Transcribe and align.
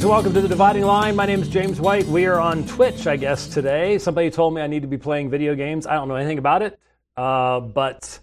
Greetings 0.00 0.12
welcome 0.12 0.32
to 0.32 0.40
the 0.40 0.48
Dividing 0.48 0.84
Line. 0.84 1.14
My 1.14 1.26
name 1.26 1.42
is 1.42 1.48
James 1.50 1.78
White. 1.78 2.06
We 2.06 2.24
are 2.24 2.40
on 2.40 2.66
Twitch, 2.66 3.06
I 3.06 3.16
guess, 3.16 3.46
today. 3.48 3.98
Somebody 3.98 4.30
told 4.30 4.54
me 4.54 4.62
I 4.62 4.66
need 4.66 4.80
to 4.80 4.88
be 4.88 4.96
playing 4.96 5.28
video 5.28 5.54
games. 5.54 5.86
I 5.86 5.92
don't 5.92 6.08
know 6.08 6.14
anything 6.14 6.38
about 6.38 6.62
it, 6.62 6.80
uh, 7.18 7.60
but 7.60 8.18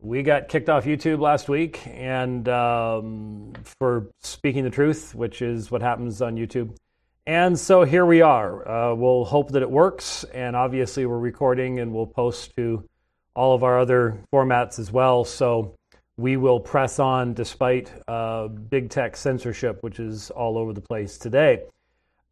we 0.00 0.24
got 0.24 0.48
kicked 0.48 0.68
off 0.68 0.86
YouTube 0.86 1.20
last 1.20 1.48
week, 1.48 1.86
and 1.86 2.48
um, 2.48 3.52
for 3.78 4.10
speaking 4.22 4.64
the 4.64 4.70
truth, 4.70 5.14
which 5.14 5.40
is 5.40 5.70
what 5.70 5.82
happens 5.82 6.20
on 6.20 6.34
YouTube. 6.34 6.74
And 7.28 7.56
so 7.56 7.84
here 7.84 8.04
we 8.04 8.20
are. 8.20 8.68
Uh, 8.68 8.94
we'll 8.96 9.24
hope 9.24 9.52
that 9.52 9.62
it 9.62 9.70
works, 9.70 10.24
and 10.34 10.56
obviously 10.56 11.06
we're 11.06 11.16
recording, 11.16 11.78
and 11.78 11.94
we'll 11.94 12.08
post 12.08 12.56
to 12.56 12.88
all 13.36 13.54
of 13.54 13.62
our 13.62 13.78
other 13.78 14.18
formats 14.32 14.80
as 14.80 14.90
well. 14.90 15.24
So 15.24 15.76
we 16.16 16.36
will 16.36 16.60
press 16.60 16.98
on 16.98 17.34
despite 17.34 17.92
uh, 18.06 18.48
big 18.48 18.90
tech 18.90 19.16
censorship, 19.16 19.82
which 19.82 19.98
is 19.98 20.30
all 20.30 20.56
over 20.56 20.72
the 20.72 20.80
place 20.80 21.18
today. 21.18 21.62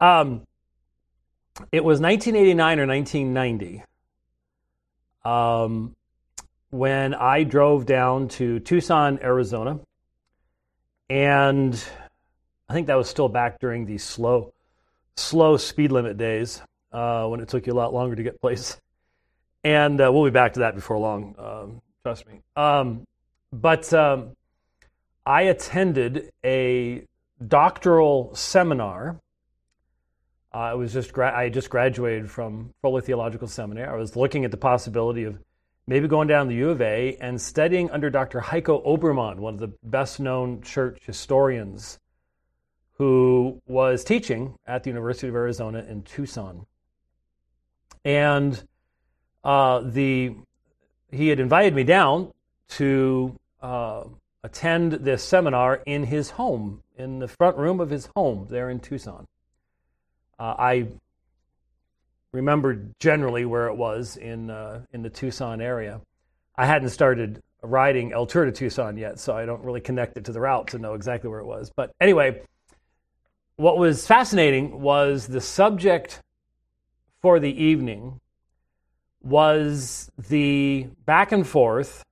Um, 0.00 0.42
it 1.70 1.84
was 1.84 2.00
1989 2.00 2.80
or 2.80 2.86
1990 2.86 3.82
um, 5.24 5.94
when 6.70 7.14
I 7.14 7.44
drove 7.44 7.86
down 7.86 8.28
to 8.28 8.60
Tucson, 8.60 9.18
Arizona. 9.22 9.80
And 11.10 11.74
I 12.68 12.72
think 12.72 12.86
that 12.86 12.94
was 12.94 13.08
still 13.08 13.28
back 13.28 13.60
during 13.60 13.84
the 13.84 13.98
slow, 13.98 14.52
slow 15.16 15.56
speed 15.56 15.92
limit 15.92 16.16
days 16.16 16.62
uh, 16.92 17.26
when 17.26 17.40
it 17.40 17.48
took 17.48 17.66
you 17.66 17.72
a 17.72 17.74
lot 17.74 17.92
longer 17.92 18.16
to 18.16 18.22
get 18.22 18.40
places. 18.40 18.80
And 19.64 20.00
uh, 20.00 20.10
we'll 20.12 20.24
be 20.24 20.30
back 20.30 20.54
to 20.54 20.60
that 20.60 20.74
before 20.74 20.98
long, 20.98 21.34
um, 21.38 21.82
trust 22.02 22.26
me. 22.26 22.40
Um, 22.56 23.04
but 23.52 23.92
um, 23.92 24.34
I 25.26 25.42
attended 25.42 26.30
a 26.44 27.04
doctoral 27.46 28.34
seminar. 28.34 29.20
Uh, 30.54 30.58
I 30.58 30.74
was 30.74 30.92
just 30.92 31.12
gra- 31.12 31.36
I 31.36 31.48
just 31.48 31.70
graduated 31.70 32.30
from 32.30 32.72
Fuller 32.80 33.00
Theological 33.00 33.48
Seminary. 33.48 33.88
I 33.88 33.94
was 33.94 34.16
looking 34.16 34.44
at 34.44 34.50
the 34.50 34.56
possibility 34.56 35.24
of 35.24 35.38
maybe 35.86 36.08
going 36.08 36.28
down 36.28 36.46
to 36.46 36.50
the 36.50 36.56
U 36.56 36.70
of 36.70 36.80
A 36.80 37.16
and 37.20 37.40
studying 37.40 37.90
under 37.90 38.10
Dr. 38.10 38.40
Heiko 38.40 38.84
Oberman, 38.86 39.36
one 39.36 39.54
of 39.54 39.60
the 39.60 39.72
best 39.82 40.20
known 40.20 40.62
church 40.62 41.00
historians, 41.04 41.98
who 42.94 43.60
was 43.66 44.04
teaching 44.04 44.56
at 44.66 44.82
the 44.82 44.90
University 44.90 45.28
of 45.28 45.34
Arizona 45.34 45.84
in 45.88 46.02
Tucson. 46.02 46.66
And 48.04 48.62
uh, 49.44 49.80
the 49.80 50.36
he 51.10 51.28
had 51.28 51.40
invited 51.40 51.74
me 51.74 51.84
down 51.84 52.32
to 52.68 53.38
uh, 53.62 54.04
attend 54.42 54.92
this 54.92 55.22
seminar 55.22 55.82
in 55.86 56.04
his 56.04 56.30
home, 56.30 56.82
in 56.96 57.18
the 57.18 57.28
front 57.28 57.56
room 57.56 57.80
of 57.80 57.90
his 57.90 58.08
home 58.16 58.46
there 58.50 58.70
in 58.70 58.80
Tucson. 58.80 59.26
Uh, 60.38 60.54
I 60.58 60.88
remembered 62.32 62.94
generally 62.98 63.44
where 63.44 63.68
it 63.68 63.76
was 63.76 64.16
in 64.16 64.50
uh, 64.50 64.82
in 64.92 65.02
the 65.02 65.10
Tucson 65.10 65.60
area. 65.60 66.00
I 66.56 66.66
hadn't 66.66 66.88
started 66.90 67.42
riding 67.62 68.12
El 68.12 68.26
Tour 68.26 68.44
to 68.44 68.52
Tucson 68.52 68.96
yet, 68.96 69.20
so 69.20 69.36
I 69.36 69.46
don't 69.46 69.62
really 69.62 69.80
connect 69.80 70.16
it 70.16 70.24
to 70.24 70.32
the 70.32 70.40
route 70.40 70.68
to 70.68 70.78
know 70.78 70.94
exactly 70.94 71.30
where 71.30 71.40
it 71.40 71.46
was. 71.46 71.70
But 71.74 71.92
anyway, 72.00 72.42
what 73.56 73.78
was 73.78 74.06
fascinating 74.06 74.80
was 74.80 75.28
the 75.28 75.40
subject 75.40 76.20
for 77.20 77.38
the 77.38 77.62
evening 77.62 78.20
was 79.22 80.10
the 80.28 80.88
back 81.06 81.30
and 81.30 81.46
forth 81.46 82.02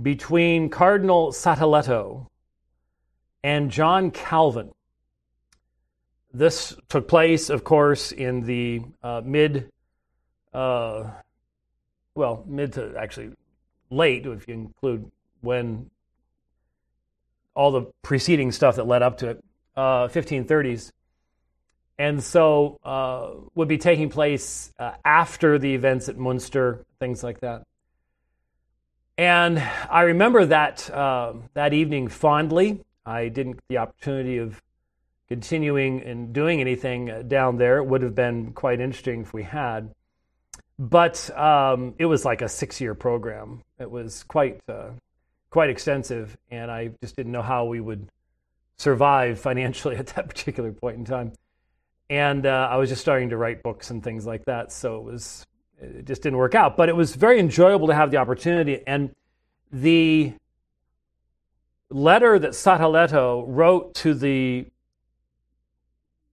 between 0.00 0.68
Cardinal 0.68 1.32
Sadoleto 1.32 2.26
and 3.42 3.70
John 3.70 4.10
Calvin. 4.10 4.70
This 6.32 6.76
took 6.88 7.08
place, 7.08 7.50
of 7.50 7.64
course, 7.64 8.12
in 8.12 8.42
the 8.42 8.82
uh, 9.02 9.22
mid, 9.24 9.70
uh, 10.52 11.04
well, 12.14 12.44
mid 12.46 12.74
to 12.74 12.94
actually 12.98 13.32
late, 13.90 14.26
if 14.26 14.46
you 14.46 14.54
include 14.54 15.10
when 15.40 15.90
all 17.54 17.72
the 17.72 17.86
preceding 18.02 18.52
stuff 18.52 18.76
that 18.76 18.86
led 18.86 19.02
up 19.02 19.18
to 19.18 19.30
it, 19.30 19.44
uh, 19.76 20.08
1530s. 20.08 20.92
And 21.98 22.22
so 22.22 22.78
uh, 22.84 23.30
would 23.56 23.66
be 23.66 23.78
taking 23.78 24.10
place 24.10 24.72
uh, 24.78 24.92
after 25.04 25.58
the 25.58 25.74
events 25.74 26.08
at 26.08 26.16
Munster, 26.16 26.84
things 27.00 27.24
like 27.24 27.40
that. 27.40 27.64
And 29.18 29.58
I 29.90 30.02
remember 30.02 30.46
that 30.46 30.88
uh, 30.88 31.34
that 31.54 31.74
evening 31.74 32.06
fondly. 32.06 32.80
I 33.04 33.28
didn't 33.28 33.54
get 33.54 33.64
the 33.68 33.78
opportunity 33.78 34.38
of 34.38 34.62
continuing 35.26 36.02
and 36.02 36.32
doing 36.32 36.60
anything 36.60 37.26
down 37.26 37.56
there. 37.56 37.78
It 37.78 37.84
would 37.86 38.02
have 38.02 38.14
been 38.14 38.52
quite 38.52 38.80
interesting 38.80 39.22
if 39.22 39.34
we 39.34 39.42
had. 39.42 39.92
But 40.78 41.36
um, 41.36 41.94
it 41.98 42.06
was 42.06 42.24
like 42.24 42.42
a 42.42 42.48
six-year 42.48 42.94
program. 42.94 43.64
It 43.80 43.90
was 43.90 44.22
quite 44.22 44.60
uh, 44.68 44.90
quite 45.50 45.70
extensive, 45.70 46.38
and 46.52 46.70
I 46.70 46.92
just 47.02 47.16
didn't 47.16 47.32
know 47.32 47.42
how 47.42 47.64
we 47.64 47.80
would 47.80 48.08
survive 48.76 49.40
financially 49.48 49.96
at 49.96 50.06
that 50.08 50.28
particular 50.28 50.70
point 50.70 50.96
in 50.96 51.04
time. 51.04 51.32
And 52.08 52.46
uh, 52.46 52.68
I 52.70 52.76
was 52.76 52.88
just 52.88 53.02
starting 53.02 53.30
to 53.30 53.36
write 53.36 53.64
books 53.64 53.90
and 53.90 54.00
things 54.00 54.24
like 54.24 54.44
that, 54.44 54.70
so 54.70 54.96
it 54.98 55.02
was 55.02 55.44
it 55.80 56.04
just 56.04 56.22
didn't 56.22 56.38
work 56.38 56.54
out. 56.54 56.76
But 56.76 56.88
it 56.88 56.96
was 56.96 57.14
very 57.14 57.38
enjoyable 57.38 57.86
to 57.88 57.94
have 57.94 58.10
the 58.10 58.16
opportunity. 58.16 58.82
And 58.86 59.14
the 59.72 60.32
letter 61.90 62.38
that 62.38 62.50
Sadoleto 62.52 63.44
wrote 63.46 63.94
to 63.96 64.14
the 64.14 64.66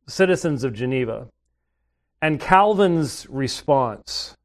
citizens 0.07 0.63
of 0.63 0.73
Geneva 0.73 1.27
and 2.21 2.39
Calvin's 2.39 3.27
response 3.29 4.35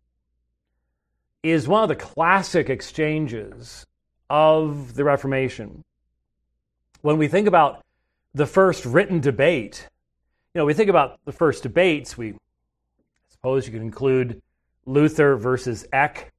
is 1.43 1.67
one 1.67 1.83
of 1.83 1.89
the 1.89 1.97
classic 1.97 2.69
exchanges 2.69 3.87
of 4.29 4.95
the 4.95 5.05
Reformation. 5.05 5.83
When 7.01 7.17
we 7.17 7.29
think 7.29 7.49
about 7.49 7.83
the 8.35 8.47
first 8.47 8.85
written 8.85 9.21
debate, 9.21 9.89
you 10.55 10.59
know, 10.59 10.67
we 10.67 10.75
think 10.75 10.91
about 10.91 11.19
the 11.25 11.33
first 11.33 11.63
debates, 11.63 12.19
we 12.19 12.35
suppose 13.31 13.67
you 13.67 13.73
could 13.73 13.83
include 13.83 14.41
Luther 14.87 15.37
versus 15.37 15.87
Eck, 15.93 16.33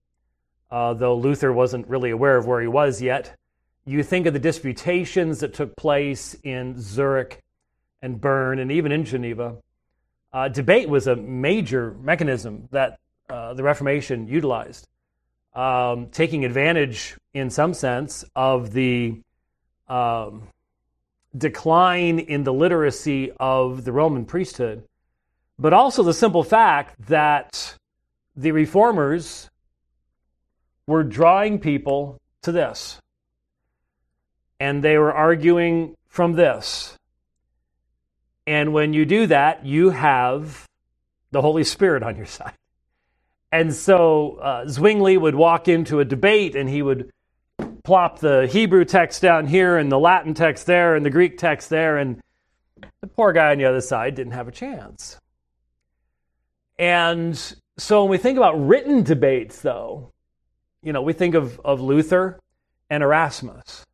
uh, 0.69 0.94
though 0.94 1.16
Luther 1.16 1.52
wasn't 1.52 1.88
really 1.88 2.12
aware 2.12 2.38
of 2.38 2.47
where 2.47 2.62
he 2.62 2.68
was 2.68 3.02
yet. 3.02 3.35
You 3.85 4.03
think 4.03 4.25
of 4.25 4.34
the 4.34 4.40
disputations 4.40 5.40
that 5.40 5.53
took 5.53 5.75
place 5.75 6.35
in 6.44 6.79
Zurich 6.79 7.41
and 8.02 8.19
Bern 8.19 8.59
and 8.59 8.72
even 8.72 8.91
in 8.91 9.06
Geneva. 9.06 9.57
Uh, 10.34 10.47
debate 10.47 10.88
was 10.88 11.07
a 11.07 11.16
major 11.16 11.96
mechanism 12.02 12.67
that 12.72 12.99
uh, 13.29 13.53
the 13.53 13.64
Reformation 13.64 14.28
utilized, 14.28 14.88
um, 15.53 16.08
taking 16.08 16.46
advantage, 16.46 17.17
in 17.34 17.49
some 17.49 17.73
sense, 17.73 18.23
of 18.35 18.72
the 18.72 19.20
um, 19.88 20.47
decline 21.38 22.20
in 22.20 22.43
the 22.43 22.53
literacy 22.53 23.32
of 23.40 23.84
the 23.84 23.91
Roman 23.91 24.26
priesthood, 24.26 24.84
but 25.59 25.73
also 25.73 26.03
the 26.03 26.14
simple 26.14 26.43
fact 26.43 26.96
that 27.08 27.76
the 28.35 28.51
reformers 28.51 29.49
were 30.87 31.03
drawing 31.03 31.59
people 31.59 32.19
to 32.43 32.51
this. 32.51 32.99
And 34.59 34.83
they 34.83 34.97
were 34.97 35.13
arguing 35.13 35.95
from 36.07 36.33
this. 36.33 36.97
And 38.45 38.73
when 38.73 38.93
you 38.93 39.05
do 39.05 39.28
that, 39.28 39.66
you 39.66 39.91
have 39.91 40.66
the 41.31 41.41
Holy 41.41 41.63
Spirit 41.63 42.03
on 42.03 42.16
your 42.16 42.25
side. 42.37 42.53
And 43.51 43.73
so 43.73 44.37
uh, 44.41 44.67
Zwingli 44.67 45.17
would 45.17 45.35
walk 45.35 45.67
into 45.67 45.99
a 45.99 46.05
debate 46.05 46.55
and 46.55 46.69
he 46.69 46.81
would 46.81 47.11
plop 47.83 48.19
the 48.19 48.47
Hebrew 48.47 48.85
text 48.85 49.22
down 49.22 49.47
here 49.47 49.78
and 49.78 49.91
the 49.91 49.99
Latin 49.99 50.33
text 50.33 50.66
there 50.66 50.95
and 50.95 51.05
the 51.05 51.09
Greek 51.09 51.37
text 51.37 51.69
there. 51.69 51.97
And 51.97 52.22
the 53.01 53.07
poor 53.07 53.33
guy 53.33 53.51
on 53.51 53.57
the 53.57 53.66
other 53.66 53.81
side 53.81 54.16
didn't 54.16 54.33
have 54.33 54.47
a 54.47 54.51
chance. 54.51 55.19
And 56.79 57.55
so 57.78 58.03
when 58.03 58.12
we 58.12 58.18
think 58.18 58.38
about 58.38 58.68
written 58.68 59.03
debates, 59.03 59.62
though, 59.62 60.12
you 60.84 60.94
know, 60.94 61.02
we 61.02 61.14
think 61.14 61.35
of, 61.35 61.59
of 61.62 61.82
Luther 61.82 62.40
and 62.90 63.03
Erasmus. 63.03 63.85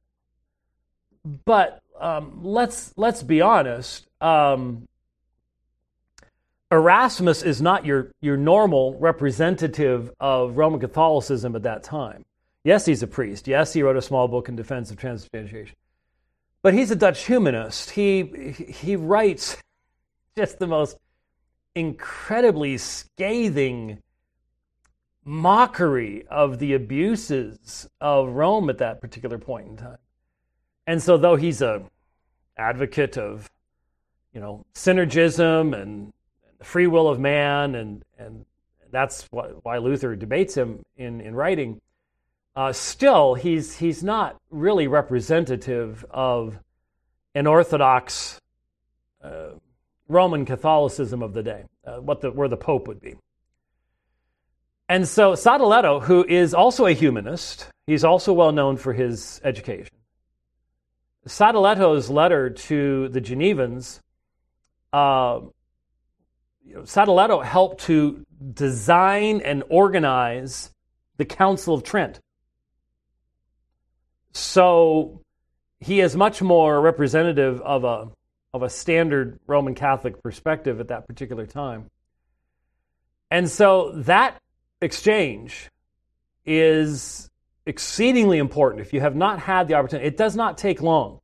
But 1.46 1.82
um, 2.00 2.44
let's 2.44 2.94
let's 2.96 3.24
be 3.24 3.42
honest. 3.42 4.08
Um, 4.22 4.88
Erasmus 6.72 7.44
is 7.44 7.62
not 7.62 7.86
your 7.86 8.12
your 8.22 8.38
normal 8.38 8.98
representative 9.00 10.12
of 10.20 10.58
Roman 10.58 10.80
Catholicism 10.80 11.56
at 11.56 11.64
that 11.64 11.84
time. 11.84 12.26
Yes, 12.64 12.86
he's 12.86 13.04
a 13.04 13.08
priest. 13.08 13.48
Yes, 13.48 13.74
he 13.74 13.84
wrote 13.84 13.96
a 13.96 14.02
small 14.02 14.28
book 14.28 14.50
in 14.50 14.56
defense 14.56 14.92
of 14.92 14.98
transubstantiation. 14.98 15.76
But 16.62 16.74
he's 16.74 16.92
a 16.92 16.96
Dutch 16.96 17.26
humanist. 17.26 17.92
He 17.92 18.52
he 18.52 18.96
writes 18.96 19.58
just 20.38 20.60
the 20.60 20.68
most 20.68 20.98
incredibly 21.78 22.78
scathing 22.78 24.02
mockery 25.24 26.26
of 26.30 26.60
the 26.60 26.74
abuses 26.74 27.88
of 28.02 28.30
Rome 28.30 28.70
at 28.70 28.80
that 28.80 29.02
particular 29.02 29.38
point 29.38 29.68
in 29.68 29.78
time. 29.78 29.98
And 30.86 31.02
so 31.02 31.18
though 31.18 31.36
he's 31.36 31.62
a 31.62 31.84
advocate 32.58 33.18
of 33.18 33.50
you 34.38 34.42
know, 34.42 34.64
synergism 34.76 35.76
and 35.76 36.14
the 36.60 36.64
free 36.64 36.86
will 36.86 37.08
of 37.08 37.20
man, 37.20 37.74
and 37.74 38.06
and 38.20 38.46
that's 38.92 39.28
why 39.32 39.80
Luther 39.80 40.16
debates 40.16 40.56
him 40.56 40.84
in 40.96 41.22
in 41.22 41.34
writing. 41.34 41.82
Uh, 42.56 42.72
still, 42.72 43.34
he's 43.34 43.78
he's 43.78 44.04
not 44.04 44.38
really 44.52 44.88
representative 44.88 46.06
of 46.12 46.60
an 47.34 47.48
orthodox 47.48 48.40
uh, 49.24 49.54
Roman 50.08 50.46
Catholicism 50.46 51.22
of 51.22 51.34
the 51.34 51.44
day, 51.44 51.64
uh, 51.86 51.98
what 51.98 52.22
the 52.22 52.32
where 52.32 52.48
the 52.48 52.58
Pope 52.58 52.88
would 52.88 53.02
be. 53.02 53.16
And 54.90 55.08
so 55.08 55.34
Sadoleto, 55.34 56.02
who 56.02 56.24
is 56.24 56.54
also 56.54 56.86
a 56.86 56.94
humanist, 56.94 57.68
he's 57.88 58.06
also 58.06 58.32
well 58.32 58.52
known 58.54 58.78
for 58.78 58.94
his 58.94 59.42
education. 59.44 59.98
Sadoleto's 61.28 62.10
letter 62.10 62.50
to 62.50 63.10
the 63.10 63.20
Genevans, 63.20 64.00
uh, 64.94 65.42
helped 67.44 67.82
to 67.82 68.26
design 68.54 69.42
and 69.42 69.64
organize 69.70 70.72
the 71.18 71.26
Council 71.26 71.74
of 71.74 71.84
Trent. 71.84 72.20
So 74.32 75.22
he 75.80 76.00
is 76.00 76.16
much 76.16 76.42
more 76.42 76.80
representative 76.80 77.62
of 77.62 77.84
a, 77.84 78.10
of 78.54 78.64
a 78.64 78.70
standard 78.70 79.40
Roman 79.48 79.76
Catholic 79.76 80.22
perspective 80.22 80.80
at 80.80 80.88
that 80.88 81.08
particular 81.08 81.46
time. 81.46 81.90
And 83.30 83.50
so 83.50 83.92
that 83.94 84.40
exchange 84.82 85.70
is 86.46 87.30
exceedingly 87.66 88.38
important. 88.38 88.82
If 88.82 88.94
you 88.94 89.02
have 89.02 89.16
not 89.16 89.40
had 89.40 89.68
the 89.68 89.76
opportunity, 89.76 90.08
it 90.08 90.18
does 90.18 90.36
not 90.36 90.58
take 90.58 90.82
long. 90.82 91.20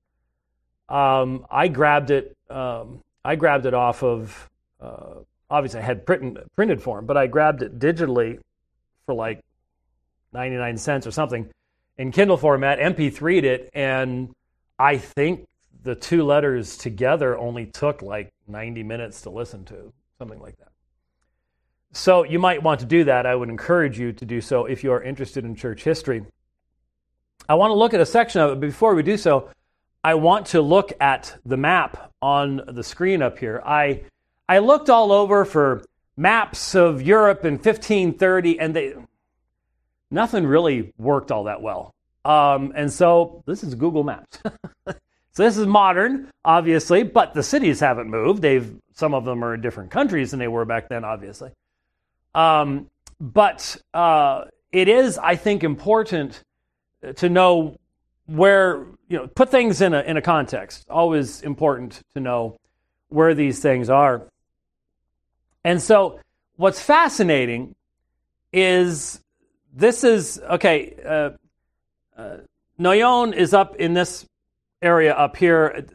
Um, 0.90 1.46
I 1.50 1.70
grabbed 1.70 2.12
it. 2.12 2.36
Um, 2.50 3.00
I 3.24 3.36
grabbed 3.36 3.66
it 3.66 3.74
off 3.74 4.04
of. 4.04 4.50
Uh, 4.82 5.22
obviously, 5.50 5.80
I 5.80 5.84
had 5.84 6.06
print, 6.06 6.38
printed 6.56 6.84
form, 6.84 7.06
but 7.06 7.16
I 7.16 7.28
grabbed 7.28 7.62
it 7.62 7.80
digitally 7.80 8.40
for 9.06 9.16
like 9.16 9.40
ninety 10.34 10.58
nine 10.58 10.78
cents 10.78 11.08
or 11.08 11.12
something 11.12 11.50
in 11.98 12.12
Kindle 12.12 12.38
format. 12.38 12.80
MP3'd 12.80 13.46
it, 13.46 13.70
and 13.74 14.34
I 14.78 14.98
think 14.98 15.48
the 15.84 15.96
two 15.96 16.24
letters 16.24 16.78
together 16.78 17.38
only 17.38 17.66
took 17.66 18.02
like 18.02 18.32
ninety 18.48 18.84
minutes 18.84 19.22
to 19.22 19.30
listen 19.30 19.66
to, 19.66 19.94
something 20.18 20.40
like 20.40 20.58
that. 20.58 20.70
So 21.94 22.24
you 22.24 22.40
might 22.40 22.64
want 22.64 22.80
to 22.80 22.86
do 22.88 23.04
that. 23.04 23.26
I 23.26 23.36
would 23.36 23.50
encourage 23.50 24.00
you 24.00 24.12
to 24.14 24.26
do 24.26 24.42
so 24.42 24.66
if 24.66 24.84
you 24.84 24.92
are 24.92 25.02
interested 25.02 25.46
in 25.46 25.56
church 25.56 25.84
history. 25.84 26.26
I 27.48 27.54
want 27.56 27.70
to 27.70 27.76
look 27.76 27.94
at 27.94 28.02
a 28.02 28.06
section 28.06 28.42
of 28.42 28.52
it. 28.52 28.56
But 28.56 28.62
before 28.62 28.96
we 28.96 29.04
do 29.04 29.16
so, 29.16 29.50
I 30.04 30.16
want 30.16 30.48
to 30.48 30.62
look 30.62 30.92
at 31.00 31.38
the 31.46 31.58
map 31.58 32.12
on 32.22 32.62
the 32.68 32.84
screen 32.84 33.22
up 33.22 33.38
here. 33.38 33.62
I 33.66 34.04
I 34.50 34.60
looked 34.60 34.90
all 34.90 35.12
over 35.12 35.46
for 35.46 35.84
maps 36.18 36.76
of 36.76 37.02
Europe 37.02 37.46
in 37.46 37.54
1530, 37.54 38.60
and 38.60 38.76
they 38.76 38.96
nothing 40.10 40.46
really 40.46 40.94
worked 40.98 41.32
all 41.32 41.46
that 41.46 41.62
well. 41.62 41.94
Um, 42.26 42.74
and 42.76 42.92
so 42.92 43.44
this 43.46 43.64
is 43.64 43.76
Google 43.76 44.04
Maps. 44.04 44.40
so 45.34 45.44
this 45.44 45.58
is 45.58 45.66
modern, 45.66 46.30
obviously, 46.46 47.02
but 47.04 47.34
the 47.34 47.42
cities 47.42 47.80
haven't 47.80 48.10
moved. 48.10 48.42
They've 48.42 48.76
some 48.94 49.16
of 49.16 49.26
them 49.26 49.44
are 49.44 49.56
in 49.56 49.62
different 49.62 49.90
countries 49.90 50.32
than 50.32 50.40
they 50.40 50.48
were 50.48 50.66
back 50.66 50.90
then, 50.90 51.04
obviously. 51.04 51.50
Um, 52.36 52.88
but 53.20 53.76
uh, 53.94 54.46
it 54.72 54.88
is, 54.88 55.18
I 55.18 55.36
think, 55.36 55.64
important 55.64 56.44
to 57.16 57.30
know 57.30 57.78
where 58.28 58.86
you 59.10 59.18
know 59.18 59.28
put 59.28 59.50
things 59.50 59.82
in 59.82 59.96
a 59.96 60.02
in 60.02 60.18
a 60.18 60.22
context. 60.22 60.86
Always 60.90 61.42
important 61.42 62.02
to 62.14 62.20
know 62.20 62.58
where 63.10 63.34
these 63.34 63.60
things 63.60 63.90
are. 63.90 64.28
And 65.64 65.82
so, 65.82 66.20
what's 66.58 66.80
fascinating 66.80 67.74
is 68.52 69.20
this 69.74 70.04
is 70.04 70.40
okay. 70.40 70.96
Uh, 71.04 71.30
uh, 72.16 72.38
Noyon 72.80 73.34
is 73.34 73.54
up 73.54 73.76
in 73.78 73.94
this 73.94 74.26
area 74.84 75.14
up 75.14 75.38
here. 75.38 75.86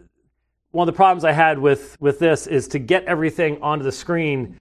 One 0.71 0.89
of 0.89 0.95
the 0.95 0.97
problems 0.97 1.25
I 1.25 1.33
had 1.33 1.59
with 1.59 1.97
with 2.01 2.19
this 2.19 2.47
is 2.47 2.69
to 2.69 2.79
get 2.79 3.05
everything 3.05 3.63
onto 3.63 3.85
the 3.85 3.93
screen 3.93 4.59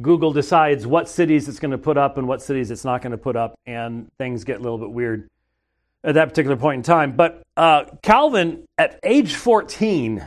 Google 0.00 0.32
decides 0.32 0.86
what 0.86 1.08
cities 1.08 1.48
it's 1.48 1.58
going 1.58 1.72
to 1.72 1.78
put 1.78 1.98
up 1.98 2.16
and 2.16 2.26
what 2.26 2.40
cities 2.40 2.70
it's 2.70 2.84
not 2.84 3.02
going 3.02 3.10
to 3.10 3.18
put 3.18 3.36
up, 3.36 3.58
and 3.66 4.10
things 4.16 4.44
get 4.44 4.58
a 4.58 4.62
little 4.62 4.78
bit 4.78 4.90
weird 4.90 5.28
at 6.02 6.14
that 6.14 6.28
particular 6.28 6.56
point 6.56 6.78
in 6.78 6.82
time. 6.82 7.12
But 7.12 7.42
uh, 7.56 7.84
Calvin, 8.02 8.64
at 8.78 8.98
age 9.02 9.34
14, 9.34 10.26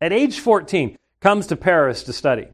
at 0.00 0.12
age 0.12 0.40
14, 0.40 0.96
comes 1.20 1.46
to 1.46 1.56
Paris 1.56 2.02
to 2.04 2.12
study. 2.12 2.48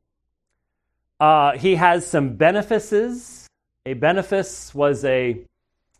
Uh, 1.18 1.58
he 1.58 1.74
has 1.74 2.06
some 2.06 2.36
benefices. 2.36 3.48
A 3.86 3.94
benefice 3.94 4.74
was 4.74 5.04
a, 5.04 5.40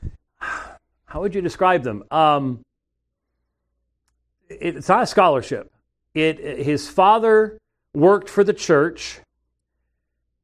how 0.39 1.21
would 1.21 1.35
you 1.35 1.41
describe 1.41 1.83
them? 1.83 2.05
Um, 2.11 2.61
it's 4.61 4.89
not 4.89 5.03
a 5.03 5.07
scholarship. 5.07 5.71
It, 6.15 6.39
his 6.39 6.89
father 6.89 7.59
worked 7.93 8.29
for 8.29 8.45
the 8.45 8.53
church 8.53 9.21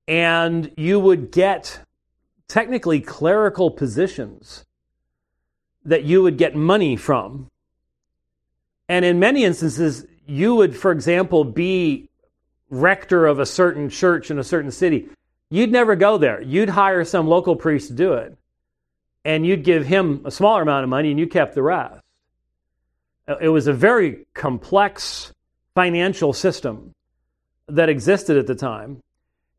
and 0.08 0.72
you 0.76 0.98
would 0.98 1.30
get 1.30 1.80
technically 2.48 3.00
clerical 3.00 3.70
positions 3.70 4.64
that 5.84 6.02
you 6.02 6.22
would 6.22 6.36
get 6.36 6.56
money 6.56 6.96
from. 6.96 7.48
And 8.88 9.04
in 9.04 9.20
many 9.20 9.44
instances, 9.44 10.04
you 10.26 10.56
would, 10.56 10.76
for 10.76 10.90
example, 10.90 11.44
be 11.44 12.08
rector 12.70 13.26
of 13.26 13.38
a 13.38 13.46
certain 13.46 13.88
church 13.88 14.30
in 14.32 14.38
a 14.38 14.44
certain 14.44 14.72
city. 14.72 15.08
You'd 15.48 15.70
never 15.70 15.94
go 15.94 16.18
there. 16.18 16.42
You'd 16.42 16.70
hire 16.70 17.04
some 17.04 17.28
local 17.28 17.54
priest 17.54 17.88
to 17.88 17.94
do 17.94 18.14
it. 18.14 18.36
And 19.24 19.46
you'd 19.46 19.64
give 19.64 19.86
him 19.86 20.22
a 20.24 20.30
smaller 20.30 20.62
amount 20.62 20.82
of 20.82 20.90
money 20.90 21.10
and 21.10 21.20
you 21.20 21.28
kept 21.28 21.54
the 21.54 21.62
rest. 21.62 21.99
It 23.40 23.48
was 23.48 23.66
a 23.66 23.72
very 23.72 24.26
complex 24.34 25.32
financial 25.74 26.32
system 26.32 26.92
that 27.68 27.88
existed 27.88 28.36
at 28.36 28.46
the 28.46 28.54
time. 28.54 29.00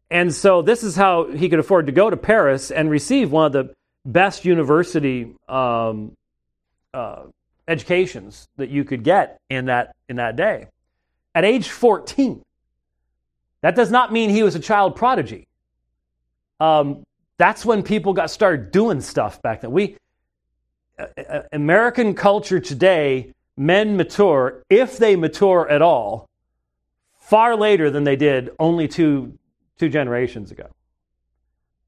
And 0.10 0.34
so 0.34 0.62
this 0.62 0.84
is 0.84 0.96
how 0.96 1.32
he 1.32 1.48
could 1.48 1.60
afford 1.60 1.86
to 1.86 1.94
go 1.94 2.10
to 2.10 2.18
Paris 2.18 2.70
and 2.70 2.90
receive 2.90 3.32
one 3.32 3.46
of 3.46 3.54
the 3.54 3.74
best 4.06 4.44
university 4.44 5.34
um, 5.48 6.12
uh, 6.94 7.24
educations 7.68 8.48
that 8.58 8.70
you 8.70 8.84
could 8.84 9.04
get 9.04 9.40
in 9.50 9.66
that 9.66 9.96
in 10.10 10.18
that 10.18 10.36
day. 10.36 10.68
At 11.34 11.46
age 11.46 11.70
14, 11.70 12.42
that 13.62 13.76
does 13.76 13.90
not 13.90 14.12
mean 14.12 14.30
he 14.30 14.44
was 14.44 14.56
a 14.56 14.60
child 14.60 14.98
prodigy. 14.98 15.48
Um, 16.60 17.04
that's 17.38 17.66
when 17.66 17.82
people 17.82 18.14
got 18.14 18.30
started 18.30 18.72
doing 18.72 19.00
stuff 19.02 19.42
back 19.42 19.62
then. 19.62 19.72
We 19.72 19.96
uh, 21.00 21.06
uh 21.18 21.42
American 21.54 22.14
culture 22.16 22.60
today, 22.60 23.32
men 23.62 23.96
mature 23.96 24.64
if 24.72 24.98
they 24.98 25.16
mature 25.16 25.70
at 25.70 25.84
all 25.84 26.28
far 27.20 27.56
later 27.56 27.92
than 27.92 28.04
they 28.04 28.16
did 28.16 28.50
only 28.58 28.88
two 28.88 29.38
two 29.78 29.88
generations 29.88 30.52
ago. 30.52 30.68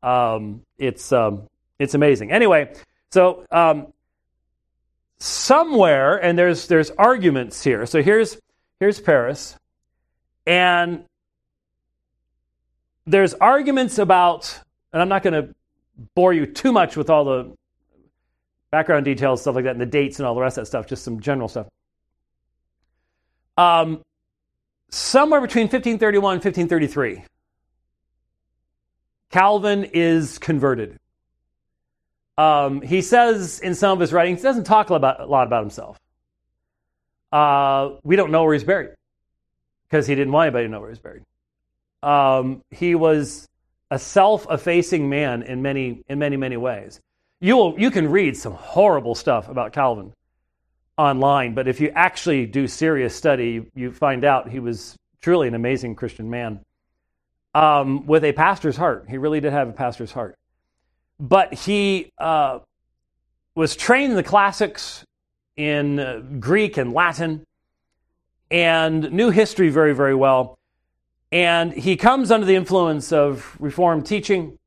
Um, 0.03 0.61
it's 0.77 1.11
um, 1.11 1.49
it's 1.79 1.95
amazing. 1.95 2.31
Anyway, 2.31 2.73
so 3.11 3.45
um, 3.51 3.87
somewhere, 5.17 6.17
and 6.23 6.37
there's 6.37 6.67
there's 6.67 6.91
arguments 6.91 7.63
here. 7.63 7.87
So 7.87 8.03
here's 8.03 8.37
here's 8.79 8.99
Paris, 8.99 9.57
and 10.45 11.05
there's 13.07 13.33
arguments 13.33 13.97
about, 13.97 14.59
and 14.93 15.01
I'm 15.01 15.09
not 15.09 15.23
going 15.23 15.33
to 15.33 15.55
bore 16.13 16.33
you 16.33 16.45
too 16.45 16.71
much 16.71 16.95
with 16.95 17.09
all 17.09 17.25
the 17.25 17.57
background 18.73 19.05
details, 19.05 19.39
stuff 19.39 19.53
like 19.53 19.65
that, 19.65 19.73
and 19.73 19.81
the 19.81 19.85
dates 19.85 20.17
and 20.17 20.25
all 20.25 20.33
the 20.33 20.41
rest 20.41 20.57
of 20.57 20.63
that 20.63 20.65
stuff. 20.65 20.87
Just 20.87 21.03
some 21.03 21.19
general 21.19 21.47
stuff. 21.47 21.67
Um, 23.55 24.01
somewhere 24.89 25.41
between 25.41 25.65
1531 25.65 26.33
and 26.33 26.43
1533 26.43 27.23
Calvin 29.29 29.83
is 29.93 30.39
converted. 30.39 30.97
Um, 32.35 32.81
he 32.81 33.03
says 33.03 33.59
in 33.59 33.75
some 33.75 33.91
of 33.91 33.99
his 33.99 34.11
writings, 34.11 34.39
he 34.39 34.43
doesn't 34.43 34.63
talk 34.63 34.89
a 34.89 34.95
lot, 34.95 35.19
a 35.19 35.25
lot 35.27 35.45
about 35.45 35.61
himself. 35.61 35.99
Uh, 37.31 37.91
we 38.03 38.15
don't 38.15 38.31
know 38.31 38.43
where 38.43 38.53
he's 38.53 38.63
buried 38.63 38.95
because 39.87 40.07
he 40.07 40.15
didn't 40.15 40.33
want 40.33 40.47
anybody 40.47 40.65
to 40.65 40.71
know 40.71 40.79
where 40.79 40.89
he's 40.89 40.97
buried. 40.97 41.21
Um, 42.01 42.63
he 42.71 42.95
was 42.95 43.47
a 43.91 43.99
self-effacing 43.99 45.07
man 45.07 45.43
in 45.43 45.61
many, 45.61 46.03
in 46.09 46.17
many, 46.17 46.37
many 46.37 46.57
ways. 46.57 46.99
You 47.43 47.57
will, 47.57 47.77
you 47.77 47.91
can 47.91 48.09
read 48.09 48.37
some 48.37 48.53
horrible 48.53 49.15
stuff 49.15 49.49
about 49.49 49.73
Calvin 49.73 50.13
online, 50.97 51.53
but 51.53 51.67
if 51.67 51.81
you 51.81 51.91
actually 51.93 52.45
do 52.45 52.67
serious 52.67 53.13
study, 53.13 53.65
you 53.75 53.91
find 53.91 54.23
out 54.23 54.47
he 54.47 54.59
was 54.59 54.95
truly 55.19 55.49
an 55.49 55.53
amazing 55.53 55.95
Christian 55.95 56.29
man 56.29 56.61
um, 57.53 58.05
with 58.07 58.23
a 58.23 58.31
pastor's 58.31 58.77
heart. 58.77 59.07
He 59.09 59.17
really 59.17 59.41
did 59.41 59.51
have 59.51 59.67
a 59.67 59.73
pastor's 59.73 60.13
heart. 60.13 60.37
But 61.19 61.53
he 61.53 62.13
uh, 62.17 62.59
was 63.55 63.75
trained 63.75 64.11
in 64.11 64.15
the 64.15 64.23
classics 64.23 65.03
in 65.57 65.99
uh, 65.99 66.21
Greek 66.39 66.77
and 66.77 66.93
Latin, 66.93 67.43
and 68.51 69.11
knew 69.11 69.31
history 69.31 69.67
very, 69.67 69.93
very 69.93 70.15
well. 70.15 70.57
And 71.29 71.73
he 71.73 71.97
comes 71.97 72.31
under 72.31 72.45
the 72.45 72.55
influence 72.55 73.11
of 73.11 73.57
Reformed 73.59 74.05
teaching. 74.05 74.57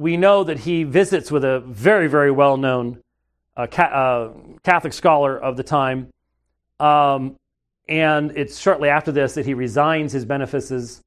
We 0.00 0.16
know 0.16 0.44
that 0.44 0.60
he 0.60 0.84
visits 0.84 1.30
with 1.30 1.44
a 1.44 1.60
very, 1.60 2.08
very 2.08 2.30
well 2.30 2.56
known 2.56 3.02
uh, 3.54 3.66
ca- 3.66 3.82
uh, 3.82 4.32
Catholic 4.64 4.94
scholar 4.94 5.38
of 5.38 5.58
the 5.58 5.62
time. 5.62 6.08
Um, 6.80 7.36
and 7.86 8.32
it's 8.34 8.58
shortly 8.58 8.88
after 8.88 9.12
this 9.12 9.34
that 9.34 9.44
he 9.44 9.52
resigns 9.52 10.12
his 10.12 10.24
benefices 10.24 11.02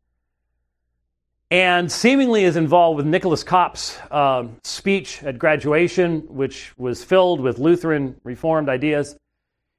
and 1.50 1.92
seemingly 1.92 2.44
is 2.44 2.56
involved 2.56 2.98
with 2.98 3.08
Nicholas 3.08 3.44
Cop's 3.44 3.98
uh, 4.12 4.46
speech 4.64 5.24
at 5.24 5.40
graduation, 5.40 6.22
which 6.28 6.72
was 6.78 7.04
filled 7.04 7.42
with 7.42 7.58
Lutheran 7.58 8.16
Reformed 8.24 8.70
ideas. 8.70 9.18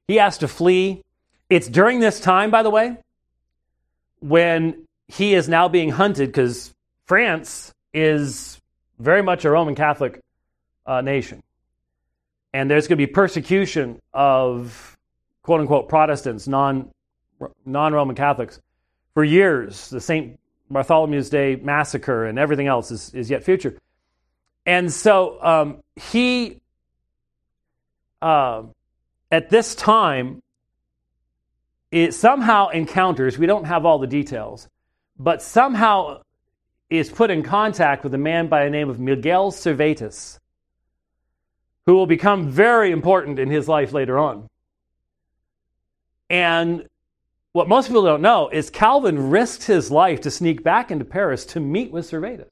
He 0.09 0.17
has 0.17 0.37
to 0.39 0.49
flee. 0.49 1.03
It's 1.49 1.69
during 1.69 2.01
this 2.01 2.19
time, 2.19 2.51
by 2.51 2.63
the 2.63 2.69
way, 2.69 2.97
when 4.19 4.85
he 5.07 5.35
is 5.35 5.47
now 5.47 5.69
being 5.69 5.91
hunted 5.91 6.27
because 6.27 6.73
France 7.05 7.73
is 7.93 8.59
very 8.99 9.21
much 9.21 9.45
a 9.45 9.49
Roman 9.49 9.75
Catholic 9.75 10.21
uh, 10.85 11.01
nation. 11.01 11.41
And 12.53 12.69
there's 12.69 12.87
going 12.87 12.97
to 12.97 13.07
be 13.07 13.11
persecution 13.11 14.01
of 14.13 14.97
quote 15.41 15.61
unquote 15.61 15.89
Protestants, 15.89 16.47
non 16.47 16.91
Roman 17.65 18.15
Catholics, 18.15 18.59
for 19.13 19.23
years. 19.23 19.89
The 19.89 20.01
St. 20.01 20.39
Bartholomew's 20.71 21.29
Day 21.29 21.55
massacre 21.55 22.25
and 22.25 22.39
everything 22.39 22.67
else 22.67 22.91
is, 22.91 23.13
is 23.13 23.29
yet 23.29 23.43
future. 23.43 23.77
And 24.65 24.91
so 24.91 25.41
um, 25.43 25.83
he, 25.95 26.59
uh, 28.21 28.63
at 29.31 29.49
this 29.49 29.75
time, 29.75 30.41
it 31.91 32.13
somehow 32.13 32.69
encounters, 32.69 33.37
we 33.37 33.45
don't 33.45 33.65
have 33.65 33.85
all 33.85 33.99
the 33.99 34.07
details, 34.07 34.67
but 35.17 35.41
somehow 35.41 36.21
is 36.89 37.09
put 37.09 37.31
in 37.31 37.43
contact 37.43 38.03
with 38.03 38.13
a 38.13 38.17
man 38.17 38.47
by 38.47 38.63
the 38.63 38.69
name 38.69 38.89
of 38.89 38.99
Miguel 38.99 39.51
Servetus, 39.51 40.39
who 41.85 41.95
will 41.95 42.05
become 42.05 42.49
very 42.49 42.91
important 42.91 43.39
in 43.39 43.49
his 43.49 43.67
life 43.67 43.91
later 43.93 44.17
on. 44.17 44.47
And 46.29 46.87
what 47.53 47.67
most 47.69 47.87
people 47.87 48.03
don't 48.03 48.21
know 48.21 48.49
is 48.49 48.69
Calvin 48.69 49.29
risked 49.29 49.63
his 49.63 49.89
life 49.89 50.21
to 50.21 50.31
sneak 50.31 50.63
back 50.63 50.91
into 50.91 51.05
Paris 51.05 51.45
to 51.47 51.59
meet 51.59 51.91
with 51.91 52.09
Servetus, 52.09 52.49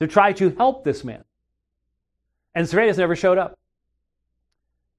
to 0.00 0.06
try 0.06 0.32
to 0.34 0.50
help 0.50 0.84
this 0.84 1.04
man. 1.04 1.24
And 2.54 2.66
Servetus 2.66 2.98
never 2.98 3.16
showed 3.16 3.38
up. 3.38 3.58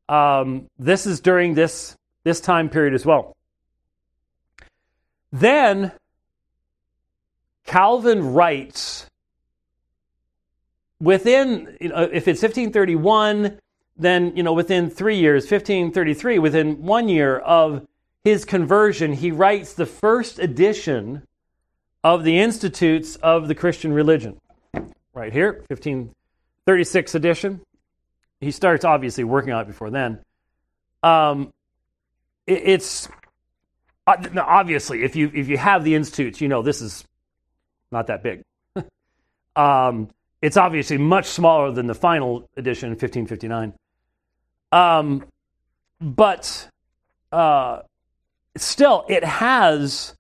Um, 0.10 0.68
this 0.78 1.06
is 1.06 1.20
during 1.22 1.54
this, 1.54 1.96
this 2.24 2.42
time 2.42 2.70
period 2.70 2.94
as 2.94 3.06
well. 3.06 3.36
Then 5.32 5.92
Calvin 7.66 8.34
writes 8.34 9.08
within, 11.00 11.78
you 11.80 11.90
know, 11.90 12.04
if 12.04 12.28
it's 12.28 12.42
1531, 12.42 13.60
then, 13.98 14.36
you 14.36 14.44
know, 14.44 14.54
within 14.54 14.90
three 14.90 15.18
years, 15.18 15.44
1533, 15.44 16.40
within 16.40 16.84
one 16.84 17.10
year 17.10 17.38
of 17.38 17.86
his 18.24 18.46
conversion, 18.46 19.14
he 19.14 19.32
writes 19.32 19.74
the 19.74 19.86
first 19.86 20.40
edition 20.40 21.24
of 22.04 22.24
the 22.24 22.40
Institutes 22.40 23.16
of 23.18 23.48
the 23.48 23.56
Christian 23.56 23.94
Religion. 23.94 24.40
Right 25.14 25.32
here, 25.32 25.64
1536 25.68 27.16
edition. 27.16 27.62
He 28.40 28.52
starts 28.52 28.84
obviously 28.84 29.24
working 29.24 29.54
on 29.54 29.62
it 29.62 29.68
before 29.68 29.90
then. 29.90 30.20
Um, 31.02 31.54
it, 32.48 32.62
it's 32.66 33.10
uh, 34.08 34.18
obviously 34.38 35.04
if 35.04 35.16
you 35.16 35.32
if 35.34 35.48
you 35.48 35.58
have 35.58 35.84
the 35.84 35.96
institutes, 35.96 36.42
you 36.42 36.48
know 36.48 36.62
this 36.62 36.82
is 36.82 37.06
not 37.94 38.08
that 38.08 38.24
big. 38.24 38.44
um, 39.56 40.10
it's 40.42 40.58
obviously 40.58 40.98
much 40.98 41.28
smaller 41.28 41.72
than 41.72 41.88
the 41.88 41.96
final 41.96 42.50
edition, 42.58 42.90
1559. 42.90 43.74
Um, 44.74 45.26
but 46.02 46.68
uh, 47.32 47.84
still, 48.58 49.06
it 49.08 49.24
has, 49.24 50.16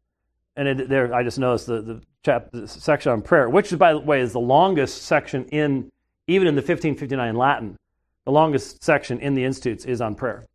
and 0.56 0.68
it, 0.68 0.88
there 0.88 1.13
I 1.13 1.24
just 1.24 1.39
noticed 1.39 1.68
the 1.68 1.82
the, 1.82 2.01
chap, 2.24 2.51
the 2.51 2.68
section 2.68 3.12
on 3.12 3.22
prayer, 3.22 3.50
which 3.50 3.77
by 3.77 3.94
the 3.94 4.00
way 4.00 4.22
is 4.22 4.32
the 4.32 4.39
longest 4.39 5.03
section 5.03 5.46
in 5.46 5.92
even 6.27 6.48
in 6.48 6.56
the 6.56 6.62
1559 6.62 7.36
Latin. 7.36 7.77
The 8.25 8.32
longest 8.32 8.82
section 8.82 9.20
in 9.20 9.34
the 9.34 9.44
Institutes 9.44 9.84
is 9.84 10.00
on 10.00 10.15
prayer, 10.15 10.46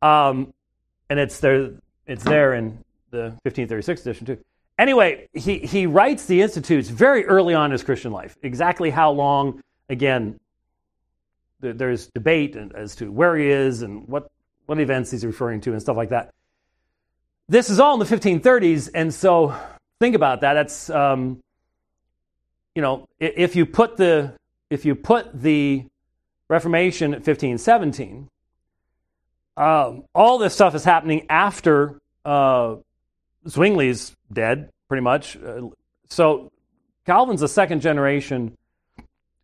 um, 0.00 0.54
and 1.10 1.18
it's 1.18 1.40
there. 1.40 1.72
It's 2.06 2.24
there 2.24 2.54
in 2.54 2.78
the 3.10 3.34
1536 3.42 4.00
edition 4.00 4.26
too. 4.26 4.38
Anyway, 4.78 5.28
he, 5.32 5.58
he 5.58 5.86
writes 5.86 6.26
the 6.26 6.42
Institutes 6.42 6.88
very 6.88 7.24
early 7.24 7.54
on 7.54 7.66
in 7.66 7.72
his 7.72 7.82
Christian 7.82 8.12
life. 8.12 8.36
Exactly 8.42 8.90
how 8.90 9.10
long, 9.10 9.62
again, 9.88 10.38
there's 11.60 12.08
debate 12.08 12.56
as 12.56 12.96
to 12.96 13.10
where 13.10 13.36
he 13.36 13.48
is 13.48 13.82
and 13.82 14.06
what, 14.06 14.30
what 14.66 14.78
events 14.78 15.10
he's 15.10 15.24
referring 15.24 15.60
to 15.62 15.72
and 15.72 15.80
stuff 15.80 15.96
like 15.96 16.10
that. 16.10 16.30
This 17.48 17.70
is 17.70 17.80
all 17.80 17.94
in 17.94 18.00
the 18.00 18.16
1530s, 18.16 18.90
and 18.92 19.14
so 19.14 19.54
think 20.00 20.14
about 20.14 20.40
that. 20.40 20.54
That's 20.54 20.90
um, 20.90 21.40
you 22.74 22.82
know, 22.82 23.08
if 23.18 23.56
you 23.56 23.64
put 23.66 23.96
the 23.96 24.34
if 24.68 24.84
you 24.84 24.94
put 24.94 25.40
the 25.40 25.84
Reformation 26.48 27.12
at 27.12 27.18
1517, 27.18 28.28
um, 29.56 30.04
all 30.14 30.38
this 30.38 30.54
stuff 30.54 30.74
is 30.74 30.84
happening 30.84 31.26
after 31.30 31.98
uh, 32.24 32.76
Zwingli's 33.46 34.14
dead, 34.32 34.70
pretty 34.88 35.02
much. 35.02 35.36
Uh, 35.36 35.68
so 36.08 36.50
Calvin's 37.04 37.42
a 37.42 37.48
second 37.48 37.80
generation, 37.80 38.56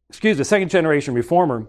excuse 0.08 0.38
me, 0.38 0.44
second 0.44 0.68
generation 0.68 1.14
reformer. 1.14 1.66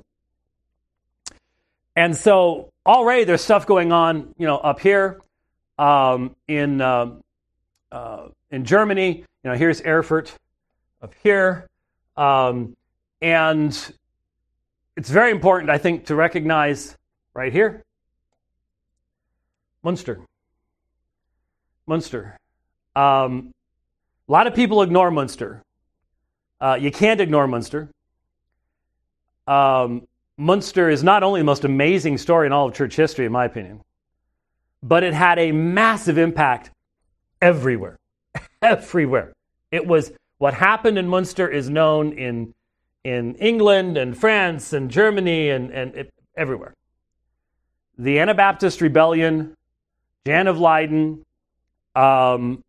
And 1.95 2.15
so 2.15 2.69
already 2.85 3.23
there's 3.23 3.41
stuff 3.41 3.67
going 3.67 3.91
on, 3.91 4.33
you 4.37 4.47
know, 4.47 4.57
up 4.57 4.79
here 4.79 5.21
um, 5.77 6.35
in 6.47 6.81
uh, 6.81 7.11
uh, 7.91 8.27
in 8.49 8.65
Germany. 8.65 9.23
You 9.43 9.51
know, 9.51 9.55
here's 9.55 9.81
Erfurt 9.81 10.35
up 11.01 11.13
here, 11.21 11.67
um, 12.17 12.75
and 13.21 13.93
it's 14.95 15.09
very 15.09 15.31
important, 15.31 15.69
I 15.69 15.77
think, 15.77 16.05
to 16.05 16.15
recognize 16.15 16.97
right 17.33 17.51
here, 17.51 17.83
Munster. 19.83 20.21
Munster. 21.87 22.37
Um, 22.95 23.51
a 24.27 24.31
lot 24.31 24.47
of 24.47 24.55
people 24.55 24.81
ignore 24.81 25.11
Munster. 25.11 25.61
Uh, 26.61 26.77
you 26.79 26.91
can't 26.91 27.19
ignore 27.19 27.47
Munster. 27.47 27.89
Um, 29.47 30.07
Munster 30.37 30.89
is 30.89 31.03
not 31.03 31.23
only 31.23 31.41
the 31.41 31.45
most 31.45 31.65
amazing 31.65 32.17
story 32.17 32.47
in 32.47 32.53
all 32.53 32.67
of 32.67 32.73
church 32.73 32.95
history, 32.95 33.25
in 33.25 33.31
my 33.31 33.45
opinion, 33.45 33.81
but 34.81 35.03
it 35.03 35.13
had 35.13 35.39
a 35.39 35.51
massive 35.51 36.17
impact 36.17 36.71
everywhere. 37.41 37.97
everywhere. 38.61 39.33
It 39.71 39.85
was 39.85 40.11
what 40.37 40.53
happened 40.53 40.97
in 40.97 41.07
Munster 41.07 41.49
is 41.49 41.69
known 41.69 42.13
in, 42.13 42.53
in 43.03 43.35
England 43.35 43.97
and 43.97 44.17
France 44.17 44.73
and 44.73 44.89
Germany 44.89 45.49
and, 45.49 45.71
and 45.71 45.95
it, 45.95 46.13
everywhere. 46.35 46.73
The 47.97 48.19
Anabaptist 48.19 48.81
rebellion, 48.81 49.55
Jan 50.25 50.47
of 50.47 50.59
Leiden, 50.59 51.23
um, 51.95 52.63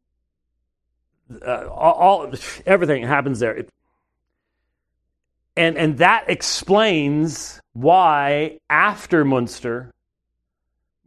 uh, 1.44 1.66
all, 1.68 2.32
everything 2.66 3.02
happens 3.02 3.40
there. 3.40 3.54
It, 3.54 3.68
and 5.56 5.76
and 5.76 5.98
that 5.98 6.24
explains 6.28 7.60
why 7.72 8.58
after 8.68 9.24
Munster, 9.24 9.92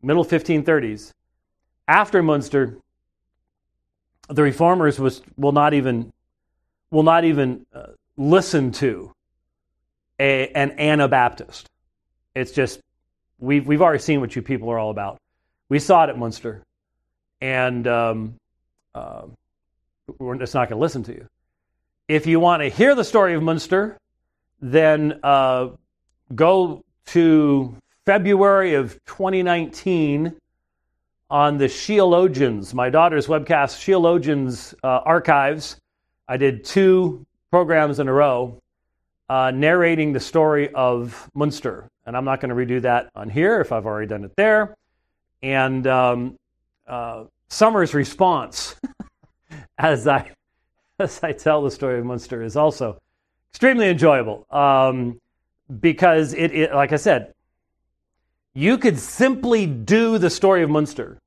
middle 0.01 0.25
1530s, 0.25 1.11
after 1.87 2.23
Munster, 2.23 2.77
the 4.29 4.43
reformers 4.43 4.99
was 4.99 5.21
will 5.37 5.51
not 5.51 5.73
even 5.73 6.11
will 6.91 7.03
not 7.03 7.25
even 7.25 7.65
uh, 7.73 7.87
listen 8.15 8.71
to 8.71 9.11
a, 10.19 10.47
an 10.49 10.71
Anabaptist. 10.79 11.67
It's 12.35 12.51
just 12.51 12.79
we've 13.39 13.67
we've 13.67 13.81
already 13.81 14.01
seen 14.01 14.21
what 14.21 14.35
you 14.35 14.41
people 14.41 14.69
are 14.69 14.79
all 14.79 14.91
about. 14.91 15.17
We 15.69 15.79
saw 15.79 16.05
it 16.05 16.09
at 16.09 16.17
Munster 16.17 16.63
and 17.41 17.87
um, 17.87 18.35
uh, 18.95 19.23
not 20.19 20.69
going 20.69 20.69
to 20.69 20.75
listen 20.75 21.03
to 21.03 21.13
you. 21.13 21.27
If 22.07 22.25
you 22.25 22.39
want 22.39 22.63
to 22.63 22.69
hear 22.69 22.95
the 22.95 23.03
story 23.03 23.33
of 23.33 23.43
Munster, 23.43 23.97
then 24.61 25.19
uh, 25.23 25.69
go 26.33 26.83
to 27.07 27.75
February 28.05 28.75
of 28.75 28.93
2019 29.05 30.33
on 31.29 31.57
the 31.57 31.65
Sheologians, 31.65 32.73
my 32.73 32.89
daughter's 32.89 33.27
webcast, 33.27 33.75
Sheologians 33.83 34.73
uh, 34.83 35.01
archives. 35.03 35.77
I 36.27 36.37
did 36.37 36.63
two 36.63 37.25
programs 37.51 37.99
in 37.99 38.07
a 38.07 38.13
row 38.13 38.61
uh, 39.29 39.51
narrating 39.51 40.13
the 40.13 40.19
story 40.19 40.73
of 40.73 41.29
Munster. 41.33 41.89
And 42.05 42.15
I'm 42.15 42.23
not 42.23 42.39
going 42.39 42.49
to 42.49 42.55
redo 42.55 42.81
that 42.83 43.09
on 43.15 43.29
here 43.29 43.59
if 43.59 43.71
I've 43.73 43.85
already 43.85 44.07
done 44.07 44.23
it 44.23 44.31
there. 44.37 44.75
And 45.43 45.85
um, 45.85 46.37
uh, 46.87 47.25
Summer's 47.49 47.93
response 47.93 48.75
as 49.77 50.07
I 50.07 50.31
as 50.99 51.19
I 51.21 51.31
tell 51.31 51.61
the 51.61 51.71
story 51.71 51.99
of 51.99 52.05
Munster 52.05 52.41
is 52.41 52.55
also 52.55 52.99
extremely 53.51 53.89
enjoyable 53.89 54.45
um, 54.51 55.19
because 55.79 56.33
it, 56.33 56.51
it, 56.51 56.73
like 56.73 56.91
I 56.91 56.95
said, 56.95 57.33
you 58.53 58.77
could 58.77 58.97
simply 58.97 59.67
do 59.67 60.17
the 60.17 60.29
story 60.29 60.63
of 60.63 60.69
Munster 60.69 61.19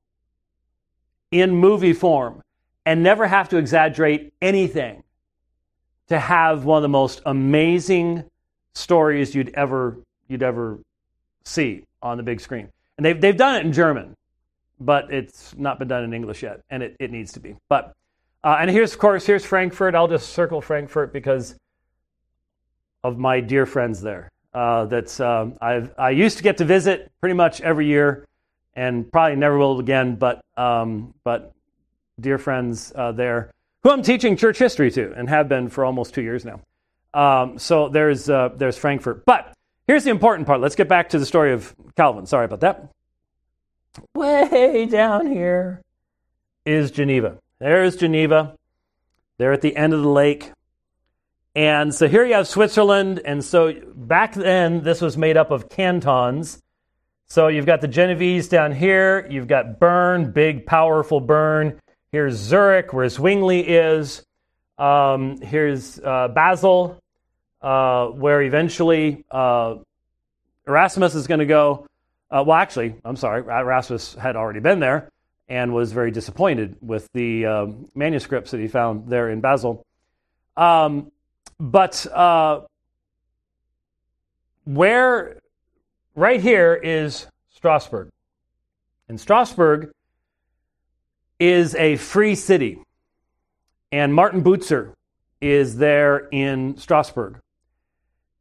in 1.31 1.51
movie 1.51 1.93
form 1.93 2.41
and 2.85 3.03
never 3.03 3.27
have 3.27 3.49
to 3.49 3.57
exaggerate 3.57 4.33
anything 4.41 5.03
to 6.09 6.19
have 6.19 6.65
one 6.65 6.77
of 6.77 6.81
the 6.81 6.89
most 6.89 7.21
amazing 7.25 8.23
stories 8.73 9.33
you'd 9.33 9.49
ever 9.53 9.97
you'd 10.27 10.43
ever 10.43 10.79
see 11.45 11.83
on 12.01 12.17
the 12.17 12.23
big 12.23 12.41
screen. 12.41 12.69
And 12.97 13.05
they've 13.05 13.19
they've 13.19 13.37
done 13.37 13.55
it 13.55 13.65
in 13.65 13.71
German, 13.71 14.15
but 14.85 15.13
it's 15.13 15.55
not 15.57 15.79
been 15.79 15.87
done 15.87 16.03
in 16.03 16.13
English 16.13 16.43
yet, 16.43 16.61
and 16.69 16.83
it, 16.83 16.95
it 16.99 17.11
needs 17.11 17.31
to 17.33 17.39
be. 17.39 17.55
But 17.69 17.93
uh, 18.43 18.57
and 18.59 18.69
here's 18.69 18.93
of 18.93 18.99
course 18.99 19.25
here's 19.25 19.45
Frankfurt. 19.45 19.95
I'll 19.95 20.07
just 20.07 20.29
circle 20.29 20.61
Frankfurt 20.61 21.13
because 21.13 21.55
of 23.03 23.17
my 23.17 23.39
dear 23.39 23.65
friends 23.65 24.01
there. 24.01 24.31
Uh, 24.53 24.85
that's 24.85 25.19
um, 25.19 25.55
i 25.61 25.87
I 25.97 26.09
used 26.09 26.37
to 26.37 26.43
get 26.43 26.57
to 26.57 26.65
visit 26.65 27.11
pretty 27.21 27.35
much 27.35 27.61
every 27.61 27.85
year, 27.87 28.27
and 28.75 29.09
probably 29.11 29.37
never 29.37 29.57
will 29.57 29.79
again. 29.79 30.15
But 30.15 30.43
um, 30.57 31.13
but 31.23 31.53
dear 32.19 32.37
friends 32.37 32.91
uh, 32.95 33.11
there, 33.11 33.51
who 33.83 33.91
I'm 33.91 34.01
teaching 34.01 34.35
church 34.35 34.57
history 34.57 34.91
to, 34.91 35.13
and 35.13 35.29
have 35.29 35.47
been 35.47 35.69
for 35.69 35.85
almost 35.85 36.13
two 36.13 36.21
years 36.21 36.43
now. 36.43 36.61
Um, 37.13 37.59
so 37.59 37.89
there's 37.89 38.29
uh, 38.29 38.49
there's 38.55 38.77
Frankfurt. 38.77 39.25
But 39.25 39.53
here's 39.87 40.03
the 40.03 40.11
important 40.11 40.47
part. 40.47 40.59
Let's 40.59 40.75
get 40.75 40.89
back 40.89 41.09
to 41.09 41.19
the 41.19 41.25
story 41.25 41.53
of 41.53 41.75
Calvin. 41.95 42.25
Sorry 42.25 42.45
about 42.45 42.61
that. 42.61 42.89
Way 44.15 44.85
down 44.85 45.27
here 45.27 45.81
is 46.65 46.91
Geneva. 46.91 47.37
There's 47.59 47.95
Geneva. 47.95 48.55
They're 49.37 49.53
at 49.53 49.61
the 49.61 49.75
end 49.75 49.93
of 49.93 50.01
the 50.01 50.09
lake. 50.09 50.51
And 51.55 51.93
so 51.93 52.07
here 52.07 52.23
you 52.25 52.33
have 52.35 52.47
Switzerland. 52.47 53.21
And 53.25 53.43
so 53.43 53.73
back 53.95 54.33
then, 54.33 54.83
this 54.83 55.01
was 55.01 55.17
made 55.17 55.35
up 55.35 55.51
of 55.51 55.69
cantons. 55.69 56.61
So 57.27 57.47
you've 57.47 57.65
got 57.65 57.81
the 57.81 57.87
Genovese 57.87 58.47
down 58.47 58.71
here. 58.71 59.27
You've 59.29 59.47
got 59.47 59.79
Bern, 59.79 60.31
big, 60.31 60.65
powerful 60.65 61.19
Bern. 61.19 61.79
Here's 62.11 62.35
Zurich, 62.35 62.93
where 62.93 63.07
Zwingli 63.07 63.61
is. 63.61 64.23
Um, 64.77 65.39
here's 65.41 65.99
uh, 65.99 66.29
Basel, 66.29 66.99
uh, 67.61 68.07
where 68.07 68.41
eventually 68.41 69.23
uh, 69.31 69.75
Erasmus 70.67 71.15
is 71.15 71.27
going 71.27 71.39
to 71.39 71.45
go. 71.45 71.87
Uh, 72.31 72.43
well, 72.47 72.57
actually, 72.57 72.95
I'm 73.03 73.17
sorry, 73.17 73.41
Erasmus 73.41 74.15
had 74.15 74.35
already 74.37 74.61
been 74.61 74.79
there 74.79 75.09
and 75.49 75.73
was 75.73 75.91
very 75.91 76.11
disappointed 76.11 76.77
with 76.79 77.09
the 77.13 77.45
um, 77.45 77.89
manuscripts 77.93 78.51
that 78.51 78.61
he 78.61 78.69
found 78.69 79.09
there 79.09 79.29
in 79.29 79.41
Basel. 79.41 79.85
Um, 80.55 81.11
but 81.59 82.05
uh, 82.07 82.61
where, 84.63 85.41
right 86.15 86.39
here 86.39 86.73
is 86.73 87.27
Strasbourg. 87.53 88.09
And 89.09 89.19
Strasbourg 89.19 89.91
is 91.37 91.75
a 91.75 91.97
free 91.97 92.35
city. 92.35 92.79
And 93.91 94.13
Martin 94.13 94.41
Bucer 94.41 94.93
is 95.41 95.77
there 95.77 96.29
in 96.31 96.77
Strasbourg. 96.77 97.41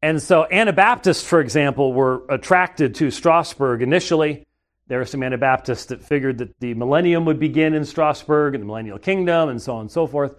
And 0.02 0.22
so 0.22 0.46
Anabaptists, 0.50 1.24
for 1.24 1.40
example, 1.40 1.92
were 1.92 2.22
attracted 2.28 2.94
to 2.96 3.10
Strasbourg 3.10 3.82
initially. 3.82 4.46
There 4.86 4.98
were 4.98 5.04
some 5.04 5.22
Anabaptists 5.22 5.86
that 5.86 6.02
figured 6.02 6.38
that 6.38 6.58
the 6.58 6.74
millennium 6.74 7.24
would 7.26 7.38
begin 7.38 7.74
in 7.74 7.84
Strasbourg 7.84 8.54
and 8.54 8.62
the 8.62 8.66
millennial 8.66 8.98
kingdom 8.98 9.48
and 9.48 9.60
so 9.60 9.74
on 9.76 9.82
and 9.82 9.90
so 9.90 10.06
forth. 10.06 10.38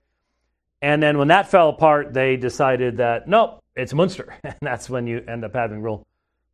And 0.82 1.02
then 1.02 1.18
when 1.20 1.28
that 1.28 1.50
fell 1.50 1.70
apart, 1.70 2.14
they 2.14 2.38
decided 2.38 2.98
that, 2.98 3.28
nope, 3.28 3.60
it's 3.76 3.94
Munster. 3.94 4.36
And 4.44 4.56
that's 4.62 4.90
when 4.90 5.06
you 5.08 5.24
end 5.28 5.46
up 5.46 5.54
having 5.54 5.82
real 5.82 6.06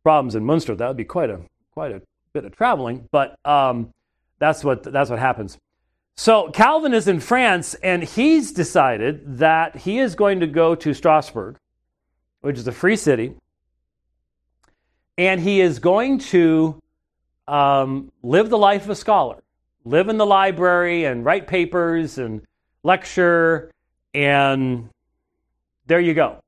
problems 0.02 0.34
in 0.34 0.44
Munster. 0.44 0.74
That 0.74 0.88
would 0.88 0.96
be 0.96 1.04
quite 1.04 1.30
a, 1.30 1.40
quite 1.72 1.92
a 1.92 2.02
bit 2.34 2.44
of 2.44 2.54
traveling, 2.54 3.08
but 3.10 3.38
um, 3.44 3.92
that's, 4.38 4.62
what, 4.62 4.82
that's 4.82 5.08
what 5.08 5.18
happens. 5.18 5.58
So 6.16 6.50
Calvin 6.50 6.94
is 6.94 7.08
in 7.08 7.20
France, 7.20 7.74
and 7.74 8.02
he's 8.02 8.52
decided 8.52 9.38
that 9.38 9.76
he 9.76 9.98
is 9.98 10.14
going 10.14 10.40
to 10.40 10.46
go 10.46 10.74
to 10.74 10.92
Strasbourg, 10.92 11.56
which 12.40 12.58
is 12.58 12.66
a 12.66 12.72
free 12.72 12.96
city, 12.96 13.34
and 15.16 15.40
he 15.40 15.60
is 15.60 15.78
going 15.78 16.18
to 16.18 16.80
um, 17.46 18.12
live 18.22 18.50
the 18.50 18.58
life 18.58 18.84
of 18.84 18.90
a 18.90 18.94
scholar, 18.94 19.42
live 19.84 20.08
in 20.08 20.16
the 20.16 20.26
library 20.26 21.04
and 21.04 21.24
write 21.24 21.46
papers 21.46 22.18
and 22.18 22.42
lecture, 22.82 23.70
and 24.14 24.88
there 25.86 26.00
you 26.00 26.14
go. 26.14 26.40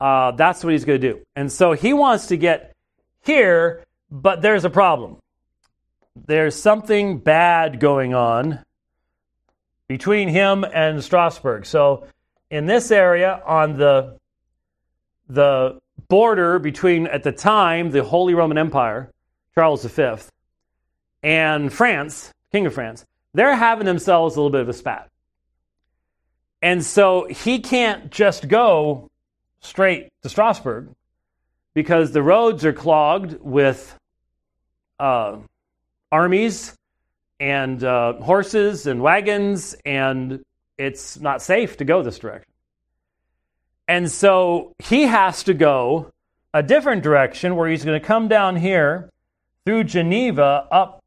Uh, 0.00 0.30
that's 0.32 0.62
what 0.62 0.72
he's 0.72 0.84
going 0.84 1.00
to 1.00 1.12
do. 1.12 1.20
And 1.34 1.50
so 1.50 1.72
he 1.72 1.92
wants 1.92 2.28
to 2.28 2.36
get 2.36 2.74
here, 3.22 3.84
but 4.10 4.40
there's 4.42 4.64
a 4.64 4.70
problem 4.70 5.18
there's 6.26 6.54
something 6.54 7.18
bad 7.18 7.80
going 7.80 8.14
on 8.14 8.60
between 9.86 10.28
him 10.28 10.64
and 10.64 11.02
Strasbourg. 11.02 11.66
So 11.66 12.06
in 12.50 12.66
this 12.66 12.90
area 12.90 13.40
on 13.46 13.78
the 13.78 14.18
the 15.28 15.78
border 16.08 16.58
between 16.58 17.06
at 17.06 17.22
the 17.22 17.32
time 17.32 17.90
the 17.90 18.02
Holy 18.02 18.34
Roman 18.34 18.58
Empire, 18.58 19.10
Charles 19.54 19.84
V, 19.84 20.14
and 21.22 21.72
France, 21.72 22.32
King 22.52 22.66
of 22.66 22.74
France, 22.74 23.04
they're 23.34 23.56
having 23.56 23.86
themselves 23.86 24.36
a 24.36 24.40
little 24.40 24.50
bit 24.50 24.62
of 24.62 24.68
a 24.68 24.72
spat. 24.72 25.08
And 26.62 26.84
so 26.84 27.26
he 27.28 27.60
can't 27.60 28.10
just 28.10 28.48
go 28.48 29.08
straight 29.60 30.08
to 30.22 30.28
Strasbourg 30.28 30.88
because 31.74 32.12
the 32.12 32.22
roads 32.22 32.64
are 32.64 32.72
clogged 32.72 33.38
with 33.40 33.96
uh, 34.98 35.36
armies 36.10 36.74
and 37.38 37.82
uh, 37.84 38.14
horses 38.14 38.86
and 38.86 39.00
wagons, 39.00 39.76
and 39.84 40.42
it's 40.76 41.20
not 41.20 41.40
safe 41.40 41.76
to 41.76 41.84
go 41.84 42.02
this 42.02 42.18
direction. 42.18 42.47
And 43.88 44.10
so 44.10 44.74
he 44.78 45.04
has 45.04 45.42
to 45.44 45.54
go 45.54 46.12
a 46.52 46.62
different 46.62 47.02
direction 47.02 47.56
where 47.56 47.68
he's 47.68 47.84
going 47.84 47.98
to 47.98 48.06
come 48.06 48.28
down 48.28 48.56
here 48.56 49.10
through 49.64 49.84
Geneva 49.84 50.68
up 50.70 51.02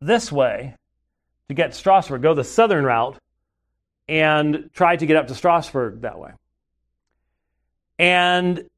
this 0.00 0.30
way 0.30 0.74
to 1.48 1.54
get 1.54 1.72
to 1.72 1.78
Strasbourg, 1.78 2.20
go 2.20 2.34
the 2.34 2.44
southern 2.44 2.84
route, 2.84 3.16
and 4.08 4.68
try 4.74 4.96
to 4.96 5.06
get 5.06 5.16
up 5.16 5.28
to 5.28 5.34
Strasbourg 5.34 6.00
that 6.02 6.18
way. 6.18 6.32
And 7.98 8.68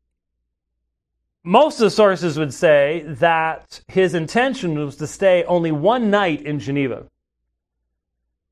most 1.42 1.76
of 1.76 1.84
the 1.84 1.90
sources 1.90 2.38
would 2.38 2.52
say 2.52 3.04
that 3.06 3.80
his 3.88 4.14
intention 4.14 4.78
was 4.78 4.96
to 4.96 5.06
stay 5.06 5.44
only 5.44 5.72
one 5.72 6.10
night 6.10 6.42
in 6.42 6.60
Geneva 6.60 7.06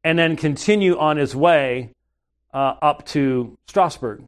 and 0.03 0.18
then 0.18 0.37
continue 0.37 0.98
on 0.98 1.18
his 1.18 1.37
way 1.37 1.90
uh, 2.55 2.74
up 2.81 3.05
to 3.07 3.57
Strasbourg. 3.66 4.24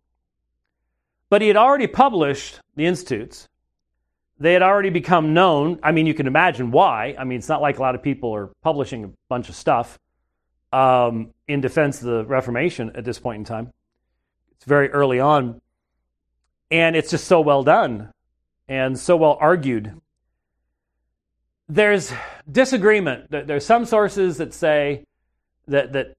But 1.31 1.41
he 1.41 1.49
had 1.49 1.57
already 1.57 1.87
published 1.87 2.61
the 2.75 2.85
Institutes. 2.85 3.49
They 4.39 4.53
had 4.53 4.63
already 4.63 4.91
become 4.91 5.33
known. 5.33 5.79
I 5.83 5.93
mean, 5.93 6.07
you 6.07 6.15
can 6.15 6.27
imagine 6.27 6.71
why. 6.73 7.15
I 7.19 7.25
mean, 7.25 7.39
it's 7.39 7.49
not 7.49 7.63
like 7.63 7.79
a 7.79 7.83
lot 7.83 7.95
of 7.95 8.03
people 8.03 8.35
are 8.35 8.51
publishing 8.63 9.05
a 9.05 9.11
bunch 9.29 9.49
of 9.49 9.55
stuff 9.55 9.99
um, 10.73 11.33
in 11.47 11.61
defense 11.61 12.01
of 12.01 12.07
the 12.07 12.25
Reformation 12.25 12.91
at 12.95 13.05
this 13.05 13.19
point 13.19 13.39
in 13.39 13.45
time. 13.45 13.71
It's 14.57 14.65
very 14.65 14.91
early 14.91 15.21
on. 15.21 15.61
And 16.71 16.97
it's 16.97 17.11
just 17.11 17.27
so 17.27 17.41
well 17.41 17.63
done 17.63 18.13
and 18.69 18.99
so 18.99 19.17
well 19.17 19.37
argued. 19.41 19.93
There's 21.69 22.13
disagreement. 22.51 23.31
There's 23.31 23.65
some 23.65 23.85
sources 23.85 24.39
that 24.39 24.53
say 24.53 25.05
that, 25.69 25.93
that 25.93 26.15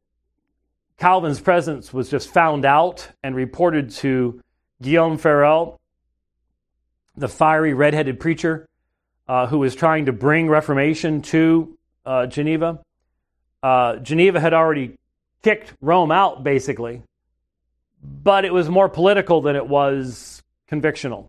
Calvin's 0.97 1.41
presence 1.41 1.93
was 1.93 2.09
just 2.09 2.33
found 2.33 2.63
out 2.63 3.09
and 3.23 3.35
reported 3.35 3.89
to 3.91 4.41
Guillaume 4.81 5.17
Farel, 5.17 5.79
the 7.15 7.27
fiery 7.27 7.73
red-headed 7.73 8.19
preacher 8.19 8.67
uh, 9.27 9.47
who 9.47 9.59
was 9.59 9.75
trying 9.75 10.05
to 10.05 10.11
bring 10.11 10.49
Reformation 10.49 11.21
to 11.21 11.77
uh, 12.05 12.25
Geneva. 12.25 12.79
Uh, 13.61 13.97
Geneva 13.97 14.39
had 14.39 14.53
already 14.53 14.97
kicked 15.43 15.73
Rome 15.81 16.11
out, 16.11 16.43
basically, 16.43 17.01
but 18.03 18.43
it 18.45 18.53
was 18.53 18.69
more 18.69 18.89
political 18.89 19.41
than 19.41 19.55
it 19.55 19.67
was 19.67 20.41
convictional. 20.69 21.27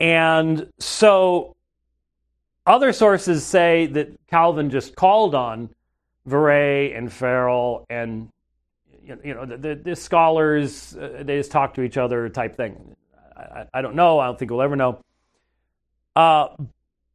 And 0.00 0.68
so 0.80 1.54
other 2.66 2.92
sources 2.92 3.44
say 3.44 3.86
that 3.86 4.08
Calvin 4.28 4.70
just 4.70 4.96
called 4.96 5.34
on 5.34 5.70
Viret 6.28 6.96
and 6.96 7.12
Farel 7.12 7.84
and 7.88 8.28
you 9.04 9.34
know 9.34 9.46
the, 9.46 9.56
the, 9.56 9.74
the 9.74 9.96
scholars 9.96 10.96
uh, 10.96 11.22
they 11.24 11.38
just 11.38 11.50
talk 11.50 11.74
to 11.74 11.82
each 11.82 11.96
other 11.96 12.28
type 12.28 12.56
thing. 12.56 12.94
I, 13.36 13.66
I, 13.74 13.82
don't 13.82 13.96
know. 13.96 14.18
I 14.18 14.26
don't 14.26 14.38
think 14.38 14.50
we'll 14.50 14.62
ever 14.62 14.76
know. 14.76 15.00
Uh, 16.14 16.48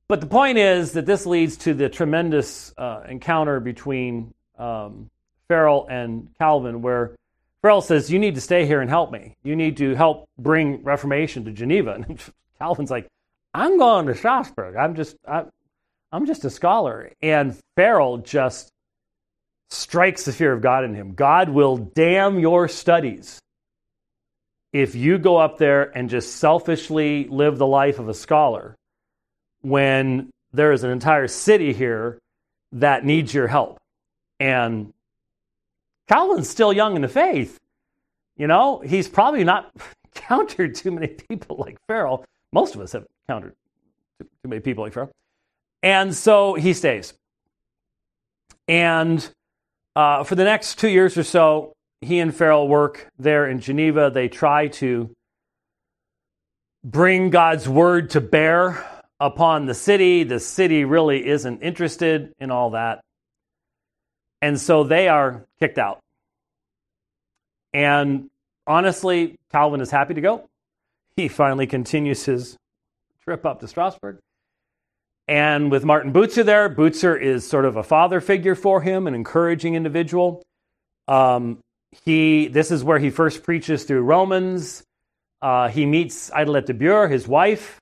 but 0.08 0.22
the 0.22 0.28
point 0.28 0.58
is 0.58 0.94
that 0.94 1.06
this 1.06 1.26
leads 1.26 1.58
to 1.58 1.74
the 1.74 1.90
tremendous 1.90 2.74
uh, 2.78 3.04
encounter 3.08 3.60
between 3.60 4.34
um, 4.58 5.10
Farel 5.48 5.88
and 5.90 6.30
Calvin, 6.38 6.82
where 6.82 7.16
Farel 7.62 7.82
says, 7.82 8.10
You 8.10 8.20
need 8.20 8.36
to 8.36 8.42
stay 8.42 8.66
here 8.66 8.82
and 8.82 8.90
help 8.90 9.12
me. 9.12 9.36
You 9.44 9.56
need 9.56 9.78
to 9.78 9.96
help 9.96 10.30
bring 10.38 10.84
Reformation 10.84 11.46
to 11.46 11.52
Geneva. 11.52 12.04
And 12.08 12.22
Calvin's 12.60 12.90
like, 12.90 13.08
I'm 13.54 13.78
going 13.78 14.08
to 14.08 14.16
Strasbourg. 14.16 14.76
I'm 14.76 14.96
just, 14.96 15.16
I'm, 15.28 15.52
I'm 16.12 16.26
just 16.26 16.44
a 16.44 16.50
scholar. 16.50 17.12
And 17.22 17.56
Farel 17.76 18.18
just 18.18 18.72
strikes 19.70 20.26
the 20.26 20.34
fear 20.34 20.54
of 20.54 20.62
God 20.62 20.84
in 20.84 20.94
him. 20.94 21.14
God 21.14 21.50
will 21.50 21.78
damn 21.78 22.40
your 22.40 22.68
studies 22.68 23.40
if 24.74 24.96
you 24.96 25.18
go 25.18 25.38
up 25.38 25.58
there 25.58 25.96
and 25.98 26.10
just 26.10 26.38
selfishly 26.38 27.26
live 27.26 27.58
the 27.58 27.68
life 27.68 28.00
of 28.00 28.10
a 28.10 28.14
scholar 28.14 28.76
when 29.62 30.30
there 30.54 30.72
is 30.72 30.84
an 30.84 30.92
entire 30.92 31.28
city 31.28 31.74
here 31.74 32.20
that 32.72 33.06
needs 33.06 33.34
your 33.34 33.48
help. 33.48 33.78
And 34.40 34.94
Calvin's 36.08 36.50
still 36.50 36.72
young 36.72 36.96
in 36.96 37.02
the 37.02 37.08
faith. 37.08 37.58
You 38.38 38.48
know, 38.48 38.80
he's 38.80 39.08
probably 39.08 39.44
not 39.44 39.72
encountered 40.16 40.76
too 40.76 40.92
many 40.92 41.08
people 41.08 41.58
like 41.58 41.78
Farel. 41.88 42.26
Most 42.54 42.76
of 42.76 42.82
us 42.82 42.94
have 42.94 43.06
encountered 43.28 43.54
too 44.20 44.50
many 44.50 44.62
people 44.62 44.84
like 44.84 44.94
Farel. 44.94 45.12
And 45.84 46.16
so 46.16 46.54
he 46.54 46.74
stays. 46.74 47.14
And 48.68 49.28
uh, 49.98 50.24
for 50.24 50.36
the 50.36 50.44
next 50.44 50.78
two 50.78 50.90
years 50.90 51.18
or 51.18 51.24
so, 51.24 51.74
he 52.02 52.20
and 52.20 52.34
Farel 52.34 52.68
work 52.68 53.08
there 53.18 53.50
in 53.50 53.60
Geneva. 53.60 54.12
They 54.14 54.28
try 54.28 54.68
to 54.68 55.10
bring 56.84 57.32
God's 57.32 57.68
word 57.68 58.12
to 58.12 58.22
bear 58.22 58.86
upon 59.20 59.66
the 59.66 59.74
city. 59.74 60.24
The 60.24 60.40
city 60.40 60.86
really 60.86 61.28
isn't 61.28 61.64
interested 61.64 62.32
in 62.40 62.52
all 62.52 62.70
that. 62.72 63.02
And 64.40 64.62
so 64.62 64.84
they 64.84 65.08
are 65.08 65.48
kicked 65.60 65.80
out. 65.80 65.98
And 67.74 68.30
honestly, 68.68 69.36
Calvin 69.52 69.82
is 69.82 69.90
happy 69.90 70.14
to 70.14 70.22
go. 70.22 70.48
He 71.16 71.28
finally 71.28 71.66
continues 71.66 72.24
his 72.24 72.56
trip 73.24 73.48
up 73.48 73.62
to 73.62 73.68
Strasbourg. 73.68 74.20
And 75.28 75.72
with 75.72 75.84
Martin 75.84 76.14
Bucer 76.14 76.46
there, 76.46 76.70
Bucer 76.70 77.20
is 77.20 77.48
sort 77.48 77.66
of 77.66 77.76
a 77.76 77.84
father 77.84 78.22
figure 78.22 78.56
for 78.56 78.82
him, 78.82 79.08
an 79.08 79.14
encouraging 79.14 79.76
individual. 79.76 80.42
Um, 81.08 81.60
he, 82.06 82.48
this 82.48 82.72
is 82.72 82.84
where 82.84 83.00
he 83.00 83.10
first 83.10 83.44
preaches 83.44 83.84
through 83.84 84.02
Romans. 84.02 84.84
Uh, 85.42 85.68
he 85.68 85.86
meets 85.86 86.30
Idelette 86.30 86.66
de 86.66 86.74
Bure, 86.74 87.08
his 87.08 87.28
wife. 87.28 87.80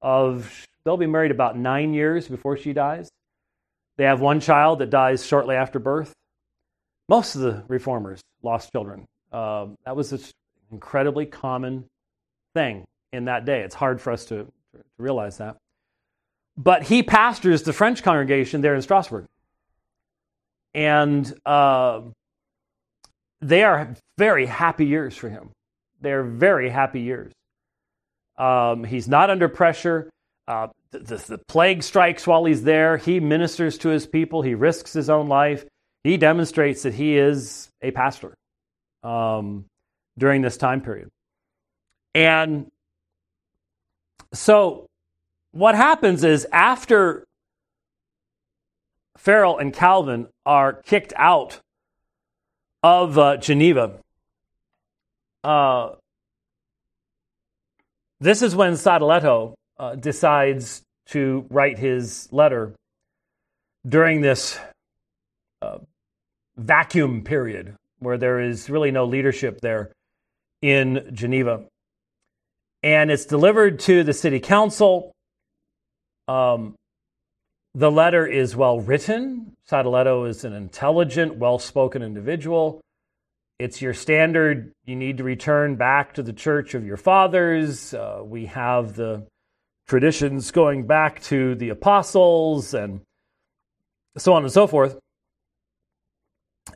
Of 0.00 0.66
they'll 0.84 0.96
be 0.96 1.06
married 1.06 1.30
about 1.30 1.56
nine 1.56 1.94
years 1.94 2.26
before 2.26 2.56
she 2.56 2.72
dies. 2.72 3.08
They 3.96 4.04
have 4.04 4.20
one 4.20 4.40
child 4.40 4.80
that 4.80 4.90
dies 4.90 5.24
shortly 5.24 5.54
after 5.54 5.78
birth. 5.78 6.12
Most 7.08 7.36
of 7.36 7.42
the 7.42 7.62
reformers 7.68 8.20
lost 8.42 8.72
children. 8.72 9.06
Uh, 9.30 9.68
that 9.84 9.94
was 9.94 10.12
an 10.12 10.20
incredibly 10.72 11.26
common 11.26 11.84
thing 12.54 12.84
in 13.12 13.26
that 13.26 13.44
day. 13.44 13.60
It's 13.60 13.74
hard 13.74 14.00
for 14.00 14.12
us 14.12 14.24
to, 14.26 14.44
to 14.44 14.82
realize 14.98 15.38
that. 15.38 15.56
But 16.56 16.82
he 16.82 17.02
pastors 17.02 17.62
the 17.62 17.72
French 17.72 18.02
congregation 18.02 18.60
there 18.60 18.74
in 18.74 18.82
Strasbourg. 18.82 19.26
And 20.74 21.32
uh, 21.44 22.02
they 23.40 23.62
are 23.62 23.94
very 24.18 24.46
happy 24.46 24.86
years 24.86 25.16
for 25.16 25.28
him. 25.28 25.50
They're 26.00 26.24
very 26.24 26.68
happy 26.68 27.00
years. 27.00 27.32
Um, 28.36 28.84
he's 28.84 29.08
not 29.08 29.30
under 29.30 29.48
pressure. 29.48 30.10
Uh, 30.48 30.68
the, 30.90 30.98
the, 30.98 31.16
the, 31.16 31.38
plague 31.38 31.82
strikes 31.82 32.26
while 32.26 32.44
he's 32.44 32.64
there. 32.64 32.96
He 32.96 33.20
ministers 33.20 33.78
to 33.78 33.88
his 33.88 34.06
people. 34.06 34.42
He 34.42 34.54
risks 34.54 34.92
his 34.92 35.08
own 35.08 35.28
life. 35.28 35.64
He 36.02 36.16
demonstrates 36.16 36.82
that 36.82 36.94
he 36.94 37.16
is 37.16 37.68
a 37.80 37.92
pastor 37.92 38.34
um, 39.02 39.66
during 40.18 40.42
this 40.42 40.56
time 40.56 40.80
period. 40.80 41.08
And 42.14 42.70
so 44.32 44.86
what 45.52 45.74
happens 45.74 46.24
is 46.24 46.46
after 46.52 47.24
Farel 49.16 49.58
and 49.58 49.72
Calvin 49.72 50.28
are 50.44 50.72
kicked 50.72 51.12
out 51.16 51.60
of 52.82 53.16
uh, 53.18 53.36
Geneva, 53.36 53.98
uh, 55.44 55.90
this 58.20 58.42
is 58.42 58.54
when 58.54 58.74
Sadoleto 58.74 59.54
uh, 59.78 59.94
decides 59.94 60.82
to 61.06 61.44
write 61.50 61.78
his 61.78 62.28
letter 62.32 62.74
during 63.86 64.20
this 64.20 64.58
uh, 65.60 65.78
vacuum 66.56 67.22
period 67.22 67.74
where 67.98 68.18
there 68.18 68.40
is 68.40 68.70
really 68.70 68.90
no 68.90 69.04
leadership 69.04 69.60
there 69.60 69.90
in 70.60 71.10
Geneva. 71.12 71.64
And 72.82 73.10
it's 73.10 73.26
delivered 73.26 73.80
to 73.80 74.02
the 74.02 74.12
city 74.12 74.40
council. 74.40 75.12
Um, 76.28 76.74
the 77.74 77.90
letter 77.90 78.26
is 78.26 78.54
well 78.54 78.80
written. 78.80 79.54
Sadoleto 79.70 80.28
is 80.28 80.44
an 80.44 80.52
intelligent, 80.52 81.36
well 81.36 81.58
spoken 81.58 82.02
individual. 82.02 82.80
It's 83.58 83.80
your 83.80 83.94
standard, 83.94 84.72
you 84.86 84.96
need 84.96 85.18
to 85.18 85.24
return 85.24 85.76
back 85.76 86.14
to 86.14 86.22
the 86.22 86.32
church 86.32 86.74
of 86.74 86.84
your 86.84 86.96
fathers. 86.96 87.94
Uh, 87.94 88.20
we 88.24 88.46
have 88.46 88.94
the 88.94 89.26
traditions 89.86 90.50
going 90.50 90.86
back 90.86 91.22
to 91.24 91.54
the 91.54 91.68
apostles 91.68 92.74
and 92.74 93.00
so 94.16 94.32
on 94.32 94.42
and 94.42 94.52
so 94.52 94.66
forth. 94.66 94.98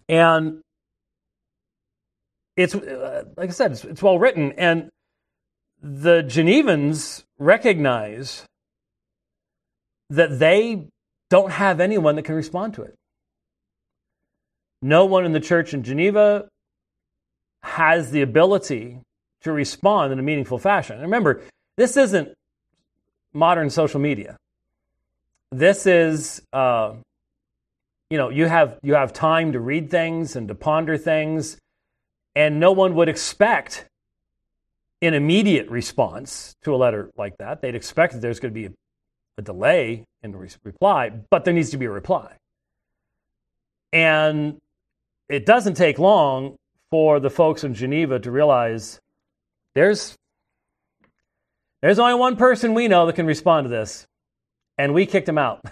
And 0.08 0.60
it's, 2.56 2.74
uh, 2.74 3.24
like 3.36 3.50
I 3.50 3.52
said, 3.52 3.72
it's, 3.72 3.84
it's 3.84 4.02
well 4.02 4.18
written. 4.18 4.52
And 4.52 4.90
the 5.82 6.22
Genevans 6.22 7.24
recognize 7.38 8.44
that 10.10 10.38
they 10.38 10.86
don't 11.30 11.50
have 11.50 11.80
anyone 11.80 12.16
that 12.16 12.22
can 12.22 12.34
respond 12.34 12.74
to 12.74 12.82
it. 12.82 12.94
No 14.82 15.04
one 15.04 15.24
in 15.24 15.32
the 15.32 15.40
church 15.40 15.74
in 15.74 15.82
Geneva 15.82 16.48
has 17.62 18.10
the 18.10 18.22
ability 18.22 19.00
to 19.42 19.52
respond 19.52 20.12
in 20.12 20.18
a 20.18 20.22
meaningful 20.22 20.58
fashion. 20.58 20.94
And 20.94 21.02
remember, 21.02 21.42
this 21.76 21.96
isn't 21.96 22.34
modern 23.32 23.70
social 23.70 24.00
media. 24.00 24.36
This 25.50 25.86
is, 25.86 26.42
uh, 26.52 26.94
you 28.10 28.18
know, 28.18 28.30
you 28.30 28.46
have 28.46 28.78
you 28.82 28.94
have 28.94 29.12
time 29.12 29.52
to 29.52 29.60
read 29.60 29.90
things 29.90 30.36
and 30.36 30.48
to 30.48 30.54
ponder 30.54 30.96
things, 30.96 31.56
and 32.34 32.60
no 32.60 32.72
one 32.72 32.94
would 32.94 33.08
expect 33.08 33.86
an 35.02 35.14
immediate 35.14 35.68
response 35.68 36.54
to 36.62 36.74
a 36.74 36.76
letter 36.76 37.10
like 37.16 37.36
that. 37.38 37.60
They'd 37.60 37.74
expect 37.74 38.14
that 38.14 38.20
there's 38.20 38.40
going 38.40 38.52
to 38.52 38.60
be 38.60 38.66
a, 38.66 38.70
a 39.38 39.42
delay 39.42 40.04
in 40.22 40.32
the 40.32 40.38
re- 40.38 40.48
reply, 40.64 41.10
but 41.30 41.44
there 41.44 41.54
needs 41.54 41.70
to 41.70 41.76
be 41.76 41.86
a 41.86 41.90
reply. 41.90 42.36
And 43.92 44.60
it 45.28 45.46
doesn't 45.46 45.74
take 45.74 45.98
long 45.98 46.56
for 46.90 47.20
the 47.20 47.30
folks 47.30 47.64
in 47.64 47.74
Geneva 47.74 48.18
to 48.20 48.30
realize 48.30 49.00
there's 49.74 50.16
there's 51.82 51.98
only 51.98 52.14
one 52.14 52.36
person 52.36 52.74
we 52.74 52.88
know 52.88 53.06
that 53.06 53.14
can 53.14 53.26
respond 53.26 53.66
to 53.66 53.68
this, 53.68 54.06
and 54.78 54.94
we 54.94 55.06
kicked 55.06 55.28
him 55.28 55.38
out. 55.38 55.64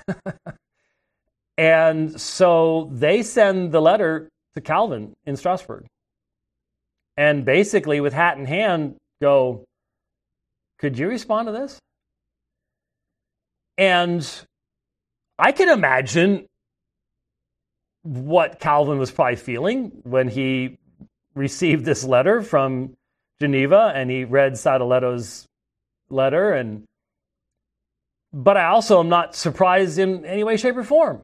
and 1.59 2.21
so 2.21 2.91
they 2.93 3.23
send 3.23 3.73
the 3.73 3.81
letter 3.81 4.29
to 4.55 4.61
Calvin 4.61 5.15
in 5.25 5.37
Strasbourg. 5.37 5.87
And 7.17 7.45
basically, 7.45 8.01
with 8.01 8.13
hat 8.13 8.39
in 8.39 8.45
hand, 8.45 8.97
go, 9.21 9.65
Could 10.79 10.99
you 10.99 11.09
respond 11.09 11.49
to 11.49 11.53
this? 11.53 11.79
And 13.77 14.29
I 15.39 15.53
can 15.53 15.69
imagine 15.69 16.47
what 18.03 18.61
Calvin 18.61 18.99
was 18.99 19.11
probably 19.11 19.37
feeling 19.37 19.93
when 20.05 20.29
he 20.29 20.79
received 21.35 21.85
this 21.85 22.05
letter 22.05 22.43
from 22.43 22.95
Geneva 23.41 23.93
and 23.95 24.11
he 24.11 24.25
read 24.25 24.53
Sadoleto's 24.53 25.47
letter 26.11 26.53
and 26.53 26.85
but 28.33 28.57
I 28.57 28.67
also 28.67 28.99
am 28.99 29.09
not 29.09 29.37
surprised 29.37 29.97
in 29.99 30.25
any 30.25 30.43
way, 30.43 30.57
shape, 30.57 30.77
or 30.77 30.83
form 30.83 31.23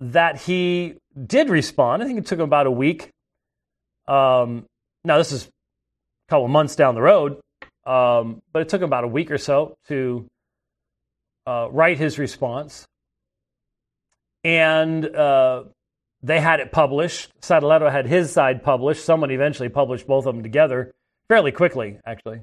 that 0.00 0.40
he 0.42 0.94
did 1.26 1.48
respond. 1.48 2.02
I 2.02 2.06
think 2.06 2.18
it 2.18 2.26
took 2.26 2.40
him 2.40 2.44
about 2.44 2.66
a 2.66 2.70
week. 2.70 3.10
Um, 4.08 4.66
now 5.04 5.18
this 5.18 5.30
is 5.30 5.44
a 5.44 6.30
couple 6.30 6.48
months 6.48 6.74
down 6.74 6.96
the 6.96 7.02
road, 7.02 7.40
um, 7.86 8.40
but 8.52 8.62
it 8.62 8.68
took 8.68 8.82
him 8.82 8.86
about 8.86 9.04
a 9.04 9.08
week 9.08 9.30
or 9.30 9.38
so 9.38 9.74
to 9.86 10.26
uh, 11.46 11.68
write 11.70 11.98
his 11.98 12.18
response, 12.18 12.86
and 14.44 15.04
uh, 15.04 15.64
they 16.22 16.40
had 16.40 16.60
it 16.60 16.72
published. 16.72 17.30
Sadoleto 17.40 17.90
had 17.90 18.06
his 18.06 18.32
side 18.32 18.62
published. 18.62 19.04
Someone 19.04 19.30
eventually 19.30 19.68
published 19.68 20.06
both 20.06 20.26
of 20.26 20.34
them 20.34 20.42
together 20.42 20.92
fairly 21.28 21.52
quickly, 21.52 21.98
actually. 22.04 22.42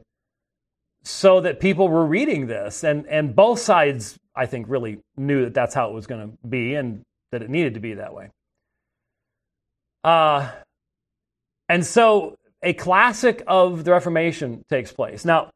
so 1.03 1.41
that 1.41 1.59
people 1.59 1.89
were 1.89 2.05
reading 2.05 2.47
this, 2.47 2.83
and 2.83 3.05
and 3.07 3.35
both 3.35 3.59
sides, 3.59 4.17
I 4.35 4.45
think, 4.45 4.67
really 4.69 4.99
knew 5.17 5.43
that 5.43 5.53
that's 5.53 5.75
how 5.75 5.89
it 5.89 5.93
was 5.93 6.07
going 6.07 6.29
to 6.29 6.47
be, 6.47 6.75
and 6.75 7.03
that 7.31 7.41
it 7.41 7.49
needed 7.49 7.73
to 7.75 7.79
be 7.79 7.95
that 7.95 8.13
way. 8.13 8.29
Uh, 10.03 10.49
and 11.69 11.85
so 11.85 12.35
a 12.61 12.73
classic 12.73 13.43
of 13.47 13.83
the 13.83 13.91
Reformation 13.91 14.63
takes 14.69 14.91
place. 14.91 15.25
Now, 15.25 15.49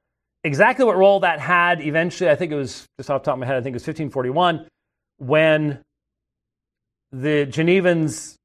exactly 0.43 0.85
what 0.85 0.97
role 0.97 1.21
that 1.21 1.39
had 1.39 1.81
eventually, 1.81 2.29
I 2.29 2.35
think 2.35 2.51
it 2.51 2.55
was 2.55 2.85
just 2.97 3.09
off 3.09 3.23
the 3.23 3.25
top 3.25 3.33
of 3.35 3.39
my 3.39 3.45
head, 3.45 3.57
I 3.57 3.61
think 3.61 3.73
it 3.73 3.81
was 3.81 3.87
1541 3.87 4.67
when 5.17 5.79
the 7.11 7.45
Genevans 7.49 8.35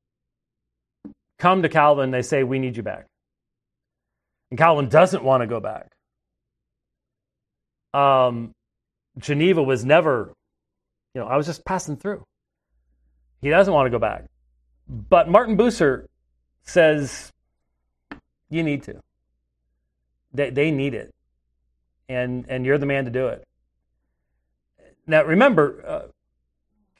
come 1.38 1.62
to 1.62 1.68
Calvin, 1.68 2.10
they 2.10 2.22
say, 2.22 2.44
We 2.44 2.58
need 2.58 2.76
you 2.76 2.82
back. 2.82 3.06
And 4.50 4.58
Calvin 4.58 4.88
doesn't 4.88 5.24
want 5.24 5.42
to 5.42 5.46
go 5.46 5.60
back. 5.60 5.90
Um, 7.94 8.52
Geneva 9.18 9.62
was 9.62 9.84
never, 9.84 10.32
you 11.14 11.20
know, 11.20 11.26
I 11.26 11.36
was 11.36 11.46
just 11.46 11.64
passing 11.64 11.96
through. 11.96 12.24
He 13.40 13.50
doesn't 13.50 13.72
want 13.72 13.86
to 13.86 13.90
go 13.90 13.98
back. 13.98 14.26
But 14.88 15.28
Martin 15.28 15.56
Bucer 15.56 16.06
says, 16.62 17.30
You 18.50 18.62
need 18.62 18.84
to. 18.84 19.00
They, 20.32 20.50
they 20.50 20.70
need 20.70 20.94
it. 20.94 21.10
And, 22.12 22.46
and 22.48 22.64
you're 22.64 22.78
the 22.78 22.86
man 22.86 23.04
to 23.04 23.10
do 23.10 23.28
it. 23.28 23.44
Now, 25.06 25.24
remember, 25.24 25.84
uh, 25.86 26.02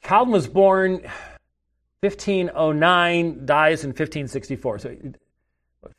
Calvin 0.01 0.33
was 0.33 0.47
born 0.47 1.01
1509, 2.01 3.45
dies 3.45 3.83
in 3.83 3.89
1564. 3.89 4.79
So 4.79 4.95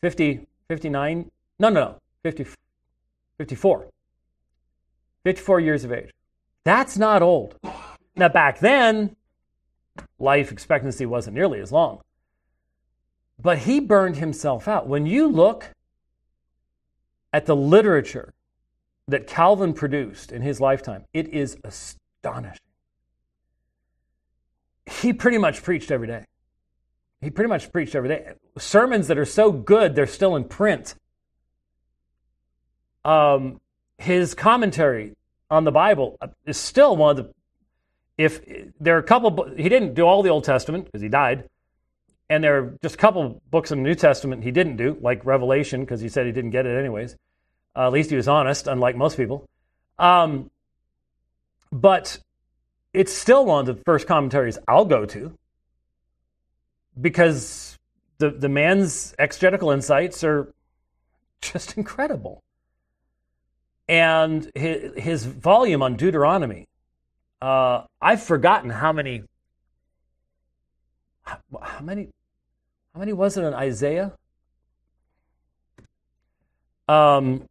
50, 0.02 0.46
59, 0.68 1.30
no, 1.58 1.68
no, 1.68 1.80
no, 1.80 1.98
50, 2.22 2.46
54. 3.38 3.86
54 5.24 5.60
years 5.60 5.84
of 5.84 5.92
age. 5.92 6.10
That's 6.64 6.98
not 6.98 7.22
old. 7.22 7.56
Now, 8.16 8.28
back 8.28 8.58
then, 8.58 9.16
life 10.18 10.52
expectancy 10.52 11.06
wasn't 11.06 11.34
nearly 11.34 11.60
as 11.60 11.72
long. 11.72 12.00
But 13.40 13.58
he 13.58 13.80
burned 13.80 14.16
himself 14.16 14.68
out. 14.68 14.86
When 14.86 15.06
you 15.06 15.26
look 15.26 15.70
at 17.32 17.46
the 17.46 17.56
literature 17.56 18.33
that 19.08 19.26
Calvin 19.26 19.74
produced 19.74 20.32
in 20.32 20.42
his 20.42 20.60
lifetime, 20.60 21.04
it 21.12 21.28
is 21.28 21.56
astonishing. 21.64 22.58
He 24.86 25.12
pretty 25.12 25.38
much 25.38 25.62
preached 25.62 25.90
every 25.90 26.06
day. 26.06 26.24
He 27.20 27.30
pretty 27.30 27.48
much 27.48 27.72
preached 27.72 27.94
every 27.94 28.08
day. 28.08 28.32
Sermons 28.58 29.08
that 29.08 29.18
are 29.18 29.24
so 29.24 29.50
good, 29.50 29.94
they're 29.94 30.06
still 30.06 30.36
in 30.36 30.44
print. 30.44 30.94
Um, 33.04 33.60
his 33.98 34.34
commentary 34.34 35.14
on 35.50 35.64
the 35.64 35.72
Bible 35.72 36.18
is 36.46 36.56
still 36.56 36.96
one 36.96 37.18
of 37.18 37.24
the. 37.24 37.34
If 38.16 38.40
there 38.78 38.96
are 38.96 39.00
a 39.00 39.02
couple, 39.02 39.50
he 39.56 39.68
didn't 39.68 39.94
do 39.94 40.06
all 40.06 40.22
the 40.22 40.30
Old 40.30 40.44
Testament 40.44 40.84
because 40.84 41.02
he 41.02 41.08
died, 41.08 41.48
and 42.30 42.44
there 42.44 42.58
are 42.58 42.78
just 42.82 42.94
a 42.94 42.98
couple 42.98 43.42
books 43.50 43.72
in 43.72 43.82
the 43.82 43.88
New 43.88 43.94
Testament 43.94 44.44
he 44.44 44.50
didn't 44.50 44.76
do, 44.76 44.96
like 45.00 45.24
Revelation, 45.24 45.80
because 45.80 46.00
he 46.00 46.08
said 46.08 46.26
he 46.26 46.32
didn't 46.32 46.50
get 46.50 46.66
it 46.66 46.78
anyways. 46.78 47.16
Uh, 47.76 47.86
at 47.86 47.92
least 47.92 48.10
he 48.10 48.16
was 48.16 48.28
honest, 48.28 48.66
unlike 48.66 48.96
most 48.96 49.16
people. 49.16 49.46
Um, 49.98 50.50
but 51.72 52.18
it's 52.92 53.12
still 53.12 53.44
one 53.44 53.68
of 53.68 53.76
the 53.76 53.82
first 53.84 54.06
commentaries 54.06 54.58
I'll 54.68 54.84
go 54.84 55.04
to 55.06 55.36
because 57.00 57.76
the 58.18 58.30
the 58.30 58.48
man's 58.48 59.14
exegetical 59.18 59.70
insights 59.70 60.22
are 60.22 60.52
just 61.40 61.74
incredible 61.76 62.44
and 63.88 64.50
his, 64.54 64.92
his 64.96 65.24
volume 65.24 65.82
on 65.82 65.96
Deuteronomy. 65.96 66.66
Uh, 67.40 67.82
I've 68.00 68.22
forgotten 68.22 68.70
how 68.70 68.92
many. 68.92 69.24
How 71.24 71.80
many? 71.82 72.08
How 72.94 73.00
many 73.00 73.12
was 73.12 73.36
it 73.36 73.44
in 73.44 73.54
Isaiah? 73.54 74.12
Um, 76.88 77.46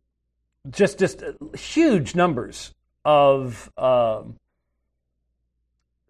just 0.69 0.99
just 0.99 1.23
huge 1.55 2.15
numbers 2.15 2.73
of 3.05 3.69
um, 3.77 4.37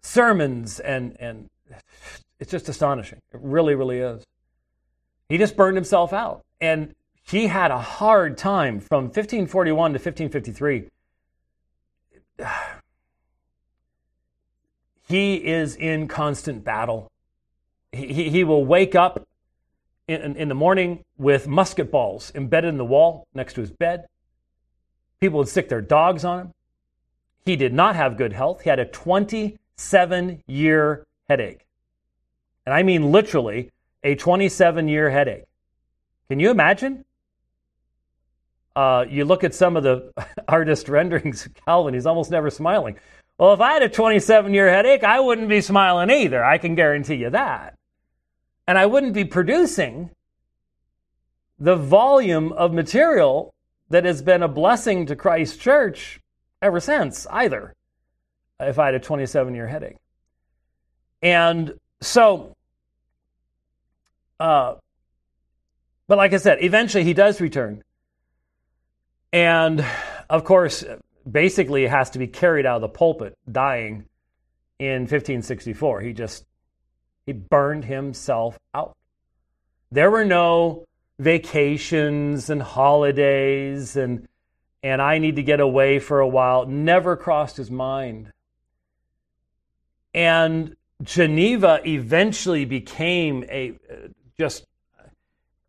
sermons 0.01 0.79
and 0.79 1.15
and 1.19 1.49
it's 2.39 2.51
just 2.51 2.69
astonishing. 2.69 3.19
It 3.33 3.39
really, 3.41 3.75
really 3.75 3.99
is. 3.99 4.23
He 5.29 5.37
just 5.37 5.55
burned 5.55 5.77
himself 5.77 6.13
out, 6.13 6.43
and 6.59 6.93
he 7.23 7.47
had 7.47 7.71
a 7.71 7.79
hard 7.79 8.37
time 8.37 8.79
from 8.79 9.05
1541 9.05 9.93
to 9.93 9.99
1553. 9.99 10.89
He 15.05 15.35
is 15.35 15.75
in 15.75 16.07
constant 16.07 16.63
battle. 16.63 17.11
He, 17.91 18.07
he, 18.13 18.29
he 18.29 18.43
will 18.45 18.63
wake 18.65 18.95
up 18.95 19.27
in, 20.07 20.37
in 20.37 20.47
the 20.47 20.55
morning 20.55 21.03
with 21.17 21.45
musket 21.45 21.91
balls 21.91 22.31
embedded 22.33 22.69
in 22.69 22.77
the 22.77 22.85
wall 22.85 23.27
next 23.33 23.53
to 23.55 23.61
his 23.61 23.69
bed. 23.69 24.05
People 25.23 25.39
would 25.39 25.47
stick 25.47 25.69
their 25.69 25.79
dogs 25.79 26.25
on 26.25 26.39
him. 26.39 26.51
He 27.45 27.55
did 27.55 27.73
not 27.73 27.95
have 27.95 28.17
good 28.17 28.33
health. 28.33 28.61
He 28.61 28.69
had 28.69 28.79
a 28.79 28.85
27 28.85 30.43
year 30.47 31.05
headache. 31.29 31.65
And 32.65 32.75
I 32.75 32.83
mean 32.83 33.09
literally 33.09 33.71
a 34.03 34.15
27 34.15 34.89
year 34.89 35.09
headache. 35.09 35.45
Can 36.27 36.41
you 36.41 36.51
imagine? 36.51 37.05
uh, 38.75 39.05
you 39.07 39.23
look 39.23 39.45
at 39.45 39.53
some 39.53 39.77
of 39.77 39.83
the 39.83 40.11
artist 40.47 40.89
renderings 40.89 41.45
of 41.45 41.53
Calvin, 41.53 41.93
he's 41.93 42.05
almost 42.05 42.31
never 42.31 42.49
smiling. 42.49 42.97
Well, 43.37 43.53
if 43.53 43.61
I 43.61 43.71
had 43.73 43.81
a 43.81 43.89
27 43.89 44.53
year 44.53 44.69
headache, 44.69 45.05
I 45.05 45.21
wouldn't 45.21 45.47
be 45.47 45.61
smiling 45.61 46.09
either. 46.09 46.43
I 46.43 46.57
can 46.57 46.75
guarantee 46.75 47.15
you 47.15 47.29
that. 47.29 47.77
And 48.67 48.77
I 48.77 48.85
wouldn't 48.85 49.13
be 49.13 49.23
producing 49.23 50.09
the 51.59 51.77
volume 51.77 52.51
of 52.51 52.73
material 52.73 53.53
that 53.89 54.05
has 54.05 54.21
been 54.21 54.43
a 54.43 54.47
blessing 54.47 55.05
to 55.07 55.15
Christ 55.15 55.59
Church 55.59 56.19
ever 56.61 56.79
since 56.79 57.27
either, 57.29 57.73
if 58.59 58.79
I 58.79 58.85
had 58.85 58.95
a 58.95 58.99
27 58.99 59.53
year 59.53 59.67
headache. 59.67 59.97
And 61.21 61.73
so, 62.01 62.55
uh, 64.39 64.75
but 66.07 66.17
like 66.17 66.33
I 66.33 66.37
said, 66.37 66.63
eventually 66.63 67.03
he 67.03 67.13
does 67.13 67.39
return. 67.39 67.83
And 69.31 69.85
of 70.29 70.43
course, 70.43 70.83
basically, 71.29 71.85
it 71.85 71.89
has 71.89 72.11
to 72.11 72.19
be 72.19 72.27
carried 72.27 72.65
out 72.65 72.77
of 72.77 72.81
the 72.81 72.89
pulpit, 72.89 73.37
dying 73.51 74.05
in 74.79 75.01
1564. 75.01 76.01
He 76.01 76.13
just 76.13 76.45
he 77.25 77.31
burned 77.31 77.85
himself 77.85 78.59
out. 78.73 78.95
There 79.91 80.11
were 80.11 80.25
no 80.25 80.85
vacations 81.19 82.49
and 82.49 82.61
holidays 82.61 83.95
and 83.95 84.27
and 84.81 85.01
I 85.01 85.17
need 85.17 85.37
to 85.37 85.43
get 85.43 85.61
away 85.61 85.99
for 85.99 86.19
a 86.19 86.27
while. 86.27 86.65
Never 86.65 87.15
crossed 87.15 87.55
his 87.55 87.71
mind. 87.71 88.33
And 90.13 90.75
Geneva 91.01 91.79
eventually 91.85 92.65
became 92.65 93.45
a 93.49 93.73
just 94.37 94.65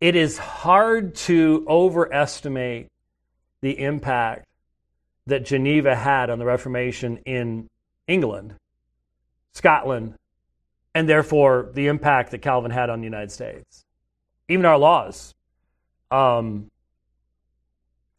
it 0.01 0.15
is 0.15 0.37
hard 0.37 1.15
to 1.15 1.65
overestimate 1.67 2.89
the 3.61 3.79
impact 3.79 4.45
that 5.27 5.45
Geneva 5.45 5.95
had 5.95 6.29
on 6.29 6.37
the 6.37 6.45
Reformation 6.45 7.17
in 7.25 7.69
England, 8.07 8.55
Scotland, 9.53 10.15
and 10.93 11.09
therefore 11.09 11.71
the 11.73 11.87
impact 11.87 12.31
that 12.31 12.41
Calvin 12.41 12.71
had 12.71 12.89
on 12.89 12.99
the 12.99 13.05
United 13.05 13.31
States. 13.31 13.84
Even 14.49 14.65
our 14.65 14.77
laws. 14.77 15.33
Um, 16.11 16.69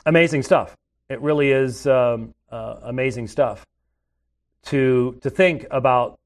amazing 0.05 0.43
stuff. 0.43 0.77
It 1.09 1.21
really 1.21 1.53
is 1.53 1.87
um, 1.87 2.35
uh, 2.51 2.77
amazing 2.83 3.29
stuff 3.29 3.65
to, 4.65 5.19
to 5.23 5.31
think 5.31 5.67
about, 5.71 6.19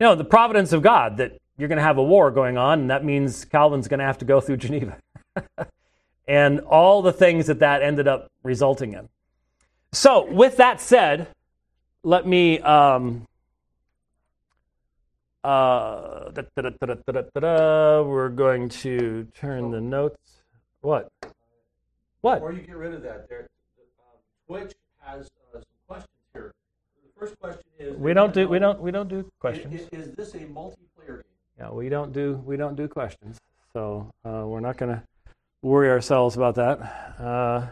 you 0.00 0.06
know, 0.06 0.14
the 0.14 0.24
providence 0.24 0.72
of 0.72 0.82
God 0.82 1.18
that 1.18 1.38
you're 1.58 1.68
going 1.68 1.78
to 1.78 1.82
have 1.82 1.98
a 1.98 2.02
war 2.02 2.30
going 2.30 2.56
on, 2.56 2.80
and 2.80 2.90
that 2.90 3.04
means 3.04 3.44
Calvin's 3.44 3.88
going 3.88 3.98
to 3.98 4.06
have 4.06 4.18
to 4.18 4.24
go 4.24 4.40
through 4.40 4.56
Geneva. 4.58 4.96
and 6.26 6.60
all 6.60 7.02
the 7.02 7.12
things 7.12 7.46
that 7.46 7.58
that 7.58 7.82
ended 7.82 8.08
up 8.08 8.30
resulting 8.42 8.94
in. 8.94 9.08
So, 9.92 10.30
with 10.30 10.58
that 10.58 10.80
said, 10.80 11.28
let 12.02 12.26
me. 12.26 12.60
Um, 12.60 13.26
uh, 15.44 16.30
da, 16.30 16.42
da, 16.56 17.20
da, 17.40 18.02
we're 18.02 18.28
going 18.28 18.68
to 18.68 19.26
turn 19.34 19.70
the 19.70 19.80
notes. 19.80 20.42
What? 20.80 21.10
What? 22.20 22.34
Before 22.36 22.52
you 22.52 22.62
get 22.62 22.76
rid 22.76 22.94
of 22.94 23.02
that, 23.02 23.28
there, 23.28 23.46
uh, 23.78 24.16
Twitch 24.46 24.74
has 25.00 25.30
uh, 25.54 25.58
some 25.58 25.62
questions 25.86 26.10
here. 26.32 26.52
The 27.04 27.20
first 27.20 27.38
question 27.40 27.64
is: 27.78 27.96
We 27.96 28.12
don't 28.14 28.34
do 28.34 28.48
we 28.48 28.58
don't 28.58 28.80
we 28.80 28.90
don't 28.90 29.08
do 29.08 29.30
questions. 29.40 29.74
Is, 29.74 29.88
is 29.92 30.14
this 30.14 30.34
a 30.34 30.40
multiplayer 30.40 31.22
game? 31.22 31.22
Yeah, 31.58 31.70
we 31.70 31.88
don't 31.88 32.12
do 32.12 32.42
we 32.44 32.56
don't 32.56 32.76
do 32.76 32.88
questions. 32.88 33.38
So 33.72 34.10
uh, 34.24 34.44
we're 34.46 34.60
not 34.60 34.76
going 34.76 34.96
to 34.96 35.02
worry 35.62 35.90
ourselves 35.90 36.36
about 36.36 36.54
that. 36.56 36.80
Uh, 37.20 37.66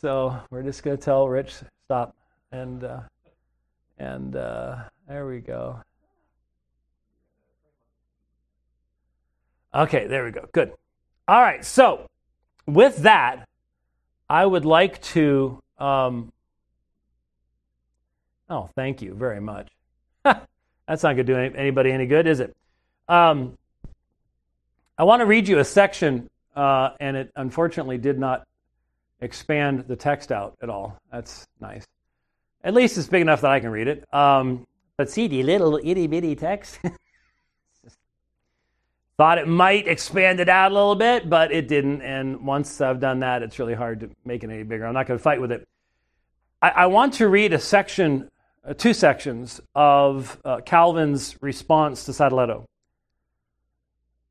So 0.00 0.38
we're 0.50 0.62
just 0.62 0.84
going 0.84 0.96
to 0.96 1.02
tell 1.02 1.28
Rich 1.28 1.54
stop, 1.86 2.14
and 2.52 2.84
uh, 2.84 3.00
and 3.98 4.36
uh, 4.36 4.76
there 5.08 5.26
we 5.26 5.40
go. 5.40 5.80
Okay, 9.74 10.06
there 10.06 10.24
we 10.24 10.30
go. 10.30 10.48
Good. 10.52 10.72
All 11.26 11.40
right. 11.40 11.64
So 11.64 12.06
with 12.66 12.98
that, 12.98 13.46
I 14.28 14.44
would 14.44 14.64
like 14.64 15.00
to. 15.02 15.60
Um, 15.78 16.32
oh, 18.48 18.70
thank 18.74 19.02
you 19.02 19.14
very 19.14 19.40
much. 19.40 19.68
That's 20.24 21.02
not 21.02 21.16
going 21.16 21.18
to 21.18 21.24
do 21.24 21.36
anybody 21.36 21.92
any 21.92 22.06
good, 22.06 22.26
is 22.26 22.40
it? 22.40 22.56
Um, 23.08 23.56
I 24.96 25.04
want 25.04 25.20
to 25.20 25.26
read 25.26 25.46
you 25.46 25.58
a 25.58 25.64
section, 25.64 26.28
uh, 26.56 26.90
and 26.98 27.16
it 27.16 27.30
unfortunately 27.36 27.98
did 27.98 28.18
not 28.18 28.46
expand 29.20 29.84
the 29.86 29.96
text 29.96 30.32
out 30.32 30.56
at 30.62 30.70
all. 30.70 30.98
That's 31.12 31.46
nice. 31.60 31.86
At 32.64 32.74
least 32.74 32.98
it's 32.98 33.08
big 33.08 33.22
enough 33.22 33.42
that 33.42 33.50
I 33.50 33.60
can 33.60 33.70
read 33.70 33.86
it. 33.86 34.12
Um, 34.12 34.66
but 34.96 35.10
see 35.10 35.28
the 35.28 35.42
little 35.42 35.78
itty 35.82 36.06
bitty 36.06 36.34
text. 36.34 36.80
Thought 39.18 39.38
it 39.38 39.48
might 39.48 39.88
expand 39.88 40.38
it 40.38 40.48
out 40.48 40.70
a 40.70 40.74
little 40.74 40.94
bit, 40.94 41.28
but 41.28 41.52
it 41.52 41.66
didn't. 41.66 42.02
And 42.02 42.46
once 42.46 42.80
I've 42.80 43.00
done 43.00 43.20
that, 43.20 43.42
it's 43.42 43.58
really 43.58 43.74
hard 43.74 44.00
to 44.00 44.10
make 44.24 44.44
it 44.44 44.50
any 44.50 44.62
bigger. 44.62 44.86
I'm 44.86 44.94
not 44.94 45.06
going 45.06 45.18
to 45.18 45.22
fight 45.22 45.40
with 45.40 45.50
it. 45.50 45.66
I, 46.62 46.70
I 46.70 46.86
want 46.86 47.14
to 47.14 47.28
read 47.28 47.52
a 47.52 47.58
section, 47.58 48.30
uh, 48.64 48.74
two 48.74 48.94
sections 48.94 49.60
of 49.74 50.40
uh, 50.44 50.60
Calvin's 50.60 51.36
response 51.42 52.04
to 52.04 52.12
Sadoleto 52.12 52.64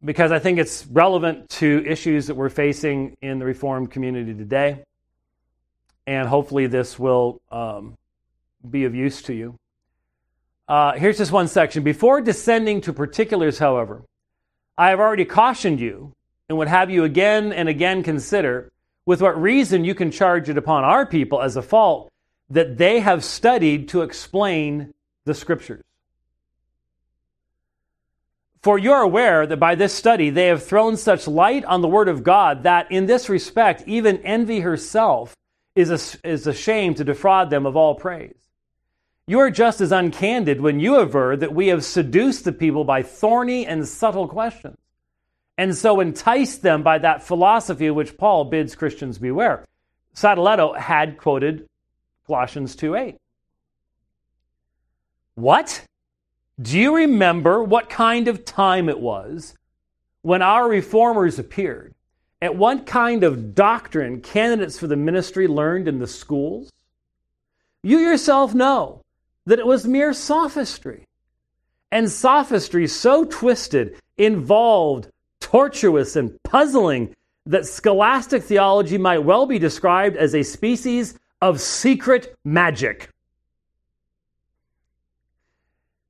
because 0.04 0.32
I 0.32 0.40
think 0.40 0.60
it's 0.60 0.86
relevant 0.88 1.50
to 1.50 1.84
issues 1.86 2.28
that 2.28 2.36
we're 2.36 2.50
facing 2.50 3.18
in 3.22 3.40
the 3.40 3.46
Reformed 3.46 3.92
community 3.92 4.34
today. 4.34 4.84
And 6.06 6.30
hopefully, 6.30 6.68
this 6.68 6.98
will 6.98 7.42
um, 7.52 7.98
be 8.70 8.86
of 8.86 8.96
use 8.96 9.22
to 9.24 9.34
you. 9.34 9.56
Uh, 10.68 10.94
here's 10.94 11.18
just 11.18 11.32
one 11.34 11.50
section. 11.50 11.84
Before 11.84 12.22
descending 12.22 12.80
to 12.82 12.94
particulars, 12.94 13.60
however, 13.60 14.04
I 14.78 14.90
have 14.90 15.00
already 15.00 15.26
cautioned 15.26 15.80
you 15.80 16.14
and 16.48 16.58
would 16.58 16.68
have 16.68 16.90
you 16.90 17.04
again 17.04 17.52
and 17.52 17.68
again 17.68 18.04
consider 18.04 18.72
with 19.06 19.22
what 19.22 19.42
reason 19.42 19.86
you 19.86 19.96
can 19.96 20.12
charge 20.12 20.50
it 20.50 20.58
upon 20.58 20.84
our 20.84 21.06
people 21.06 21.42
as 21.42 21.56
a 21.56 21.62
fault 21.62 22.12
that 22.50 22.78
they 22.78 23.00
have 23.00 23.24
studied 23.24 23.90
to 23.90 24.02
explain 24.02 24.94
the 25.26 25.34
Scriptures. 25.34 25.84
For 28.62 28.78
you're 28.78 29.02
aware 29.02 29.48
that 29.48 29.58
by 29.58 29.76
this 29.76 29.94
study 29.94 30.30
they 30.30 30.48
have 30.48 30.64
thrown 30.64 30.98
such 30.98 31.28
light 31.28 31.64
on 31.66 31.82
the 31.82 31.88
Word 31.88 32.10
of 32.10 32.24
God 32.24 32.64
that 32.64 32.92
in 32.92 33.06
this 33.06 33.30
respect 33.30 33.84
even 33.88 34.18
envy 34.18 34.60
herself 34.60 35.36
is, 35.76 36.18
is 36.24 36.48
ashamed 36.48 36.98
to 36.98 37.04
defraud 37.04 37.50
them 37.50 37.66
of 37.66 37.76
all 37.76 37.96
praise. 37.96 38.47
You 39.30 39.40
are 39.40 39.52
just 39.52 39.82
as 39.82 39.92
uncandid 39.92 40.62
when 40.62 40.80
you 40.80 40.96
aver 40.96 41.36
that 41.36 41.54
we 41.54 41.68
have 41.68 41.84
seduced 41.84 42.46
the 42.46 42.54
people 42.54 42.86
by 42.86 43.04
thorny 43.04 43.66
and 43.66 43.86
subtle 43.86 44.26
questions, 44.26 44.78
and 45.58 45.76
so 45.76 46.00
enticed 46.00 46.62
them 46.62 46.82
by 46.82 46.98
that 47.00 47.24
philosophy 47.24 47.90
which 47.90 48.18
Paul 48.18 48.46
bids 48.46 48.74
Christians 48.74 49.18
beware. 49.18 49.66
Sadoleto 50.16 50.78
had 50.78 51.18
quoted 51.18 51.68
Colossians 52.26 52.74
2:8. 52.78 53.18
What? 55.36 55.84
Do 56.62 56.80
you 56.80 56.96
remember 56.96 57.62
what 57.62 57.90
kind 57.90 58.30
of 58.30 58.46
time 58.46 58.88
it 58.88 59.00
was 59.00 59.56
when 60.22 60.42
our 60.42 60.70
reformers 60.70 61.38
appeared? 61.38 61.94
At 62.42 62.56
what 62.56 62.86
kind 62.86 63.26
of 63.26 63.54
doctrine 63.54 64.22
candidates 64.22 64.80
for 64.80 64.88
the 64.88 64.96
ministry 64.96 65.48
learned 65.48 65.90
in 65.90 66.00
the 66.00 66.08
schools? 66.08 66.72
You 67.84 68.00
yourself 68.00 68.56
know 68.56 69.02
that 69.48 69.60
it 69.60 69.66
was 69.66 69.88
mere 69.88 70.14
sophistry. 70.14 71.08
And 71.90 72.12
sophistry 72.12 72.86
so 72.86 73.24
twisted, 73.24 73.96
involved, 74.18 75.10
tortuous, 75.40 76.18
and 76.18 76.38
puzzling 76.44 77.16
that 77.46 77.66
scholastic 77.66 78.44
theology 78.44 78.98
might 78.98 79.20
well 79.20 79.46
be 79.46 79.58
described 79.58 80.18
as 80.18 80.36
a 80.36 80.44
species 80.44 81.18
of 81.42 81.62
secret 81.62 82.36
magic. 82.44 83.10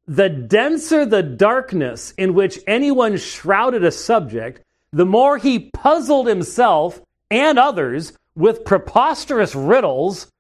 The 0.08 0.30
denser 0.30 1.06
the 1.06 1.21
darkness 1.21 2.15
in 2.17 2.34
which 2.34 2.60
anyone 2.65 3.17
shrouded 3.17 3.84
a 3.84 3.91
subject, 3.91 4.63
the 4.91 5.06
more 5.06 5.38
he 5.38 5.69
puzzled 5.69 6.26
himself 6.26 7.02
and 7.30 7.60
others 7.60 8.13
with 8.36 8.65
preposterous 8.65 9.54
riddles, 9.54 10.32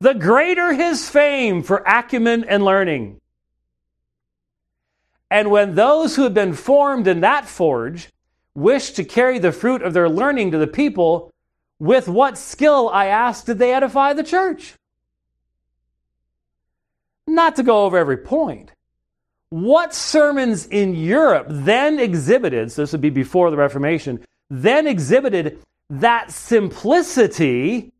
the 0.00 0.14
greater 0.14 0.72
his 0.72 1.08
fame 1.08 1.62
for 1.62 1.78
acumen 1.86 2.44
and 2.44 2.64
learning. 2.64 3.20
And 5.30 5.50
when 5.50 5.74
those 5.74 6.16
who 6.16 6.22
had 6.22 6.34
been 6.34 6.54
formed 6.54 7.06
in 7.06 7.20
that 7.20 7.46
forge 7.46 8.10
wished 8.54 8.96
to 8.96 9.04
carry 9.04 9.38
the 9.38 9.52
fruit 9.52 9.82
of 9.82 9.92
their 9.92 10.08
learning 10.08 10.52
to 10.52 10.58
the 10.58 10.66
people, 10.66 11.32
with 11.78 12.08
what 12.08 12.38
skill, 12.38 12.88
I 12.88 13.06
asked, 13.06 13.46
did 13.46 13.58
they 13.58 13.74
edify 13.74 14.12
the 14.12 14.22
church? 14.22 14.74
Not 17.26 17.56
to 17.56 17.62
go 17.62 17.84
over 17.84 17.98
every 17.98 18.16
point, 18.16 18.70
what 19.50 19.94
sermons 19.94 20.66
in 20.66 20.94
Europe 20.94 21.46
then 21.48 21.98
exhibited, 21.98 22.72
so 22.72 22.82
this 22.82 22.92
would 22.92 23.00
be 23.00 23.10
before 23.10 23.50
the 23.50 23.56
Reformation, 23.56 24.24
then 24.48 24.86
exhibited 24.86 25.58
that 25.90 26.30
simplicity 26.30 27.92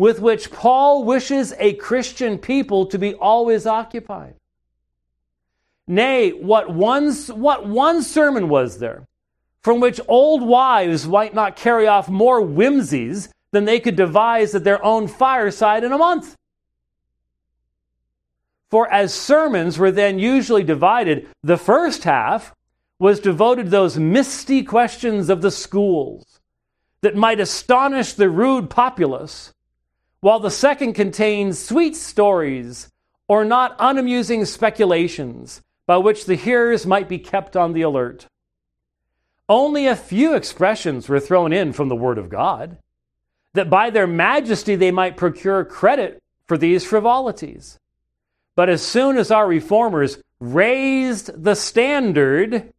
with 0.00 0.18
which 0.18 0.50
Paul 0.50 1.04
wishes 1.04 1.52
a 1.58 1.74
Christian 1.74 2.38
people 2.38 2.86
to 2.86 2.98
be 2.98 3.12
always 3.12 3.66
occupied. 3.66 4.34
Nay, 5.86 6.30
what 6.30 6.72
one, 6.72 7.12
what 7.12 7.68
one 7.68 8.02
sermon 8.02 8.48
was 8.48 8.78
there 8.78 9.06
from 9.60 9.78
which 9.78 10.00
old 10.08 10.40
wives 10.40 11.06
might 11.06 11.34
not 11.34 11.54
carry 11.54 11.86
off 11.86 12.08
more 12.08 12.40
whimsies 12.40 13.28
than 13.50 13.66
they 13.66 13.78
could 13.78 13.94
devise 13.94 14.54
at 14.54 14.64
their 14.64 14.82
own 14.82 15.06
fireside 15.06 15.84
in 15.84 15.92
a 15.92 15.98
month? 15.98 16.34
For 18.70 18.90
as 18.90 19.12
sermons 19.12 19.78
were 19.78 19.90
then 19.90 20.18
usually 20.18 20.64
divided, 20.64 21.28
the 21.42 21.58
first 21.58 22.04
half 22.04 22.54
was 22.98 23.20
devoted 23.20 23.64
to 23.64 23.70
those 23.70 23.98
misty 23.98 24.62
questions 24.62 25.28
of 25.28 25.42
the 25.42 25.50
schools 25.50 26.40
that 27.02 27.16
might 27.16 27.38
astonish 27.38 28.14
the 28.14 28.30
rude 28.30 28.70
populace, 28.70 29.52
while 30.20 30.40
the 30.40 30.50
second 30.50 30.94
contained 30.94 31.56
sweet 31.56 31.96
stories 31.96 32.90
or 33.28 33.44
not 33.44 33.76
unamusing 33.78 34.44
speculations 34.44 35.62
by 35.86 35.96
which 35.96 36.26
the 36.26 36.34
hearers 36.34 36.86
might 36.86 37.08
be 37.08 37.18
kept 37.18 37.56
on 37.56 37.72
the 37.72 37.82
alert. 37.82 38.26
Only 39.48 39.86
a 39.86 39.96
few 39.96 40.34
expressions 40.34 41.08
were 41.08 41.20
thrown 41.20 41.52
in 41.52 41.72
from 41.72 41.88
the 41.88 41.96
Word 41.96 42.18
of 42.18 42.28
God, 42.28 42.78
that 43.54 43.70
by 43.70 43.90
their 43.90 44.06
majesty 44.06 44.76
they 44.76 44.90
might 44.90 45.16
procure 45.16 45.64
credit 45.64 46.22
for 46.46 46.56
these 46.56 46.84
frivolities. 46.84 47.78
But 48.54 48.68
as 48.68 48.82
soon 48.82 49.16
as 49.16 49.30
our 49.30 49.46
reformers 49.46 50.18
raised 50.38 51.42
the 51.42 51.54
standard, 51.54 52.72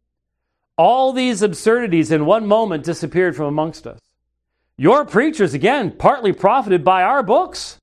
all 0.78 1.12
these 1.12 1.42
absurdities 1.42 2.10
in 2.10 2.24
one 2.24 2.46
moment 2.46 2.84
disappeared 2.84 3.36
from 3.36 3.46
amongst 3.46 3.86
us. 3.86 4.00
Your 4.76 5.04
preachers, 5.04 5.54
again, 5.54 5.92
partly 5.92 6.32
profited 6.32 6.82
by 6.84 7.02
our 7.02 7.22
books 7.22 7.78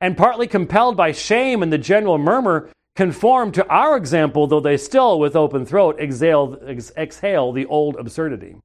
and 0.00 0.16
partly 0.16 0.46
compelled 0.46 0.96
by 0.96 1.12
shame 1.12 1.62
and 1.62 1.72
the 1.72 1.78
general 1.78 2.18
murmur, 2.18 2.70
conform 2.94 3.50
to 3.52 3.66
our 3.68 3.96
example, 3.96 4.46
though 4.46 4.60
they 4.60 4.76
still, 4.76 5.18
with 5.18 5.34
open 5.34 5.64
throat, 5.66 5.98
exhale, 5.98 6.56
exhale 6.96 7.52
the 7.52 7.66
old 7.66 7.96
absurdity. 7.96 8.56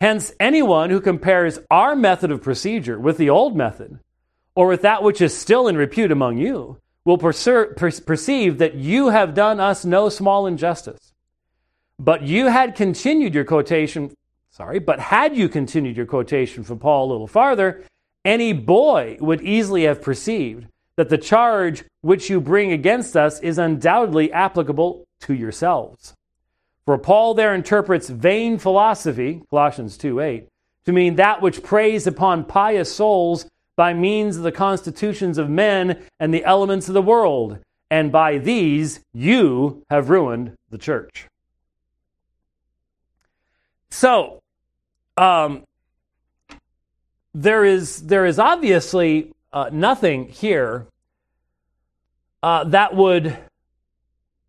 Hence, 0.00 0.32
anyone 0.38 0.90
who 0.90 1.00
compares 1.00 1.58
our 1.70 1.96
method 1.96 2.30
of 2.30 2.42
procedure 2.42 2.98
with 2.98 3.18
the 3.18 3.30
old 3.30 3.56
method, 3.56 3.98
or 4.54 4.68
with 4.68 4.82
that 4.82 5.02
which 5.02 5.20
is 5.20 5.36
still 5.36 5.68
in 5.68 5.76
repute 5.76 6.12
among 6.12 6.38
you, 6.38 6.78
will 7.04 7.18
perceive 7.18 8.58
that 8.58 8.74
you 8.74 9.08
have 9.08 9.34
done 9.34 9.60
us 9.60 9.84
no 9.84 10.08
small 10.08 10.46
injustice. 10.46 11.12
But 11.98 12.22
you 12.22 12.46
had 12.46 12.74
continued 12.74 13.34
your 13.34 13.44
quotation, 13.44 14.12
sorry, 14.56 14.78
but 14.78 14.98
had 14.98 15.36
you 15.36 15.50
continued 15.50 15.98
your 15.98 16.06
quotation 16.06 16.64
from 16.64 16.78
Paul 16.78 17.06
a 17.06 17.12
little 17.12 17.26
farther, 17.26 17.84
any 18.24 18.54
boy 18.54 19.18
would 19.20 19.42
easily 19.42 19.82
have 19.82 20.00
perceived 20.00 20.66
that 20.96 21.10
the 21.10 21.18
charge 21.18 21.84
which 22.00 22.30
you 22.30 22.40
bring 22.40 22.72
against 22.72 23.18
us 23.18 23.38
is 23.40 23.58
undoubtedly 23.58 24.32
applicable 24.32 25.04
to 25.20 25.34
yourselves. 25.34 26.14
For 26.86 26.96
Paul 26.96 27.34
there 27.34 27.54
interprets 27.54 28.08
vain 28.08 28.58
philosophy, 28.58 29.42
Colossians 29.50 29.98
2 29.98 30.20
8, 30.20 30.48
to 30.86 30.92
mean 30.92 31.16
that 31.16 31.42
which 31.42 31.62
preys 31.62 32.06
upon 32.06 32.44
pious 32.44 32.94
souls 32.94 33.46
by 33.76 33.92
means 33.92 34.38
of 34.38 34.42
the 34.42 34.52
constitutions 34.52 35.36
of 35.36 35.50
men 35.50 36.02
and 36.18 36.32
the 36.32 36.44
elements 36.44 36.88
of 36.88 36.94
the 36.94 37.02
world, 37.02 37.58
and 37.90 38.10
by 38.10 38.38
these 38.38 39.00
you 39.12 39.82
have 39.90 40.08
ruined 40.08 40.56
the 40.70 40.78
church. 40.78 41.26
So, 43.90 44.40
um, 45.16 45.64
there 47.34 47.64
is 47.64 48.02
there 48.06 48.26
is 48.26 48.38
obviously 48.38 49.32
uh, 49.52 49.70
nothing 49.72 50.28
here 50.28 50.86
uh, 52.42 52.64
that 52.64 52.94
would 52.94 53.36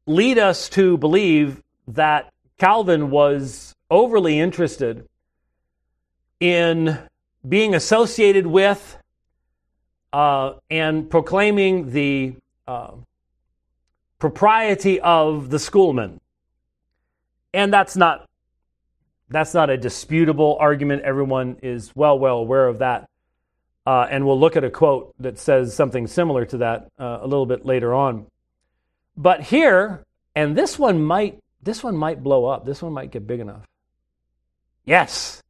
lead 0.06 0.38
us 0.38 0.70
to 0.70 0.98
believe 0.98 1.62
that 1.88 2.32
Calvin 2.58 3.10
was 3.10 3.76
overly 3.90 4.40
interested 4.40 5.08
in 6.40 6.98
being 7.48 7.76
associated 7.76 8.48
with 8.48 8.98
uh, 10.14 10.54
and 10.70 11.10
proclaiming 11.10 11.92
the 11.92 12.36
uh, 12.68 12.92
propriety 14.20 15.00
of 15.00 15.50
the 15.50 15.60
schoolmen. 15.60 16.20
And 17.54 17.74
that's 17.74 17.96
not 17.96 18.27
that's 19.30 19.54
not 19.54 19.70
a 19.70 19.78
disputable 19.78 20.58
argument. 20.60 21.04
Everyone 21.04 21.58
is 21.62 21.96
well, 21.96 22.18
well 22.18 22.38
aware 22.38 22.68
of 22.68 22.80
that. 22.80 23.10
Uh, 23.86 24.08
and 24.10 24.26
we'll 24.26 24.40
look 24.40 24.56
at 24.56 24.64
a 24.64 24.70
quote 24.70 25.14
that 25.20 25.40
says 25.40 25.74
something 25.74 26.08
similar 26.08 26.46
to 26.46 26.58
that 26.58 26.90
uh, 27.00 27.20
a 27.22 27.28
little 27.28 27.46
bit 27.46 27.66
later 27.66 27.94
on. 27.94 28.26
But 29.16 29.42
here, 29.42 30.04
and 30.36 30.56
this 30.56 30.78
one 30.78 31.02
might 31.02 31.40
this 31.62 31.84
one 31.84 31.98
might 31.98 32.22
blow 32.22 32.46
up. 32.46 32.66
This 32.66 32.82
one 32.82 32.94
might 32.94 33.12
get 33.12 33.26
big 33.26 33.40
enough. 33.40 33.66
Yes. 34.86 35.42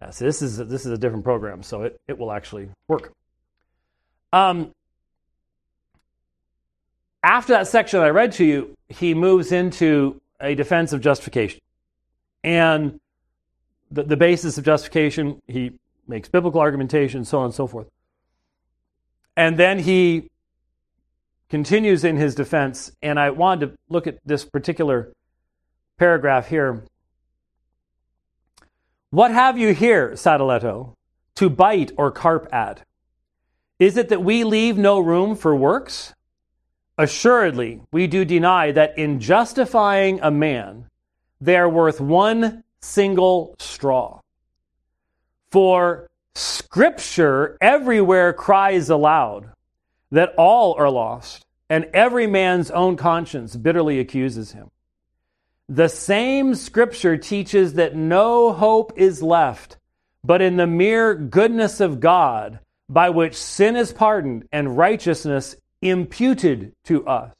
yes 0.00 0.18
this 0.18 0.42
is 0.42 0.58
this 0.58 0.86
is 0.86 0.92
a 0.92 0.98
different 0.98 1.24
program, 1.24 1.62
so 1.62 1.82
it, 1.82 2.00
it 2.06 2.18
will 2.18 2.30
actually 2.30 2.68
work. 2.88 3.12
Um, 4.32 4.72
after 7.22 7.52
that 7.54 7.66
section 7.66 8.00
I 8.00 8.10
read 8.10 8.32
to 8.32 8.44
you, 8.44 8.76
he 8.88 9.14
moves 9.14 9.52
into 9.52 10.20
a 10.40 10.54
defense 10.54 10.92
of 10.92 11.00
justification. 11.00 11.60
And 12.44 12.99
the, 13.90 14.02
the 14.02 14.16
basis 14.16 14.58
of 14.58 14.64
justification, 14.64 15.40
he 15.46 15.72
makes 16.06 16.28
biblical 16.28 16.60
argumentation, 16.60 17.24
so 17.24 17.38
on 17.38 17.46
and 17.46 17.54
so 17.54 17.66
forth. 17.66 17.88
And 19.36 19.56
then 19.56 19.78
he 19.78 20.30
continues 21.48 22.04
in 22.04 22.16
his 22.16 22.34
defense, 22.34 22.92
and 23.02 23.18
I 23.18 23.30
wanted 23.30 23.66
to 23.66 23.78
look 23.88 24.06
at 24.06 24.18
this 24.24 24.44
particular 24.44 25.12
paragraph 25.98 26.48
here. 26.48 26.84
What 29.10 29.32
have 29.32 29.58
you 29.58 29.74
here, 29.74 30.10
Sadoleto, 30.12 30.94
to 31.36 31.50
bite 31.50 31.92
or 31.96 32.10
carp 32.10 32.48
at? 32.52 32.82
Is 33.78 33.96
it 33.96 34.10
that 34.10 34.22
we 34.22 34.44
leave 34.44 34.76
no 34.76 35.00
room 35.00 35.34
for 35.34 35.54
works? 35.56 36.14
Assuredly, 36.96 37.80
we 37.90 38.06
do 38.06 38.24
deny 38.24 38.72
that 38.72 38.98
in 38.98 39.20
justifying 39.20 40.20
a 40.22 40.30
man, 40.30 40.86
they 41.40 41.56
are 41.56 41.68
worth 41.68 42.00
one 42.00 42.62
single 42.80 43.54
straw. 43.58 44.20
For 45.50 46.08
Scripture 46.34 47.56
everywhere 47.60 48.32
cries 48.32 48.88
aloud 48.90 49.50
that 50.10 50.34
all 50.36 50.74
are 50.74 50.90
lost, 50.90 51.44
and 51.68 51.88
every 51.92 52.26
man's 52.26 52.70
own 52.70 52.96
conscience 52.96 53.56
bitterly 53.56 54.00
accuses 54.00 54.52
him. 54.52 54.70
The 55.68 55.88
same 55.88 56.54
Scripture 56.54 57.16
teaches 57.16 57.74
that 57.74 57.94
no 57.94 58.52
hope 58.52 58.92
is 58.96 59.22
left 59.22 59.76
but 60.22 60.42
in 60.42 60.56
the 60.56 60.66
mere 60.66 61.14
goodness 61.14 61.80
of 61.80 62.00
God 62.00 62.60
by 62.88 63.10
which 63.10 63.34
sin 63.34 63.76
is 63.76 63.92
pardoned 63.92 64.48
and 64.52 64.76
righteousness 64.76 65.56
imputed 65.80 66.74
to 66.84 67.06
us. 67.06 67.34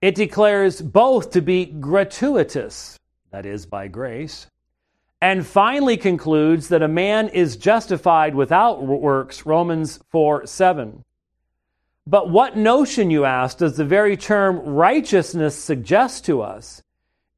It 0.00 0.14
declares 0.14 0.80
both 0.80 1.30
to 1.32 1.42
be 1.42 1.66
gratuitous, 1.66 2.98
that 3.30 3.46
is, 3.46 3.66
by 3.66 3.88
grace, 3.88 4.46
and 5.20 5.46
finally 5.46 5.96
concludes 5.96 6.68
that 6.68 6.82
a 6.82 6.88
man 6.88 7.28
is 7.28 7.56
justified 7.56 8.34
without 8.34 8.82
works, 8.82 9.44
Romans 9.44 10.00
4 10.10 10.46
7. 10.46 11.04
But 12.06 12.30
what 12.30 12.56
notion, 12.56 13.10
you 13.10 13.24
ask, 13.24 13.58
does 13.58 13.76
the 13.76 13.84
very 13.84 14.16
term 14.16 14.58
righteousness 14.58 15.54
suggest 15.54 16.24
to 16.24 16.42
us 16.42 16.82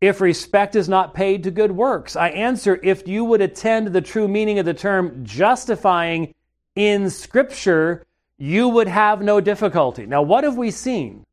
if 0.01 0.21
respect 0.21 0.77
is 0.77 0.89
not 0.89 1.15
paid 1.15 1.43
to 1.45 1.51
good 1.51 1.73
works? 1.73 2.17
I 2.17 2.31
answer 2.31 2.81
if 2.83 3.07
you 3.07 3.25
would 3.25 3.41
attend 3.41 3.89
the 3.89 4.01
true 4.01 4.29
meaning 4.29 4.59
of 4.59 4.65
the 4.65 4.75
term 4.75 5.25
justifying 5.25 6.35
in 6.75 7.11
Scripture, 7.11 8.07
you 8.39 8.69
would 8.69 8.89
have 8.89 9.21
no 9.21 9.41
difficulty. 9.41 10.07
Now, 10.07 10.23
what 10.23 10.45
have 10.45 10.57
we 10.57 10.71
seen 10.71 11.27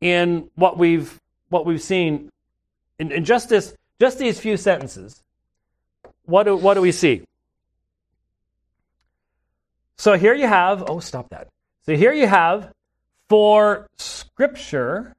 in 0.00 0.48
what 0.54 0.78
we've 0.78 1.20
what 1.50 1.66
we've 1.66 1.82
seen 1.82 2.31
in, 3.02 3.10
in 3.10 3.24
just 3.24 3.48
this 3.48 3.74
just 4.00 4.18
these 4.18 4.38
few 4.38 4.56
sentences? 4.56 5.22
What 6.24 6.44
do, 6.44 6.56
what 6.56 6.74
do 6.74 6.80
we 6.80 6.92
see? 6.92 7.22
So 9.96 10.16
here 10.16 10.34
you 10.34 10.46
have, 10.46 10.84
oh, 10.88 11.00
stop 11.00 11.28
that. 11.30 11.48
So 11.84 11.96
here 11.96 12.12
you 12.12 12.26
have, 12.26 12.72
for 13.28 13.88
Scripture, 13.98 15.14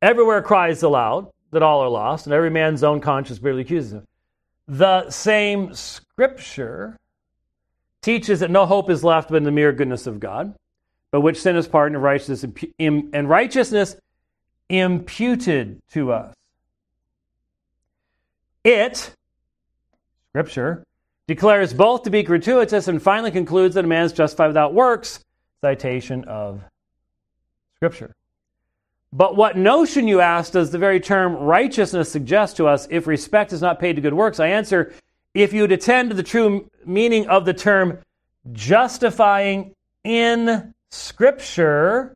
everywhere 0.00 0.42
cries 0.42 0.82
aloud 0.82 1.30
that 1.52 1.62
all 1.62 1.80
are 1.80 1.88
lost, 1.88 2.26
and 2.26 2.34
every 2.34 2.50
man's 2.50 2.82
own 2.82 3.00
conscience 3.00 3.38
bitterly 3.38 3.62
accuses 3.62 3.92
him. 3.94 4.06
The 4.68 5.10
same 5.10 5.74
Scripture 5.74 6.98
teaches 8.02 8.40
that 8.40 8.50
no 8.50 8.66
hope 8.66 8.90
is 8.90 9.02
left 9.02 9.30
but 9.30 9.36
in 9.36 9.44
the 9.44 9.50
mere 9.50 9.72
goodness 9.72 10.06
of 10.06 10.20
God, 10.20 10.54
but 11.10 11.22
which 11.22 11.40
sin 11.40 11.56
is 11.56 11.66
pardoned 11.66 11.96
and 11.96 12.04
righteousness, 12.04 12.44
and 12.78 13.28
righteousness 13.28 13.96
imputed 14.68 15.80
to 15.92 16.12
us. 16.12 16.34
It, 18.64 19.14
Scripture, 20.30 20.84
declares 21.26 21.72
both 21.74 22.02
to 22.04 22.10
be 22.10 22.22
gratuitous 22.22 22.88
and 22.88 23.02
finally 23.02 23.30
concludes 23.30 23.74
that 23.74 23.84
a 23.84 23.88
man 23.88 24.04
is 24.04 24.12
justified 24.12 24.48
without 24.48 24.74
works, 24.74 25.20
citation 25.60 26.24
of 26.24 26.62
Scripture. 27.76 28.14
But 29.12 29.36
what 29.36 29.56
notion, 29.56 30.08
you 30.08 30.20
ask, 30.20 30.52
does 30.52 30.70
the 30.70 30.78
very 30.78 30.98
term 30.98 31.36
righteousness 31.36 32.10
suggest 32.10 32.56
to 32.56 32.66
us 32.66 32.88
if 32.90 33.06
respect 33.06 33.52
is 33.52 33.60
not 33.60 33.78
paid 33.78 33.96
to 33.96 34.02
good 34.02 34.14
works? 34.14 34.40
I 34.40 34.48
answer 34.48 34.92
if 35.34 35.52
you'd 35.52 35.72
attend 35.72 36.10
to 36.10 36.16
the 36.16 36.22
true 36.22 36.68
meaning 36.84 37.28
of 37.28 37.44
the 37.44 37.54
term 37.54 37.98
justifying 38.52 39.74
in 40.02 40.74
Scripture, 40.90 42.14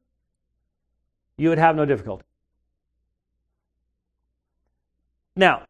you 1.36 1.48
would 1.48 1.58
have 1.58 1.76
no 1.76 1.84
difficulty. 1.84 2.24
Now, 5.38 5.66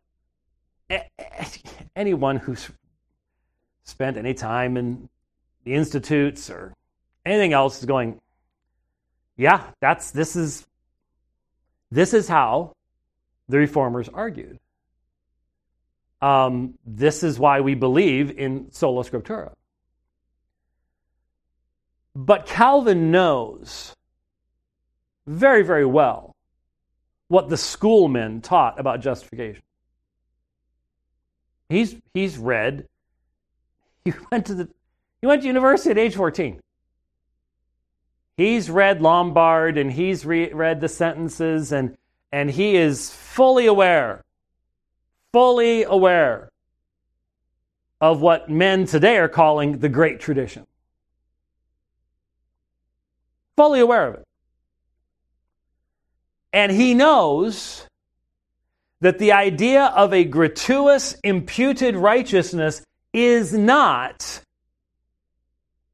anyone 1.95 2.37
who's 2.37 2.71
spent 3.85 4.17
any 4.17 4.33
time 4.33 4.79
in 4.79 5.11
the 5.65 5.75
institutes 5.75 6.49
or 6.49 6.73
anything 7.27 7.53
else 7.53 7.79
is 7.81 7.85
going, 7.85 8.19
yeah, 9.37 9.65
that's 9.79 10.11
this 10.11 10.37
is 10.37 10.67
this 11.91 12.15
is 12.15 12.29
how 12.29 12.73
the 13.51 13.59
reformers 13.59 14.09
argued. 14.09 14.59
Um, 16.23 16.79
this 16.87 17.23
is 17.23 17.39
why 17.39 17.61
we 17.61 17.75
believe 17.75 18.31
in 18.39 18.73
sola 18.73 19.05
scriptura. 19.05 19.53
But 22.15 22.47
Calvin 22.47 23.11
knows 23.11 23.95
very, 25.27 25.63
very 25.63 25.85
well 25.85 26.28
what 27.29 27.49
the 27.49 27.57
schoolmen 27.57 28.41
taught 28.41 28.81
about 28.81 29.01
justification. 29.01 29.63
He's, 31.69 31.97
he's 32.15 32.39
read, 32.39 32.87
he 34.05 34.13
went 34.31 34.47
to 34.47 34.55
the 34.55 34.69
he 35.21 35.27
went 35.27 35.43
to 35.43 35.49
university 35.49 35.91
at 35.91 35.99
age 35.99 36.15
14. 36.15 36.61
He's 38.37 38.71
read 38.71 39.03
Lombard 39.03 39.77
and 39.77 39.91
he's 39.91 40.25
re- 40.25 40.53
read 40.53 40.81
the 40.81 40.89
sentences 40.89 41.73
and, 41.73 41.97
and 42.31 42.49
he 42.49 42.77
is 42.77 43.11
fully 43.11 43.67
aware 43.67 44.25
fully 45.33 45.85
aware 45.85 46.51
of 48.01 48.21
what 48.21 48.49
men 48.49 48.87
today 48.87 49.19
are 49.19 49.29
calling 49.29 49.79
the 49.79 49.89
great 49.89 50.21
tradition. 50.21 50.67
Fully 53.57 53.81
aware 53.81 54.07
of 54.07 54.15
it. 54.15 54.28
And 56.53 56.73
he 56.73 56.95
knows 56.95 57.87
that 59.01 59.19
the 59.19 59.33
idea 59.33 59.85
of 59.85 60.13
a 60.13 60.25
gratuitous 60.25 61.17
imputed 61.23 61.97
righteousness 61.97 62.83
is 63.13 63.53
not 63.53 64.41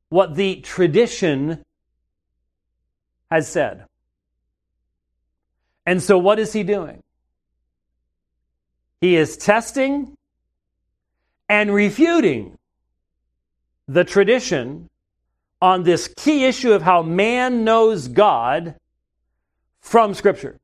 what 0.09 0.35
the 0.35 0.57
tradition 0.61 1.63
has 3.31 3.49
said. 3.49 3.85
And 5.87 6.03
so, 6.03 6.17
what 6.19 6.39
is 6.39 6.53
he 6.53 6.63
doing? 6.63 7.03
He 9.01 9.17
is 9.17 9.37
testing 9.37 10.17
and 11.49 11.75
refuting 11.75 12.57
the 13.87 14.05
tradition 14.05 14.89
on 15.61 15.83
this 15.83 16.09
key 16.17 16.45
issue 16.45 16.73
of 16.73 16.83
how 16.83 17.03
man 17.03 17.65
knows 17.65 18.09
God 18.09 18.77
from 19.85 20.15
Scripture. 20.15 20.59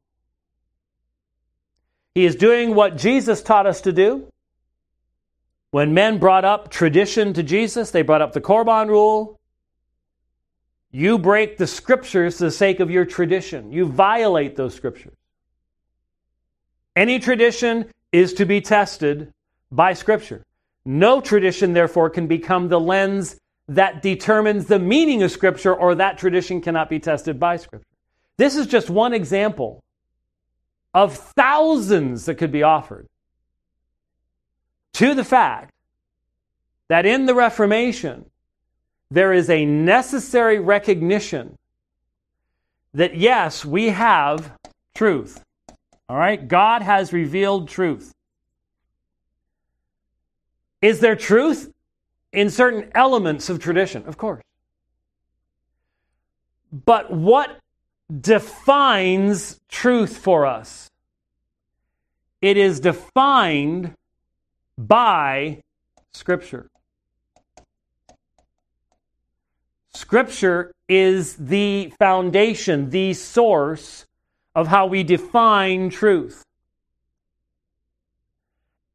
He 2.14 2.24
is 2.24 2.34
doing 2.34 2.74
what 2.74 2.96
Jesus 2.96 3.42
taught 3.42 3.66
us 3.66 3.82
to 3.82 3.92
do, 3.92 4.26
When 5.72 5.94
men 5.94 6.18
brought 6.18 6.44
up 6.44 6.70
tradition 6.70 7.32
to 7.34 7.42
Jesus, 7.42 7.92
they 7.92 8.02
brought 8.02 8.22
up 8.22 8.32
the 8.32 8.40
Korban 8.40 8.88
rule. 8.88 9.38
You 10.90 11.18
break 11.18 11.58
the 11.58 11.68
scriptures 11.68 12.38
for 12.38 12.44
the 12.44 12.50
sake 12.50 12.80
of 12.80 12.90
your 12.90 13.04
tradition. 13.04 13.70
You 13.70 13.86
violate 13.86 14.56
those 14.56 14.74
scriptures. 14.74 15.14
Any 16.96 17.20
tradition 17.20 17.86
is 18.10 18.34
to 18.34 18.44
be 18.44 18.60
tested 18.60 19.32
by 19.70 19.92
scripture. 19.92 20.44
No 20.84 21.20
tradition, 21.20 21.72
therefore, 21.72 22.10
can 22.10 22.26
become 22.26 22.68
the 22.68 22.80
lens 22.80 23.36
that 23.68 24.02
determines 24.02 24.66
the 24.66 24.80
meaning 24.80 25.22
of 25.22 25.30
scripture, 25.30 25.72
or 25.72 25.94
that 25.94 26.18
tradition 26.18 26.60
cannot 26.60 26.90
be 26.90 26.98
tested 26.98 27.38
by 27.38 27.56
scripture. 27.56 27.86
This 28.40 28.56
is 28.56 28.66
just 28.66 28.88
one 28.88 29.12
example 29.12 29.84
of 30.94 31.14
thousands 31.14 32.24
that 32.24 32.36
could 32.36 32.50
be 32.50 32.62
offered 32.62 33.06
to 34.94 35.12
the 35.12 35.24
fact 35.24 35.74
that 36.88 37.04
in 37.04 37.26
the 37.26 37.34
Reformation, 37.34 38.24
there 39.10 39.34
is 39.34 39.50
a 39.50 39.66
necessary 39.66 40.58
recognition 40.58 41.58
that 42.94 43.14
yes, 43.14 43.62
we 43.62 43.90
have 43.90 44.52
truth. 44.94 45.44
All 46.08 46.16
right? 46.16 46.48
God 46.48 46.80
has 46.80 47.12
revealed 47.12 47.68
truth. 47.68 48.10
Is 50.80 51.00
there 51.00 51.14
truth 51.14 51.70
in 52.32 52.48
certain 52.48 52.90
elements 52.94 53.50
of 53.50 53.58
tradition? 53.58 54.02
Of 54.06 54.16
course. 54.16 54.42
But 56.72 57.12
what 57.12 57.58
defines 58.20 59.60
truth 59.68 60.16
for 60.18 60.46
us? 60.46 60.90
It 62.40 62.56
is 62.56 62.80
defined 62.80 63.94
by 64.76 65.60
Scripture. 66.12 66.68
Scripture 69.92 70.72
is 70.88 71.36
the 71.36 71.92
foundation, 71.98 72.90
the 72.90 73.12
source 73.12 74.06
of 74.54 74.66
how 74.68 74.86
we 74.86 75.02
define 75.02 75.90
truth. 75.90 76.44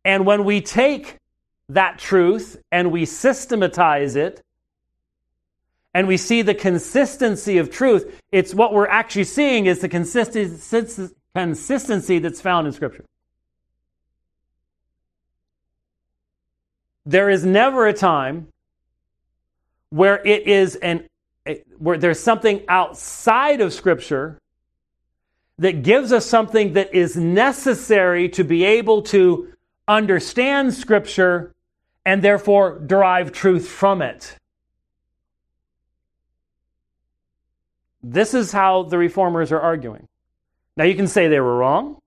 And 0.03 0.25
when 0.25 0.43
we 0.45 0.61
take 0.61 1.17
that 1.69 1.99
truth 1.99 2.61
and 2.71 2.91
we 2.91 3.05
systematize 3.05 4.15
it, 4.15 4.41
and 5.95 6.07
we 6.09 6.17
see 6.17 6.41
the 6.41 6.53
consistency 6.53 7.57
of 7.57 7.71
truth, 7.71 8.21
it's 8.33 8.53
what 8.53 8.73
we're 8.73 8.85
actually 8.85 9.23
seeing 9.23 9.65
is 9.65 9.79
the 9.79 9.87
consistency 9.87 10.99
that's 12.19 12.41
found 12.41 12.67
in 12.67 12.73
Scripture. 12.73 13.05
There 17.05 17.29
is 17.29 17.45
never 17.45 17.87
a 17.87 17.93
time 17.93 18.49
where 19.89 20.21
it 20.27 20.47
is 20.47 20.75
an 20.75 21.07
where 21.77 21.97
there's 21.97 22.19
something 22.19 22.65
outside 22.67 23.61
of 23.61 23.71
scripture 23.71 24.39
that 25.59 25.83
gives 25.83 26.11
us 26.11 26.25
something 26.25 26.73
that 26.73 26.93
is 26.93 27.15
necessary 27.15 28.27
to 28.29 28.43
be 28.43 28.65
able 28.65 29.03
to 29.03 29.53
understand 29.87 30.73
scripture 30.73 31.53
and 32.03 32.23
therefore 32.23 32.79
derive 32.79 33.31
truth 33.31 33.69
from 33.69 34.01
it. 34.01 34.35
This 38.07 38.35
is 38.35 38.51
how 38.51 38.83
the 38.83 38.99
reformers 38.99 39.51
are 39.51 39.59
arguing. 39.59 40.07
Now 40.77 40.83
you 40.83 40.93
can 40.93 41.07
say 41.07 41.27
they 41.27 41.39
were 41.39 41.57
wrong. 41.57 41.99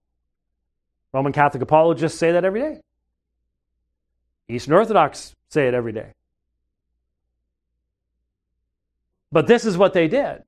Roman 1.13 1.33
Catholic 1.33 1.61
apologists 1.61 2.17
say 2.17 2.31
that 2.31 2.45
every 2.45 2.61
day. 2.61 2.81
Eastern 4.49 4.75
Orthodox 4.75 5.35
say 5.49 5.67
it 5.67 5.75
every 5.75 5.91
day. 5.93 6.13
But 9.33 9.49
this 9.49 9.65
is 9.65 9.77
what 9.77 9.93
they 9.93 10.07
did. 10.07 10.45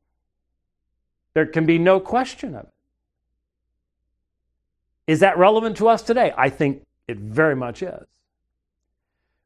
There 1.34 1.46
can 1.46 1.66
be 1.66 1.78
no 1.78 1.98
question 1.98 2.54
of 2.54 2.66
it. 2.66 2.72
Is 5.08 5.18
that 5.18 5.36
relevant 5.36 5.78
to 5.78 5.88
us 5.88 6.02
today? 6.02 6.32
I 6.38 6.48
think 6.48 6.86
it 7.08 7.16
very 7.16 7.56
much 7.56 7.82
is. 7.82 8.06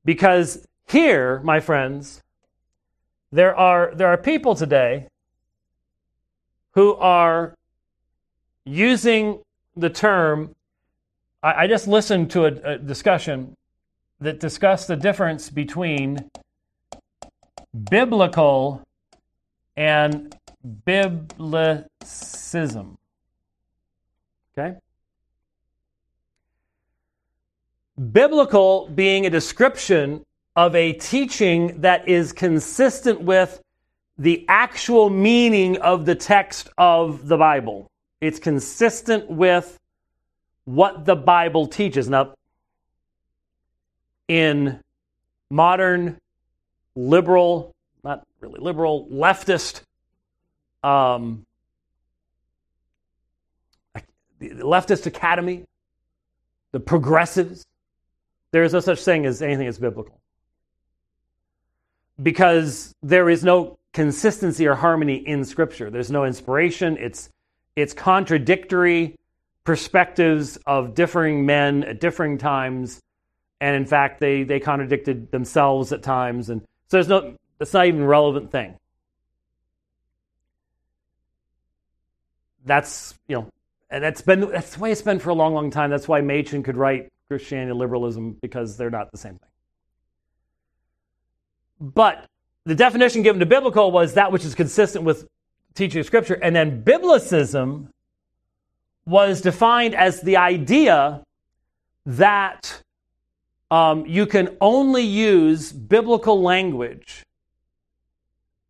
Because 0.05 0.67
here, 0.87 1.41
my 1.43 1.61
friends, 1.61 2.23
there 3.33 3.57
are, 3.57 3.91
there 3.95 4.09
are 4.09 4.19
people 4.19 4.55
today 4.55 5.09
who 6.75 6.95
are 6.95 7.55
using 8.65 9.41
the 9.77 9.91
term. 9.91 10.55
I, 11.43 11.65
I 11.65 11.67
just 11.67 11.89
listened 11.89 12.31
to 12.33 12.45
a, 12.45 12.75
a 12.75 12.79
discussion 12.79 13.57
that 14.21 14.39
discussed 14.41 14.89
the 14.89 14.97
difference 14.97 15.51
between 15.51 16.31
biblical 17.91 18.83
and 19.77 20.35
biblicism. 20.87 22.97
Okay? 24.57 24.77
Biblical 28.13 28.89
being 28.89 29.27
a 29.27 29.31
description 29.31 30.25
of 30.57 30.75
a 30.75 30.95
teaching 30.95 31.81
that 31.81 32.09
is 32.09 32.33
consistent 32.33 33.21
with 33.21 33.61
the 34.17 34.45
actual 34.49 35.11
meaning 35.11 35.79
of 35.79 36.05
the 36.07 36.15
text 36.15 36.69
of 36.79 37.27
the 37.27 37.37
Bible. 37.37 37.91
It's 38.21 38.39
consistent 38.39 39.29
with 39.29 39.79
what 40.65 41.05
the 41.05 41.17
Bible 41.17 41.67
teaches. 41.67 42.09
Now, 42.09 42.35
in 44.29 44.81
modern 45.51 46.19
liberal 46.95 47.75
not 48.05 48.23
really 48.41 48.61
liberal, 48.61 49.09
leftist, 49.11 49.81
um, 50.85 51.45
leftist 54.41 55.07
academy, 55.07 55.65
the 56.73 56.81
progressives. 56.81 57.65
There 58.53 58.63
is 58.63 58.73
no 58.73 58.81
such 58.81 59.03
thing 59.03 59.27
as 59.27 59.43
anything 59.43 59.65
that's 59.65 59.79
biblical. 59.79 60.21
Because 62.23 62.93
there 63.03 63.29
is 63.31 63.43
no 63.43 63.79
consistency 63.95 64.67
or 64.67 64.75
harmony 64.75 65.15
in 65.15 65.45
Scripture. 65.45 65.89
There's 65.89 66.11
no 66.11 66.25
inspiration. 66.25 66.99
It's, 66.99 67.31
it's 67.77 67.95
contradictory 67.95 69.17
perspectives 69.63 70.59
of 70.67 70.95
differing 70.95 71.47
men 71.47 71.85
at 71.85 72.01
differing 72.01 72.37
times. 72.37 73.01
And 73.61 73.77
in 73.77 73.87
fact, 73.87 74.21
they, 74.21 74.43
they 74.43 74.61
contradicted 74.61 75.31
themselves 75.31 75.93
at 75.93 76.03
times. 76.03 76.51
And 76.51 76.61
so 76.89 76.99
there's 76.99 77.09
no, 77.09 77.37
that's 77.59 77.73
not 77.73 77.87
even 77.87 78.03
a 78.03 78.07
relevant 78.07 78.53
thing. 78.53 78.77
That's, 82.67 83.15
you 83.29 83.37
know, 83.37 83.49
and 83.91 84.03
that's 84.03 84.23
been 84.23 84.41
that's 84.51 84.75
the 84.75 84.81
way 84.81 84.91
it's 84.91 85.03
been 85.03 85.19
for 85.19 85.31
a 85.31 85.35
long, 85.35 85.55
long 85.55 85.71
time. 85.71 85.91
That's 85.91 86.09
why 86.09 86.21
Machen 86.21 86.63
could 86.63 86.77
write 86.77 87.13
Christianity 87.29 87.71
and 87.71 87.79
liberalism 87.79 88.37
because 88.41 88.77
they're 88.77 88.91
not 88.91 89.13
the 89.13 89.19
same 89.19 89.39
thing. 89.39 89.49
But 91.81 92.27
the 92.67 92.75
definition 92.75 93.23
given 93.23 93.41
to 93.41 93.47
biblical 93.47 93.91
was 93.91 94.15
that 94.15 94.33
which 94.33 94.45
is 94.45 94.55
consistent 94.55 95.05
with 95.05 95.27
teaching 95.75 96.01
of 96.01 96.07
Scripture, 96.07 96.35
and 96.35 96.55
then 96.55 96.83
biblicism 96.83 97.89
was 99.07 99.41
defined 99.41 99.95
as 99.95 100.21
the 100.23 100.37
idea 100.37 101.23
that 102.07 102.83
um, 103.71 104.07
you 104.07 104.27
can 104.27 104.57
only 104.61 105.03
use 105.03 105.73
biblical 105.73 106.41
language 106.41 107.25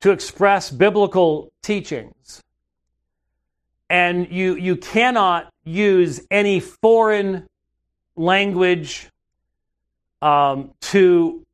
to 0.01 0.11
express 0.11 0.71
biblical 0.71 1.53
teachings. 1.63 2.41
And 3.91 4.31
you, 4.31 4.55
you 4.57 4.77
cannot 4.77 5.53
use 5.65 6.21
any 6.31 6.59
foreign 6.61 7.47
language 8.17 9.09
um, 10.23 10.73
to 10.81 11.45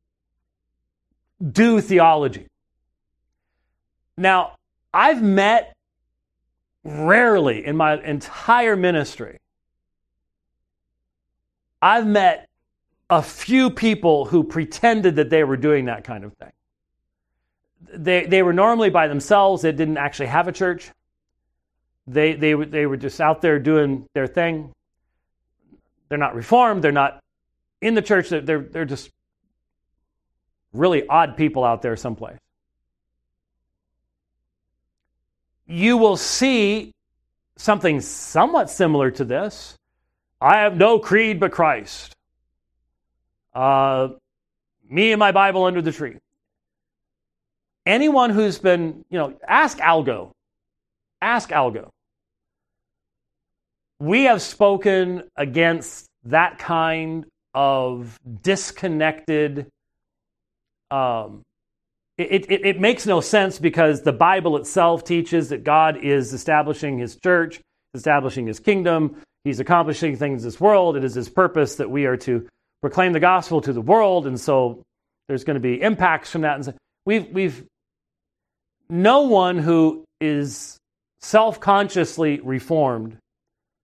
do 1.41 1.81
theology. 1.81 2.47
Now, 4.17 4.55
I've 4.93 5.21
met 5.21 5.73
rarely 6.83 7.65
in 7.65 7.77
my 7.77 8.01
entire 8.03 8.75
ministry, 8.75 9.37
I've 11.81 12.07
met 12.07 12.47
a 13.09 13.21
few 13.21 13.69
people 13.69 14.25
who 14.25 14.43
pretended 14.43 15.15
that 15.17 15.29
they 15.29 15.43
were 15.43 15.57
doing 15.57 15.85
that 15.85 16.03
kind 16.03 16.23
of 16.23 16.33
thing 16.37 16.51
they, 17.93 18.25
they 18.25 18.43
were 18.43 18.53
normally 18.53 18.89
by 18.89 19.07
themselves. 19.07 19.61
They 19.61 19.71
didn't 19.71 19.97
actually 19.97 20.27
have 20.27 20.47
a 20.47 20.51
church. 20.51 20.91
They, 22.07 22.33
they, 22.33 22.53
they 22.53 22.85
were 22.85 22.97
just 22.97 23.21
out 23.21 23.41
there 23.41 23.59
doing 23.59 24.07
their 24.13 24.27
thing. 24.27 24.71
They're 26.09 26.17
not 26.17 26.35
reformed. 26.35 26.83
They're 26.83 26.91
not 26.91 27.19
in 27.81 27.93
the 27.93 28.01
church. 28.01 28.29
They're, 28.29 28.41
they're, 28.41 28.61
they're 28.61 28.85
just 28.85 29.09
really 30.73 31.07
odd 31.07 31.37
people 31.37 31.63
out 31.63 31.81
there 31.81 31.95
someplace. 31.95 32.37
You 35.67 35.97
will 35.97 36.17
see 36.17 36.91
something 37.57 38.01
somewhat 38.01 38.69
similar 38.69 39.11
to 39.11 39.23
this. 39.23 39.75
I 40.41 40.57
have 40.57 40.75
no 40.75 40.99
creed 40.99 41.39
but 41.39 41.51
Christ. 41.51 42.15
Uh, 43.53 44.09
me 44.89 45.11
and 45.11 45.19
my 45.19 45.31
Bible 45.31 45.63
under 45.65 45.81
the 45.81 45.91
tree. 45.91 46.17
Anyone 47.85 48.29
who's 48.29 48.59
been, 48.59 49.03
you 49.09 49.17
know, 49.17 49.33
ask 49.47 49.77
Algo. 49.79 50.31
Ask 51.21 51.49
Algo. 51.49 51.89
We 53.99 54.23
have 54.23 54.41
spoken 54.41 55.23
against 55.35 56.07
that 56.25 56.57
kind 56.57 57.25
of 57.53 58.19
disconnected. 58.41 59.67
Um, 60.91 61.41
it, 62.17 62.51
it, 62.51 62.65
it 62.65 62.79
makes 62.79 63.05
no 63.05 63.21
sense 63.21 63.57
because 63.57 64.01
the 64.01 64.13
Bible 64.13 64.57
itself 64.57 65.03
teaches 65.03 65.49
that 65.49 65.63
God 65.63 65.97
is 65.97 66.33
establishing 66.33 66.99
his 66.99 67.15
church, 67.15 67.61
establishing 67.93 68.45
his 68.45 68.59
kingdom. 68.59 69.21
He's 69.43 69.59
accomplishing 69.59 70.17
things 70.17 70.43
in 70.43 70.47
this 70.47 70.59
world. 70.59 70.97
It 70.97 71.03
is 71.03 71.15
his 71.15 71.29
purpose 71.29 71.75
that 71.75 71.89
we 71.89 72.05
are 72.05 72.17
to 72.17 72.47
proclaim 72.81 73.13
the 73.13 73.19
gospel 73.19 73.61
to 73.61 73.73
the 73.73 73.81
world. 73.81 74.27
And 74.27 74.39
so 74.39 74.83
there's 75.27 75.43
going 75.43 75.55
to 75.55 75.61
be 75.61 75.81
impacts 75.81 76.29
from 76.29 76.41
that. 76.41 76.55
And 76.55 76.65
so 76.65 76.73
we've, 77.05 77.27
we've, 77.29 77.65
no 78.89 79.21
one 79.21 79.57
who 79.57 80.03
is 80.19 80.77
self 81.21 81.59
consciously 81.59 82.39
reformed 82.41 83.17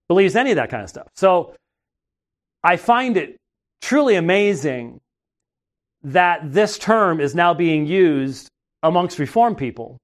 believes 0.08 0.36
any 0.36 0.50
of 0.50 0.56
that 0.56 0.70
kind 0.70 0.82
of 0.82 0.90
stuff. 0.90 1.08
So 1.16 1.54
I 2.62 2.76
find 2.76 3.16
it 3.16 3.36
truly 3.80 4.16
amazing 4.16 5.00
that 6.02 6.52
this 6.52 6.78
term 6.78 7.20
is 7.20 7.34
now 7.34 7.54
being 7.54 7.86
used 7.86 8.48
amongst 8.82 9.18
Reformed 9.18 9.58
people 9.58 9.98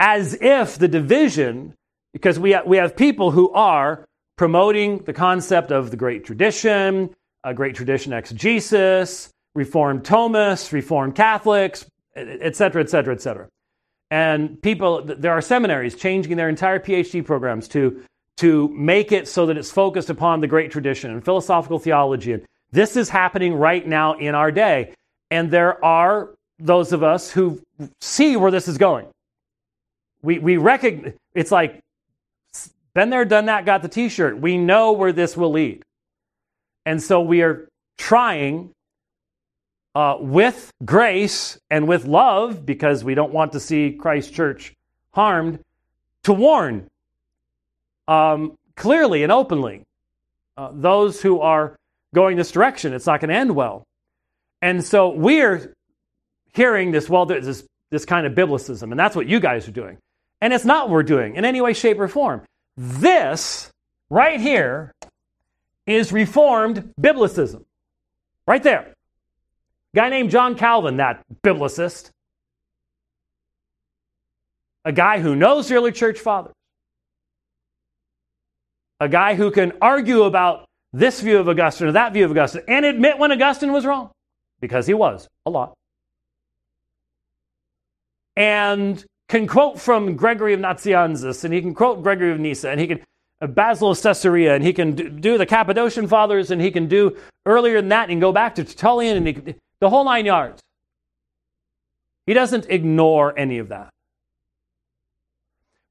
as 0.00 0.36
if 0.40 0.76
the 0.78 0.88
division, 0.88 1.74
because 2.12 2.38
we 2.38 2.50
have, 2.50 2.66
we 2.66 2.76
have 2.76 2.96
people 2.96 3.30
who 3.30 3.50
are 3.52 4.04
promoting 4.36 4.98
the 4.98 5.12
concept 5.12 5.70
of 5.70 5.90
the 5.90 5.96
great 5.96 6.24
tradition, 6.24 7.10
a 7.44 7.54
great 7.54 7.74
tradition 7.74 8.12
exegesis, 8.12 9.30
Reformed 9.54 10.02
Thomists, 10.02 10.72
Reformed 10.72 11.14
Catholics, 11.14 11.86
et 12.16 12.56
cetera, 12.56 12.82
et 12.82 12.90
cetera, 12.90 13.14
et 13.14 13.22
cetera. 13.22 13.48
And 14.10 14.60
people, 14.62 15.02
there 15.02 15.32
are 15.32 15.40
seminaries 15.40 15.94
changing 15.94 16.36
their 16.36 16.48
entire 16.48 16.78
PhD 16.78 17.24
programs 17.24 17.68
to, 17.68 18.02
to 18.38 18.68
make 18.68 19.12
it 19.12 19.28
so 19.28 19.46
that 19.46 19.56
it's 19.56 19.70
focused 19.70 20.10
upon 20.10 20.40
the 20.40 20.46
great 20.46 20.70
tradition 20.70 21.10
and 21.10 21.24
philosophical 21.24 21.78
theology. 21.78 22.32
And 22.32 22.44
this 22.74 22.96
is 22.96 23.08
happening 23.08 23.54
right 23.54 23.86
now 23.86 24.14
in 24.14 24.34
our 24.34 24.50
day. 24.50 24.94
And 25.30 25.50
there 25.50 25.82
are 25.84 26.30
those 26.58 26.92
of 26.92 27.02
us 27.02 27.30
who 27.30 27.62
see 28.00 28.36
where 28.36 28.50
this 28.50 28.66
is 28.66 28.78
going. 28.78 29.06
We, 30.22 30.38
we 30.40 30.56
recognize, 30.56 31.14
it's 31.34 31.52
like, 31.52 31.80
been 32.94 33.10
there, 33.10 33.24
done 33.24 33.46
that, 33.46 33.64
got 33.64 33.82
the 33.82 33.88
t 33.88 34.08
shirt. 34.08 34.38
We 34.38 34.58
know 34.58 34.92
where 34.92 35.12
this 35.12 35.36
will 35.36 35.52
lead. 35.52 35.82
And 36.84 37.02
so 37.02 37.20
we 37.20 37.42
are 37.42 37.68
trying 37.96 38.70
uh, 39.94 40.16
with 40.18 40.72
grace 40.84 41.58
and 41.70 41.86
with 41.86 42.04
love, 42.04 42.66
because 42.66 43.04
we 43.04 43.14
don't 43.14 43.32
want 43.32 43.52
to 43.52 43.60
see 43.60 43.92
Christ 43.92 44.34
Church 44.34 44.72
harmed, 45.12 45.60
to 46.24 46.32
warn 46.32 46.88
um, 48.08 48.56
clearly 48.74 49.22
and 49.22 49.30
openly 49.30 49.82
uh, 50.56 50.70
those 50.72 51.22
who 51.22 51.40
are 51.40 51.76
going 52.14 52.38
this 52.38 52.50
direction. 52.50 52.94
It's 52.94 53.06
not 53.06 53.20
going 53.20 53.28
to 53.28 53.36
end 53.36 53.54
well. 53.54 53.84
And 54.62 54.82
so 54.82 55.10
we're 55.10 55.74
hearing 56.54 56.90
this, 56.92 57.10
well, 57.10 57.26
this, 57.26 57.66
this 57.90 58.06
kind 58.06 58.26
of 58.26 58.32
biblicism, 58.32 58.84
and 58.84 58.98
that's 58.98 59.14
what 59.14 59.26
you 59.26 59.40
guys 59.40 59.68
are 59.68 59.72
doing. 59.72 59.98
And 60.40 60.52
it's 60.52 60.64
not 60.64 60.88
what 60.88 60.92
we're 60.92 61.02
doing 61.02 61.36
in 61.36 61.44
any 61.44 61.60
way, 61.60 61.74
shape, 61.74 62.00
or 62.00 62.08
form. 62.08 62.42
This 62.76 63.70
right 64.08 64.40
here 64.40 64.92
is 65.86 66.12
Reformed 66.12 66.92
biblicism. 67.00 67.64
Right 68.46 68.62
there. 68.62 68.94
Guy 69.94 70.08
named 70.08 70.30
John 70.30 70.54
Calvin, 70.54 70.96
that 70.96 71.22
biblicist. 71.42 72.10
A 74.84 74.92
guy 74.92 75.20
who 75.20 75.34
knows 75.36 75.68
the 75.68 75.76
early 75.76 75.92
church 75.92 76.18
fathers. 76.18 76.52
A 79.00 79.08
guy 79.08 79.34
who 79.34 79.50
can 79.50 79.72
argue 79.80 80.22
about 80.22 80.66
this 80.94 81.20
view 81.20 81.38
of 81.38 81.48
Augustine 81.48 81.88
or 81.88 81.92
that 81.92 82.12
view 82.12 82.24
of 82.24 82.30
Augustine 82.30 82.62
and 82.68 82.84
admit 82.84 83.18
when 83.18 83.32
Augustine 83.32 83.72
was 83.72 83.84
wrong, 83.84 84.10
because 84.60 84.86
he 84.86 84.94
was 84.94 85.28
a 85.44 85.50
lot. 85.50 85.74
And 88.36 89.04
can 89.28 89.46
quote 89.46 89.80
from 89.80 90.16
Gregory 90.16 90.54
of 90.54 90.60
Nazianzus, 90.60 91.44
and 91.44 91.52
he 91.52 91.60
can 91.60 91.74
quote 91.74 92.02
Gregory 92.02 92.30
of 92.30 92.38
Nyssa, 92.38 92.70
and 92.70 92.80
he 92.80 92.86
can 92.86 93.00
uh, 93.40 93.48
Basil 93.48 93.90
of 93.90 94.00
Caesarea, 94.00 94.54
and 94.54 94.62
he 94.62 94.72
can 94.72 95.20
do 95.20 95.36
the 95.36 95.46
Cappadocian 95.46 96.06
Fathers, 96.06 96.50
and 96.50 96.60
he 96.60 96.70
can 96.70 96.86
do 96.86 97.16
earlier 97.44 97.80
than 97.80 97.88
that, 97.88 98.10
and 98.10 98.20
go 98.20 98.32
back 98.32 98.54
to 98.54 98.64
Tertullian, 98.64 99.16
and 99.16 99.26
he, 99.26 99.54
the 99.80 99.90
whole 99.90 100.04
nine 100.04 100.26
yards. 100.26 100.62
He 102.26 102.34
doesn't 102.34 102.66
ignore 102.70 103.36
any 103.36 103.58
of 103.58 103.68
that. 103.68 103.90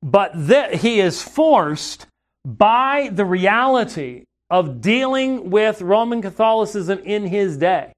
But 0.01 0.31
that 0.47 0.75
he 0.75 0.99
is 0.99 1.21
forced 1.21 2.07
by 2.45 3.09
the 3.11 3.25
reality 3.25 4.25
of 4.53 4.81
dealing 4.81 5.49
with 5.49 5.81
Roman 5.81 6.21
Catholicism 6.21 6.99
in 6.99 7.25
his 7.25 7.57
day. 7.57 7.91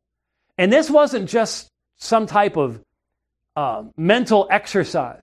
And 0.57 0.71
this 0.71 0.89
wasn't 0.89 1.29
just 1.29 1.67
some 1.97 2.27
type 2.27 2.55
of 2.55 2.79
uh, 3.57 3.83
mental 3.97 4.47
exercise. 4.49 5.19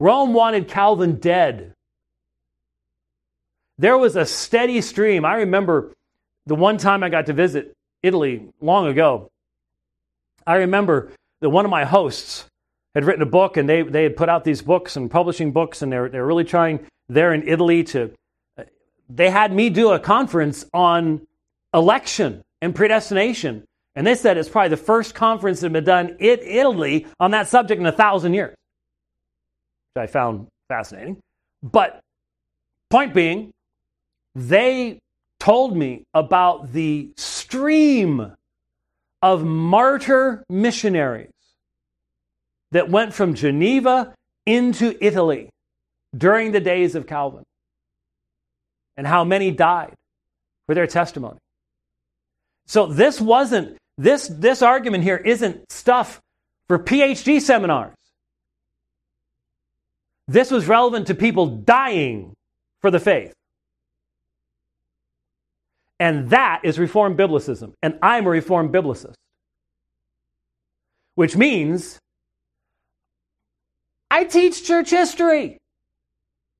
Rome 0.00 0.34
wanted 0.34 0.66
Calvin 0.66 1.20
dead. 1.20 1.72
There 3.78 3.96
was 3.96 4.16
a 4.16 4.26
steady 4.26 4.80
stream. 4.80 5.24
I 5.24 5.34
remember 5.36 5.92
the 6.46 6.56
one 6.56 6.78
time 6.78 7.04
I 7.04 7.10
got 7.10 7.26
to 7.26 7.32
visit 7.32 7.72
Italy 8.02 8.48
long 8.60 8.88
ago. 8.88 9.30
I 10.44 10.56
remember 10.56 11.12
that 11.38 11.50
one 11.50 11.64
of 11.64 11.70
my 11.70 11.84
hosts 11.84 12.46
had 12.96 13.04
written 13.04 13.22
a 13.22 13.26
book 13.26 13.56
and 13.56 13.68
they, 13.68 13.82
they 13.82 14.02
had 14.02 14.16
put 14.16 14.28
out 14.28 14.42
these 14.42 14.62
books 14.62 14.96
and 14.96 15.08
publishing 15.08 15.52
books, 15.52 15.80
and 15.80 15.92
they're, 15.92 16.08
they're 16.08 16.26
really 16.26 16.42
trying 16.42 16.84
there 17.08 17.32
in 17.32 17.46
Italy 17.46 17.84
to 17.84 18.10
they 19.14 19.30
had 19.30 19.52
me 19.52 19.68
do 19.68 19.90
a 19.92 19.98
conference 19.98 20.64
on 20.72 21.26
election 21.74 22.42
and 22.60 22.74
predestination. 22.74 23.64
And 23.94 24.06
they 24.06 24.14
said 24.14 24.38
it's 24.38 24.48
probably 24.48 24.70
the 24.70 24.78
first 24.78 25.14
conference 25.14 25.60
that 25.60 25.66
had 25.66 25.72
been 25.74 25.84
done 25.84 26.16
in 26.18 26.38
Italy 26.40 27.06
on 27.20 27.32
that 27.32 27.48
subject 27.48 27.78
in 27.78 27.86
a 27.86 27.92
thousand 27.92 28.32
years, 28.32 28.54
which 29.94 30.02
I 30.02 30.06
found 30.06 30.46
fascinating. 30.68 31.18
But 31.62 32.00
point 32.88 33.12
being, 33.12 33.50
they 34.34 34.98
told 35.40 35.76
me 35.76 36.04
about 36.14 36.72
the 36.72 37.10
stream 37.16 38.32
of 39.20 39.44
martyr 39.44 40.42
missionaries 40.48 41.28
that 42.70 42.88
went 42.88 43.12
from 43.12 43.34
Geneva 43.34 44.14
into 44.46 44.96
Italy 45.04 45.50
during 46.16 46.52
the 46.52 46.60
days 46.60 46.94
of 46.94 47.06
Calvin 47.06 47.44
and 48.96 49.06
how 49.06 49.24
many 49.24 49.50
died 49.50 49.94
for 50.66 50.74
their 50.74 50.86
testimony. 50.86 51.38
So 52.66 52.86
this 52.86 53.20
wasn't 53.20 53.76
this 53.98 54.28
this 54.28 54.62
argument 54.62 55.04
here 55.04 55.16
isn't 55.16 55.70
stuff 55.70 56.20
for 56.68 56.78
PhD 56.78 57.40
seminars. 57.40 57.94
This 60.28 60.50
was 60.50 60.66
relevant 60.68 61.08
to 61.08 61.14
people 61.14 61.46
dying 61.46 62.32
for 62.80 62.90
the 62.90 63.00
faith. 63.00 63.32
And 66.00 66.30
that 66.30 66.62
is 66.64 66.78
Reformed 66.78 67.18
Biblicism. 67.18 67.74
And 67.82 67.98
I'm 68.02 68.26
a 68.26 68.30
Reformed 68.30 68.72
Biblicist. 68.72 69.14
Which 71.14 71.36
means 71.36 71.98
I 74.10 74.24
teach 74.24 74.64
church 74.64 74.90
history. 74.90 75.58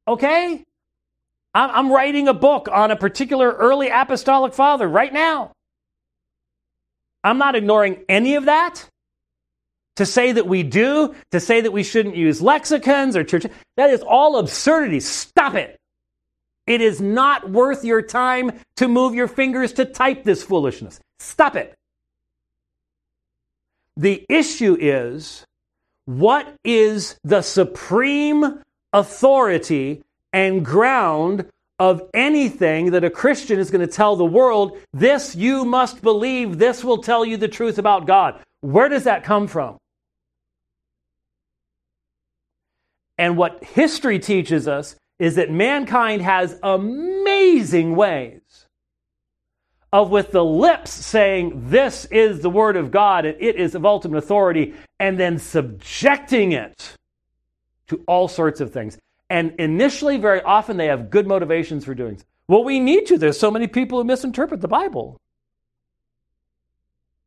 Okay? 0.07 0.65
I'm 1.55 1.93
writing 1.93 2.29
a 2.29 2.35
book 2.35 2.69
on 2.73 2.91
a 2.91 2.97
particular 2.97 3.51
early 3.51 3.89
apostolic 3.89 4.55
father 4.55 4.89
right 4.89 5.13
now. 5.13 5.53
I'm 7.23 7.39
not 7.39 7.55
ignoring 7.55 8.05
any 8.09 8.35
of 8.37 8.47
that. 8.47 8.87
To 9.97 10.07
say 10.07 10.33
that 10.33 10.47
we 10.47 10.63
do, 10.63 11.15
to 11.33 11.41
say 11.41 11.61
that 11.61 11.73
we 11.73 11.83
shouldn't 11.83 12.17
use 12.17 12.41
lexicons 12.41 13.15
or 13.15 13.25
church, 13.25 13.45
that 13.77 13.91
is 13.91 14.03
all 14.03 14.39
absurdity. 14.39 15.01
Stop 15.01 15.55
it. 15.55 15.77
It 16.67 16.81
is 16.81 17.01
not 17.01 17.51
worth 17.51 17.85
your 17.85 18.01
time 18.01 18.53
to 18.77 18.89
move 18.89 19.15
your 19.15 19.29
fingers 19.29 19.75
to 19.75 19.85
type 19.85 20.25
this 20.25 20.43
foolishness. 20.43 20.99
Stop 21.19 21.57
it. 21.57 21.75
The 23.99 24.25
issue 24.31 24.79
is 24.81 25.45
what 26.07 26.55
is 26.65 27.17
the 27.23 27.43
supreme 27.43 28.61
authority 28.95 30.03
and 30.33 30.65
ground 30.65 31.47
of 31.79 32.03
anything 32.15 32.93
that 32.93 33.05
a 33.05 33.11
Christian 33.11 33.59
is 33.59 33.71
going 33.71 33.87
to 33.87 33.93
tell 33.93 34.15
the 34.15 34.25
world, 34.25 34.79
this 34.93 35.35
you 35.35 35.65
must 35.65 36.01
believe, 36.01 36.59
this 36.59 36.85
will 36.85 36.99
tell 36.99 37.25
you 37.25 37.37
the 37.37 37.49
truth 37.49 37.79
about 37.79 38.07
God. 38.07 38.41
Where 38.61 38.89
does 38.89 39.05
that 39.05 39.25
come 39.25 39.49
from? 39.49 39.79
And 43.19 43.37
what 43.37 43.63
history 43.65 44.19
teaches 44.19 44.69
us 44.69 44.97
is 45.19 45.37
that 45.37 45.51
mankind 45.51 46.23
has 46.23 46.59
amazing 46.63 47.95
ways 47.95 48.41
of 49.93 50.11
with 50.11 50.31
the 50.31 50.45
lips 50.45 50.91
saying, 50.91 51.69
This 51.69 52.07
is 52.07 52.41
the 52.41 52.51
Word 52.51 52.77
of 52.77 52.91
God 52.91 53.25
and 53.27 53.37
it 53.41 53.57
is 53.57 53.75
of 53.75 53.85
ultimate 53.85 54.19
authority, 54.19 54.75
and 54.99 55.21
then 55.21 55.39
subjecting 55.39 56.53
it 56.53 56.97
to 57.89 58.03
all 58.07 58.29
sorts 58.29 58.61
of 58.61 58.73
things. 58.73 58.99
And 59.33 59.55
initially, 59.59 60.19
very 60.19 60.43
often, 60.43 60.77
they 60.77 60.89
have 60.89 61.09
good 61.09 61.27
motivations 61.27 61.87
for 61.87 61.95
doing 61.95 62.19
so. 62.19 62.25
Well, 62.49 62.65
we 62.65 62.79
need 62.79 63.07
to. 63.07 63.17
There's 63.17 63.41
so 63.41 63.51
many 63.51 63.67
people 63.67 63.97
who 63.97 64.05
misinterpret 64.05 64.61
the 64.61 64.69
Bible. 64.69 65.19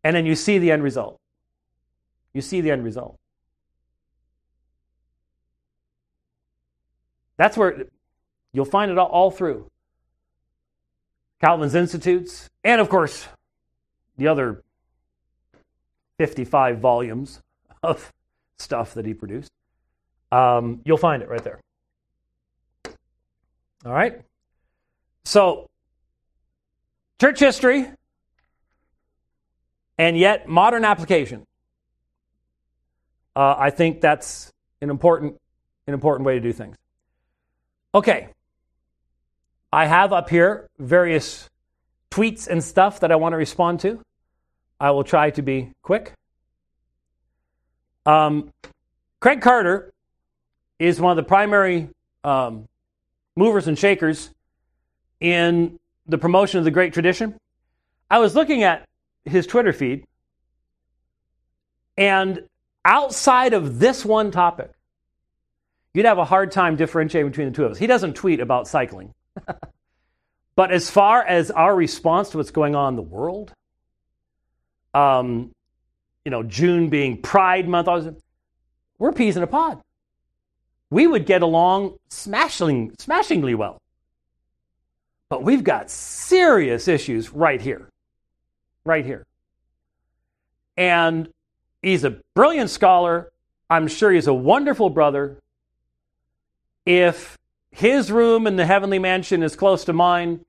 And 0.04 0.16
then 0.16 0.28
you 0.28 0.36
see 0.36 0.60
the 0.60 0.70
end 0.70 0.84
result. 0.84 1.20
You 2.32 2.42
see 2.42 2.62
the 2.62 2.70
end 2.70 2.84
result. 2.84 3.18
That's 7.38 7.58
where 7.58 7.88
you'll 8.54 8.66
find 8.66 8.92
it 8.92 9.00
all, 9.00 9.32
through. 9.32 9.72
Calvin's 11.42 11.74
Institutes, 11.74 12.52
and 12.64 12.80
of 12.80 12.88
course, 12.88 13.28
the 14.18 14.28
other 14.28 14.64
55 16.20 16.78
volumes 16.78 17.42
of 17.82 18.14
stuff 18.60 18.94
that 18.94 19.08
he 19.08 19.16
produced. 19.16 19.52
Um, 20.32 20.82
you'll 20.86 20.98
find 20.98 21.24
it 21.24 21.30
right 21.30 21.44
there. 21.44 21.62
All 23.86 23.92
right? 23.92 24.22
So, 25.26 25.70
church 27.22 27.40
history, 27.40 27.88
and 29.98 30.18
yet 30.18 30.48
modern 30.48 30.84
application. 30.84 31.46
Uh, 33.36 33.56
I 33.58 33.70
think 33.70 34.02
that's 34.02 34.52
an 34.82 34.90
important, 34.90 35.40
an 35.88 35.94
important 35.94 36.26
way 36.26 36.36
to 36.36 36.40
do 36.40 36.52
things. 36.52 36.76
Okay. 37.94 38.30
I 39.72 39.86
have 39.86 40.14
up 40.14 40.30
here 40.30 40.70
various 40.80 41.50
tweets 42.10 42.48
and 42.48 42.64
stuff 42.64 43.02
that 43.02 43.12
I 43.12 43.18
want 43.18 43.34
to 43.34 43.38
respond 43.38 43.82
to. 43.82 44.02
I 44.80 44.92
will 44.92 45.04
try 45.04 45.32
to 45.32 45.42
be 45.42 45.72
quick. 45.82 46.14
Um, 48.06 48.52
Craig 49.20 49.42
Carter 49.42 49.92
is 50.80 51.02
one 51.02 51.12
of 51.12 51.18
the 51.18 51.28
primary 51.28 51.90
um, 52.24 52.68
movers 53.36 53.68
and 53.68 53.78
shakers 53.78 54.30
in 55.20 55.80
the 56.08 56.18
promotion 56.18 56.60
of 56.60 56.66
the 56.66 56.72
great 56.72 56.94
tradition. 56.94 57.36
I 58.10 58.20
was 58.20 58.36
looking 58.36 58.64
at 58.64 58.86
his 59.26 59.48
Twitter 59.48 59.74
feed, 59.74 60.06
and 61.98 62.44
outside 62.84 63.54
of 63.54 63.80
this 63.80 64.06
one 64.06 64.32
topic, 64.32 64.72
you'd 65.94 66.06
have 66.06 66.18
a 66.18 66.26
hard 66.26 66.52
time 66.52 66.76
differentiating 66.76 67.32
between 67.32 67.50
the 67.50 67.56
two 67.56 67.66
of 67.66 67.72
us. 67.72 67.78
He 67.78 67.88
doesn't 67.88 68.14
tweet 68.14 68.40
about 68.40 68.68
cycling. 68.68 69.14
but 70.56 70.72
as 70.72 70.90
far 70.90 71.24
as 71.24 71.52
our 71.52 71.76
response 71.76 72.30
to 72.30 72.38
what's 72.38 72.52
going 72.52 72.76
on 72.76 72.94
in 72.94 72.96
the 72.96 73.02
world, 73.02 73.52
um, 74.94 75.52
you 76.24 76.32
know, 76.32 76.44
June 76.44 76.90
being 76.90 77.22
Pride 77.22 77.68
Month, 77.68 78.16
we're 78.98 79.12
peas 79.12 79.38
in 79.38 79.44
a 79.44 79.48
pod. 79.48 79.82
We 80.90 81.08
would 81.08 81.26
get 81.26 81.42
along 81.42 81.98
smashing, 82.10 82.96
smashingly 82.98 83.56
well. 83.56 83.82
But 85.30 85.44
we've 85.44 85.64
got 85.64 85.90
serious 85.90 86.88
issues 86.88 87.32
right 87.32 87.62
here. 87.62 87.90
Right 88.84 89.06
here. 89.06 89.26
And 90.78 91.30
he's 91.82 92.04
a 92.04 92.22
brilliant 92.36 92.70
scholar. 92.70 93.32
I'm 93.70 93.88
sure 93.88 94.12
he's 94.12 94.28
a 94.28 94.34
wonderful 94.34 94.90
brother. 94.90 95.40
If 96.86 97.38
his 97.72 98.12
room 98.12 98.46
in 98.46 98.56
the 98.56 98.66
heavenly 98.66 99.00
mansion 99.00 99.42
is 99.42 99.56
close 99.56 99.86
to 99.86 99.94
mine, 99.94 100.46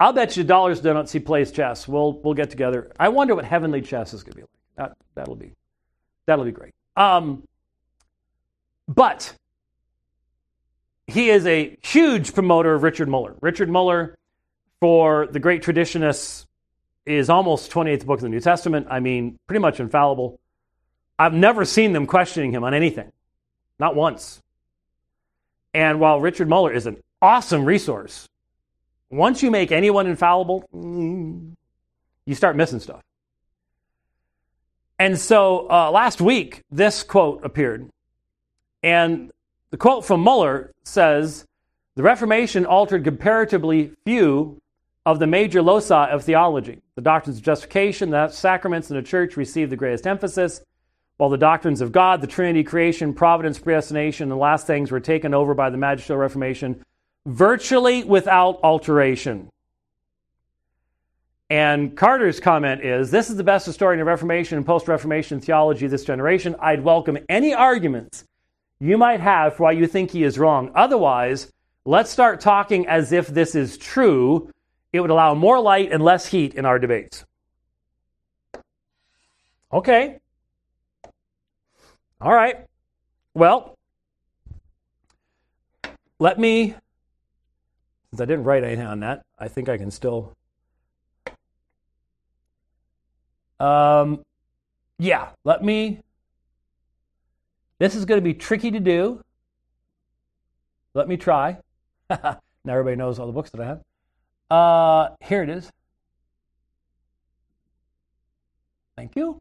I'll 0.00 0.12
bet 0.12 0.36
you 0.36 0.44
dollars 0.44 0.80
donuts 0.80 1.12
he 1.12 1.18
plays 1.18 1.50
chess. 1.50 1.88
We'll 1.88 2.20
we'll 2.20 2.34
get 2.34 2.50
together. 2.50 2.92
I 2.98 3.08
wonder 3.08 3.34
what 3.34 3.44
heavenly 3.44 3.82
chess 3.82 4.14
is 4.14 4.22
going 4.22 4.32
to 4.32 4.36
be 4.36 4.42
like. 4.42 4.50
That 4.76 4.96
that'll 5.14 5.34
be 5.34 5.52
that'll 6.26 6.44
be 6.44 6.52
great. 6.52 6.72
Um, 6.96 7.42
but 8.88 9.34
he 11.06 11.30
is 11.30 11.46
a 11.46 11.76
huge 11.82 12.34
promoter 12.34 12.74
of 12.74 12.82
Richard 12.82 13.08
Muller. 13.08 13.34
Richard 13.40 13.68
Muller, 13.68 14.16
for 14.80 15.26
the 15.26 15.38
great 15.38 15.62
traditionists, 15.62 16.46
is 17.06 17.30
almost 17.30 17.70
28th 17.70 18.04
book 18.04 18.18
of 18.18 18.22
the 18.22 18.28
New 18.28 18.40
Testament. 18.40 18.86
I 18.90 19.00
mean, 19.00 19.38
pretty 19.46 19.60
much 19.60 19.80
infallible. 19.80 20.38
I've 21.18 21.34
never 21.34 21.64
seen 21.64 21.92
them 21.92 22.06
questioning 22.06 22.52
him 22.52 22.64
on 22.64 22.74
anything, 22.74 23.12
not 23.78 23.94
once. 23.94 24.40
And 25.74 26.00
while 26.00 26.20
Richard 26.20 26.48
Muller 26.48 26.72
is 26.72 26.86
an 26.86 26.98
awesome 27.20 27.64
resource, 27.64 28.28
once 29.10 29.42
you 29.42 29.50
make 29.50 29.72
anyone 29.72 30.06
infallible, 30.06 30.64
you 30.72 32.34
start 32.34 32.56
missing 32.56 32.80
stuff. 32.80 33.02
And 34.98 35.18
so 35.18 35.70
uh, 35.70 35.90
last 35.90 36.20
week, 36.20 36.62
this 36.70 37.02
quote 37.02 37.44
appeared. 37.44 37.88
And 38.82 39.30
the 39.70 39.76
quote 39.76 40.04
from 40.04 40.20
Muller 40.20 40.72
says 40.84 41.44
The 41.96 42.02
Reformation 42.02 42.64
altered 42.64 43.04
comparatively 43.04 43.92
few 44.04 44.60
of 45.04 45.18
the 45.18 45.26
major 45.26 45.62
loci 45.62 46.10
of 46.10 46.24
theology. 46.24 46.80
The 46.94 47.02
doctrines 47.02 47.38
of 47.38 47.44
justification, 47.44 48.10
the 48.10 48.28
sacraments, 48.28 48.90
and 48.90 48.98
the 48.98 49.02
church 49.02 49.36
received 49.36 49.72
the 49.72 49.76
greatest 49.76 50.06
emphasis, 50.06 50.60
while 51.16 51.30
the 51.30 51.38
doctrines 51.38 51.80
of 51.80 51.92
God, 51.92 52.20
the 52.20 52.26
Trinity, 52.26 52.62
creation, 52.62 53.12
providence, 53.14 53.58
predestination, 53.58 54.24
and 54.24 54.32
the 54.32 54.36
last 54.36 54.66
things 54.66 54.90
were 54.90 55.00
taken 55.00 55.34
over 55.34 55.54
by 55.54 55.70
the 55.70 55.76
magisterial 55.76 56.20
Reformation 56.20 56.84
virtually 57.26 58.04
without 58.04 58.60
alteration. 58.62 59.50
And 61.50 61.96
Carter's 61.96 62.40
comment 62.40 62.84
is 62.84 63.10
this 63.10 63.30
is 63.30 63.36
the 63.36 63.44
best 63.44 63.64
historian 63.64 64.00
of 64.00 64.06
Reformation 64.06 64.58
and 64.58 64.66
post 64.66 64.86
Reformation 64.86 65.40
theology 65.40 65.86
of 65.86 65.90
this 65.90 66.04
generation. 66.04 66.54
I'd 66.60 66.84
welcome 66.84 67.18
any 67.28 67.54
arguments 67.54 68.24
you 68.80 68.96
might 68.96 69.20
have 69.20 69.56
for 69.56 69.64
why 69.64 69.72
you 69.72 69.86
think 69.86 70.10
he 70.10 70.22
is 70.22 70.38
wrong. 70.38 70.70
Otherwise, 70.74 71.52
let's 71.84 72.10
start 72.10 72.40
talking 72.40 72.86
as 72.86 73.12
if 73.12 73.26
this 73.26 73.54
is 73.54 73.76
true. 73.78 74.50
It 74.92 75.00
would 75.00 75.10
allow 75.10 75.34
more 75.34 75.60
light 75.60 75.92
and 75.92 76.02
less 76.02 76.26
heat 76.26 76.54
in 76.54 76.64
our 76.64 76.78
debates. 76.78 77.24
Okay. 79.72 80.18
All 82.20 82.32
right. 82.32 82.66
Well, 83.34 83.74
let 86.18 86.38
me, 86.38 86.74
since 88.10 88.20
I 88.20 88.24
didn't 88.24 88.44
write 88.44 88.64
anything 88.64 88.86
on 88.86 89.00
that, 89.00 89.22
I 89.38 89.48
think 89.48 89.68
I 89.68 89.76
can 89.76 89.90
still. 89.90 90.34
Um, 93.60 94.24
yeah, 94.98 95.28
let 95.44 95.62
me 95.62 96.00
this 97.78 97.94
is 97.94 98.04
going 98.04 98.18
to 98.18 98.24
be 98.24 98.34
tricky 98.34 98.70
to 98.70 98.80
do. 98.80 99.22
Let 100.94 101.08
me 101.08 101.16
try. 101.16 101.58
now 102.10 102.38
everybody 102.66 102.96
knows 102.96 103.18
all 103.18 103.26
the 103.26 103.32
books 103.32 103.50
that 103.50 103.60
I 103.60 103.66
have. 103.66 103.80
Uh, 104.50 105.14
here 105.24 105.42
it 105.42 105.50
is. 105.50 105.70
Thank 108.96 109.14
you. 109.14 109.40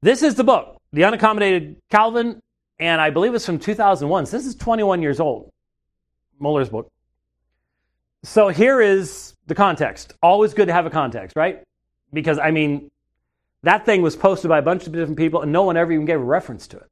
This 0.00 0.22
is 0.22 0.36
the 0.36 0.44
book, 0.44 0.80
The 0.92 1.02
Unaccommodated 1.02 1.76
Calvin, 1.90 2.40
and 2.78 3.00
I 3.00 3.10
believe 3.10 3.34
it's 3.34 3.44
from 3.44 3.58
2001. 3.58 4.26
So 4.26 4.36
this 4.36 4.46
is 4.46 4.54
21 4.54 5.02
years 5.02 5.18
old, 5.18 5.50
Muller's 6.38 6.68
book. 6.68 6.88
So 8.22 8.48
here 8.48 8.80
is 8.80 9.34
the 9.46 9.54
context. 9.54 10.14
Always 10.22 10.54
good 10.54 10.66
to 10.66 10.72
have 10.72 10.86
a 10.86 10.90
context, 10.90 11.36
right? 11.36 11.62
Because, 12.12 12.38
I 12.38 12.50
mean, 12.52 12.90
that 13.62 13.84
thing 13.84 14.02
was 14.02 14.16
posted 14.16 14.48
by 14.48 14.58
a 14.58 14.62
bunch 14.62 14.86
of 14.86 14.92
different 14.92 15.18
people, 15.18 15.42
and 15.42 15.52
no 15.52 15.62
one 15.62 15.76
ever 15.76 15.92
even 15.92 16.06
gave 16.06 16.20
a 16.20 16.24
reference 16.24 16.68
to 16.68 16.76
it. 16.76 16.88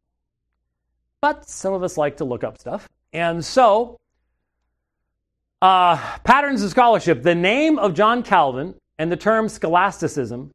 But 1.20 1.48
some 1.48 1.72
of 1.72 1.82
us 1.82 1.96
like 1.96 2.18
to 2.18 2.24
look 2.24 2.44
up 2.44 2.58
stuff. 2.58 2.88
And 3.12 3.44
so, 3.44 3.98
uh, 5.62 5.96
patterns 6.24 6.62
of 6.62 6.70
scholarship. 6.70 7.22
The 7.22 7.34
name 7.34 7.78
of 7.78 7.94
John 7.94 8.22
Calvin 8.22 8.74
and 8.98 9.10
the 9.10 9.16
term 9.16 9.48
scholasticism 9.48 10.50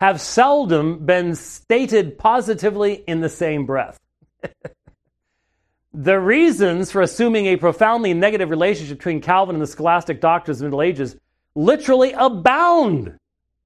have 0.00 0.20
seldom 0.20 1.04
been 1.04 1.34
stated 1.34 2.18
positively 2.18 2.94
in 3.06 3.20
the 3.20 3.28
same 3.28 3.66
breath. 3.66 3.98
the 5.92 6.18
reasons 6.20 6.92
for 6.92 7.02
assuming 7.02 7.46
a 7.46 7.56
profoundly 7.56 8.14
negative 8.14 8.50
relationship 8.50 8.98
between 8.98 9.20
Calvin 9.20 9.56
and 9.56 9.62
the 9.62 9.66
scholastic 9.66 10.20
doctors 10.20 10.56
of 10.56 10.60
the 10.60 10.64
Middle 10.66 10.82
Ages 10.82 11.16
literally 11.54 12.12
abound 12.12 13.17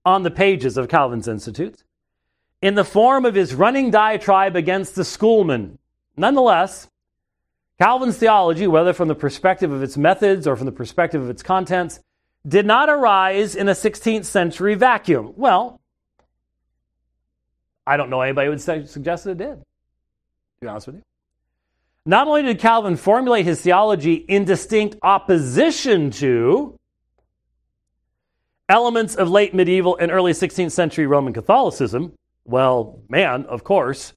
on 0.04 0.22
the 0.22 0.30
pages 0.30 0.76
of 0.76 0.88
Calvin's 0.88 1.28
Institutes 1.28 1.84
in 2.60 2.74
the 2.74 2.84
form 2.84 3.24
of 3.24 3.34
his 3.34 3.54
running 3.54 3.90
diatribe 3.90 4.56
against 4.56 4.94
the 4.94 5.04
schoolmen. 5.04 5.78
Nonetheless, 6.16 6.88
Calvin's 7.80 8.18
theology, 8.18 8.66
whether 8.66 8.92
from 8.92 9.08
the 9.08 9.14
perspective 9.14 9.72
of 9.72 9.82
its 9.82 9.96
methods 9.96 10.46
or 10.46 10.56
from 10.56 10.66
the 10.66 10.72
perspective 10.72 11.20
of 11.20 11.30
its 11.30 11.42
contents, 11.42 12.00
did 12.46 12.66
not 12.66 12.88
arise 12.88 13.56
in 13.56 13.68
a 13.68 13.72
16th 13.72 14.24
century 14.24 14.74
vacuum. 14.74 15.32
Well, 15.36 15.80
I 17.86 17.96
don't 17.96 18.10
know 18.10 18.20
anybody 18.20 18.46
who 18.46 18.50
would 18.50 18.88
suggest 18.88 19.24
that 19.24 19.32
it 19.32 19.38
did, 19.38 19.58
to 19.58 19.64
be 20.60 20.68
honest 20.68 20.86
with 20.86 20.96
you. 20.96 21.02
Not 22.04 22.26
only 22.26 22.42
did 22.42 22.58
Calvin 22.58 22.96
formulate 22.96 23.44
his 23.44 23.60
theology 23.60 24.14
in 24.14 24.44
distinct 24.44 24.96
opposition 25.02 26.10
to 26.12 26.76
elements 28.72 29.14
of 29.14 29.28
late 29.28 29.54
medieval 29.54 29.96
and 29.98 30.10
early 30.10 30.32
16th 30.32 30.72
century 30.72 31.06
Roman 31.06 31.34
Catholicism? 31.34 32.14
Well, 32.46 33.02
man, 33.08 33.44
of 33.44 33.62
course. 33.62 34.14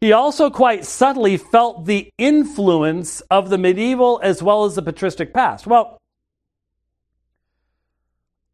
He 0.00 0.12
also 0.12 0.48
quite 0.50 0.86
subtly 0.86 1.36
felt 1.36 1.84
the 1.84 2.10
influence 2.16 3.20
of 3.22 3.50
the 3.50 3.58
medieval 3.58 4.20
as 4.22 4.40
well 4.40 4.64
as 4.64 4.76
the 4.76 4.82
patristic 4.82 5.34
past. 5.34 5.66
Well, 5.66 5.98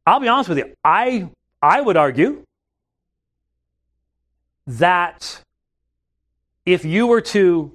I'll 0.07 0.19
be 0.19 0.29
honest 0.29 0.49
with 0.49 0.59
you. 0.59 0.73
I, 0.83 1.29
I 1.61 1.83
would 1.83 1.99
argue 1.99 2.43
that 4.67 5.43
if 6.65 6.87
you 6.87 7.07
were 7.07 7.21
to 7.21 7.73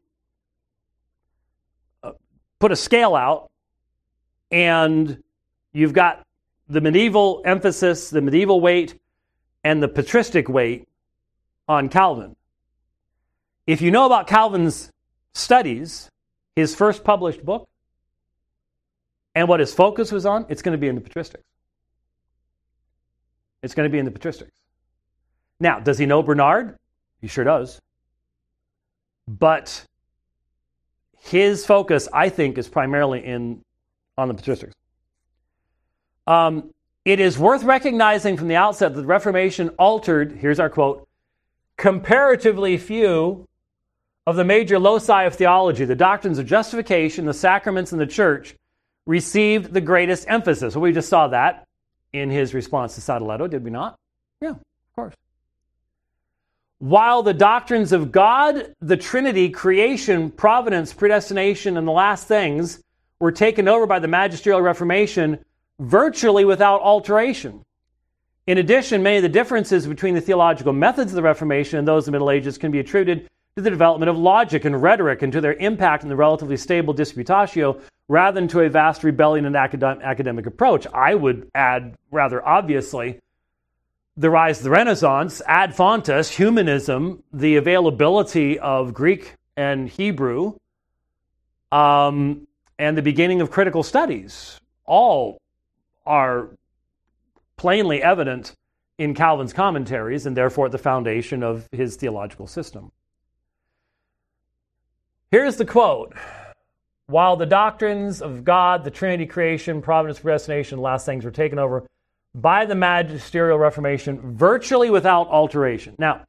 uh, 2.04 2.14
put 2.60 2.72
a 2.72 2.76
scale 2.76 3.16
out 3.16 3.50
and 4.50 5.22
you've 5.72 5.94
got 5.94 6.26
the 6.72 6.80
medieval 6.80 7.42
emphasis, 7.44 8.10
the 8.10 8.22
medieval 8.22 8.62
weight, 8.62 8.98
and 9.64 9.84
the 9.84 9.90
patristic 9.90 10.48
weight 10.48 10.88
on 11.68 11.90
Calvin, 11.90 12.36
if 13.68 13.82
you 13.82 13.92
know 13.92 14.06
about 14.06 14.26
Calvin's 14.26 14.90
studies, 15.34 16.10
his 16.56 16.74
first 16.74 17.04
published 17.04 17.44
book, 17.44 17.68
and 19.36 19.50
what 19.50 19.60
his 19.60 19.74
focus 19.74 20.14
was 20.14 20.26
on, 20.26 20.46
it's 20.48 20.62
going 20.62 20.72
to 20.72 20.78
be 20.78 20.88
in 20.88 20.96
the 20.96 21.02
patristics. 21.02 21.44
It's 23.62 23.76
going 23.76 23.88
to 23.88 23.92
be 23.92 24.00
in 24.00 24.06
the 24.06 24.12
patristics. 24.12 24.50
Now, 25.60 25.80
does 25.80 25.98
he 25.98 26.06
know 26.06 26.24
Bernard? 26.24 26.78
He 27.20 27.28
sure 27.28 27.44
does. 27.44 27.80
But 29.28 29.86
his 31.20 31.66
focus, 31.66 32.08
I 32.14 32.30
think, 32.30 32.58
is 32.58 32.68
primarily 32.68 33.24
in 33.24 33.62
on 34.18 34.30
the 34.30 34.34
patristics. 34.34 34.74
Um, 36.28 36.72
it 37.04 37.20
is 37.20 37.38
worth 37.38 37.64
recognizing 37.64 38.38
from 38.38 38.48
the 38.48 38.56
outset 38.56 38.94
that 38.94 39.02
the 39.02 39.08
Reformation 39.08 39.70
altered, 39.70 40.34
here's 40.34 40.60
our 40.60 40.70
quote, 40.70 41.08
comparatively 41.78 42.78
few 42.78 43.48
of 44.28 44.36
the 44.36 44.44
major 44.44 44.78
loci 44.78 45.24
of 45.24 45.34
theology, 45.34 45.84
the 45.84 45.96
doctrines 45.96 46.38
of 46.38 46.46
justification, 46.46 47.26
the 47.26 47.34
sacraments, 47.34 47.92
and 47.92 48.00
the 48.00 48.06
church, 48.06 48.56
received 49.08 49.74
the 49.74 49.82
greatest 49.82 50.26
emphasis. 50.30 50.76
Well, 50.76 50.84
we 50.84 50.92
just 50.92 51.10
saw 51.10 51.28
that 51.30 51.68
in 52.14 52.30
his 52.30 52.54
response 52.54 52.96
to 52.96 53.02
Sadoleto, 53.02 53.50
did 53.50 53.64
we 53.64 53.72
not? 53.72 53.98
Yeah, 54.40 54.52
of 54.52 54.96
course. 54.96 55.16
While 56.78 57.24
the 57.24 57.34
doctrines 57.34 57.92
of 57.92 58.12
God, 58.12 58.76
the 58.80 58.98
Trinity, 58.98 59.50
creation, 59.50 60.30
providence, 60.32 60.94
predestination, 60.94 61.78
and 61.78 61.88
the 61.88 61.92
last 61.92 62.28
things 62.28 62.84
were 63.20 63.32
taken 63.32 63.68
over 63.68 63.86
by 63.86 64.00
the 64.00 64.08
magisterial 64.08 64.62
Reformation 64.62 65.44
virtually 65.82 66.46
without 66.46 66.82
alteration. 66.82 67.66
In 68.48 68.58
addition, 68.58 69.04
many 69.04 69.18
of 69.18 69.24
the 69.24 69.30
differences 69.30 69.88
between 69.88 70.16
the 70.16 70.22
theological 70.22 70.74
methods 70.74 71.12
of 71.12 71.16
the 71.16 71.22
Reformation 71.22 71.80
and 71.80 71.88
those 71.88 72.04
of 72.04 72.06
the 72.06 72.12
Middle 72.12 72.32
Ages 72.32 72.58
can 72.58 72.72
be 72.72 72.80
attributed 72.80 73.28
to 73.56 73.62
the 73.62 73.70
development 73.70 74.10
of 74.10 74.18
logic 74.18 74.66
and 74.66 74.82
rhetoric 74.82 75.22
and 75.22 75.34
to 75.34 75.42
their 75.42 75.54
impact 75.54 76.04
on 76.04 76.10
the 76.10 76.16
relatively 76.16 76.56
stable 76.56 76.94
disputatio 76.94 77.82
rather 78.08 78.40
than 78.40 78.48
to 78.48 78.62
a 78.62 78.70
vast 78.70 79.04
rebellion 79.04 79.46
and 79.46 79.56
academic 79.56 80.46
approach. 80.46 80.86
I 80.94 81.16
would 81.16 81.50
add, 81.56 81.96
rather 82.12 82.46
obviously, 82.46 83.20
the 84.18 84.30
rise 84.30 84.60
of 84.60 84.66
the 84.66 84.70
Renaissance, 84.70 85.42
ad 85.48 85.74
fontes, 85.76 86.30
humanism, 86.30 87.24
the 87.34 87.56
availability 87.56 88.60
of 88.60 88.94
Greek 88.94 89.36
and 89.58 89.90
Hebrew, 89.90 90.56
um, 91.72 92.48
and 92.78 92.98
the 92.98 93.02
beginning 93.02 93.42
of 93.42 93.50
critical 93.50 93.84
studies. 93.84 94.60
All 94.86 95.41
are 96.12 96.50
plainly 97.56 98.04
evident 98.04 98.54
in 98.98 99.16
Calvin's 99.16 99.54
commentaries 99.54 100.26
and 100.26 100.36
therefore 100.36 100.66
at 100.66 100.74
the 100.74 100.78
foundation 100.78 101.42
of 101.42 101.70
his 101.72 101.96
theological 101.96 102.48
system. 102.48 102.92
Here's 105.32 105.56
the 105.56 105.66
quote 105.66 106.14
While 107.06 107.38
the 107.38 107.46
doctrines 107.46 108.22
of 108.22 108.44
God, 108.44 108.84
the 108.84 108.92
Trinity, 108.92 109.26
creation, 109.26 109.82
providence, 109.82 110.20
predestination, 110.20 110.80
last 110.80 111.06
things 111.06 111.24
were 111.24 111.32
taken 111.32 111.58
over 111.58 111.88
by 112.36 112.66
the 112.66 112.76
magisterial 112.76 113.58
Reformation 113.58 114.36
virtually 114.36 114.90
without 114.90 115.30
alteration. 115.30 115.96
Now, 115.98 116.26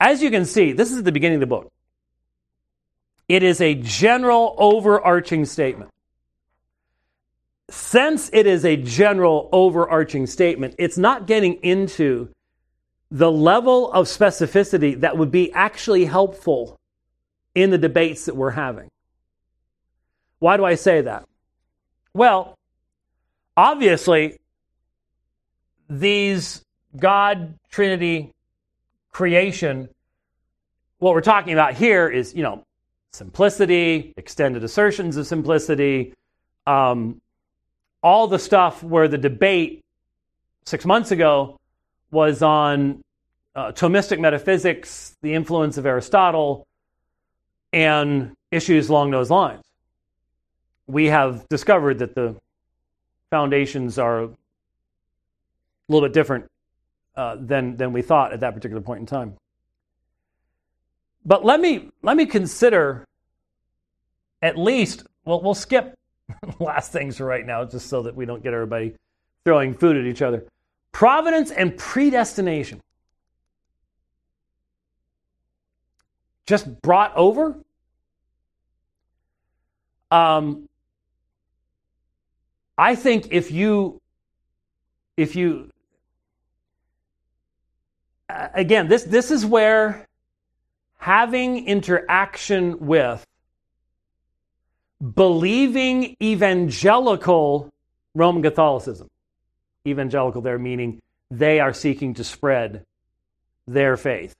as 0.00 0.24
you 0.24 0.30
can 0.30 0.44
see, 0.44 0.72
this 0.72 0.90
is 0.90 0.98
at 0.98 1.04
the 1.04 1.12
beginning 1.12 1.36
of 1.36 1.40
the 1.40 1.46
book. 1.46 1.70
It 3.28 3.44
is 3.44 3.60
a 3.60 3.76
general 3.76 4.56
overarching 4.58 5.44
statement. 5.44 5.92
Since 7.70 8.30
it 8.32 8.46
is 8.46 8.64
a 8.64 8.76
general 8.76 9.48
overarching 9.52 10.26
statement, 10.26 10.74
it's 10.76 10.98
not 10.98 11.28
getting 11.28 11.54
into 11.62 12.28
the 13.12 13.30
level 13.30 13.92
of 13.92 14.06
specificity 14.06 15.00
that 15.00 15.16
would 15.16 15.30
be 15.30 15.52
actually 15.52 16.04
helpful 16.04 16.78
in 17.54 17.70
the 17.70 17.78
debates 17.78 18.24
that 18.24 18.34
we're 18.34 18.50
having. 18.50 18.88
Why 20.40 20.56
do 20.56 20.64
I 20.64 20.74
say 20.74 21.02
that? 21.02 21.26
Well, 22.12 22.56
obviously, 23.56 24.38
these 25.88 26.64
God, 26.96 27.54
Trinity, 27.70 28.32
creation, 29.12 29.88
what 30.98 31.14
we're 31.14 31.20
talking 31.20 31.52
about 31.52 31.74
here 31.74 32.08
is, 32.08 32.34
you 32.34 32.42
know, 32.42 32.64
simplicity, 33.12 34.12
extended 34.16 34.64
assertions 34.64 35.16
of 35.16 35.26
simplicity, 35.26 36.14
um, 36.66 37.20
all 38.02 38.26
the 38.26 38.38
stuff 38.38 38.82
where 38.82 39.08
the 39.08 39.18
debate 39.18 39.82
six 40.64 40.84
months 40.84 41.10
ago 41.10 41.58
was 42.10 42.42
on 42.42 43.02
uh, 43.54 43.72
Thomistic 43.72 44.18
metaphysics, 44.18 45.16
the 45.22 45.34
influence 45.34 45.76
of 45.76 45.86
Aristotle, 45.86 46.66
and 47.72 48.32
issues 48.50 48.88
along 48.88 49.10
those 49.10 49.30
lines. 49.30 49.62
We 50.86 51.06
have 51.06 51.48
discovered 51.48 51.98
that 51.98 52.14
the 52.14 52.36
foundations 53.30 53.98
are 53.98 54.24
a 54.24 54.30
little 55.88 56.08
bit 56.08 56.14
different 56.14 56.50
uh, 57.16 57.36
than, 57.38 57.76
than 57.76 57.92
we 57.92 58.02
thought 58.02 58.32
at 58.32 58.40
that 58.40 58.54
particular 58.54 58.80
point 58.80 59.00
in 59.00 59.06
time. 59.06 59.36
But 61.24 61.44
let 61.44 61.60
me, 61.60 61.90
let 62.02 62.16
me 62.16 62.26
consider 62.26 63.04
at 64.42 64.56
least, 64.56 65.04
well, 65.24 65.42
we'll 65.42 65.54
skip 65.54 65.94
last 66.58 66.92
things 66.92 67.16
for 67.18 67.24
right 67.24 67.44
now, 67.44 67.64
just 67.64 67.88
so 67.88 68.02
that 68.02 68.14
we 68.14 68.24
don't 68.24 68.42
get 68.42 68.52
everybody 68.52 68.94
throwing 69.44 69.74
food 69.74 69.96
at 69.96 70.04
each 70.04 70.22
other. 70.22 70.44
Providence 70.92 71.50
and 71.50 71.76
predestination. 71.76 72.80
just 76.50 76.82
brought 76.82 77.16
over? 77.16 77.56
Um, 80.10 80.68
I 82.76 82.96
think 82.96 83.28
if 83.30 83.52
you, 83.52 84.00
if 85.16 85.36
you, 85.36 85.70
uh, 88.28 88.48
again, 88.52 88.88
this 88.88 89.04
this 89.04 89.30
is 89.30 89.46
where 89.46 90.08
having 90.98 91.66
interaction 91.68 92.84
with 92.84 93.24
believing 95.00 96.16
evangelical 96.22 97.70
Roman 98.14 98.42
Catholicism, 98.42 99.08
evangelical 99.86 100.42
there 100.42 100.58
meaning 100.58 101.00
they 101.30 101.60
are 101.60 101.72
seeking 101.72 102.14
to 102.14 102.24
spread 102.24 102.84
their 103.66 103.96
faith 103.96 104.34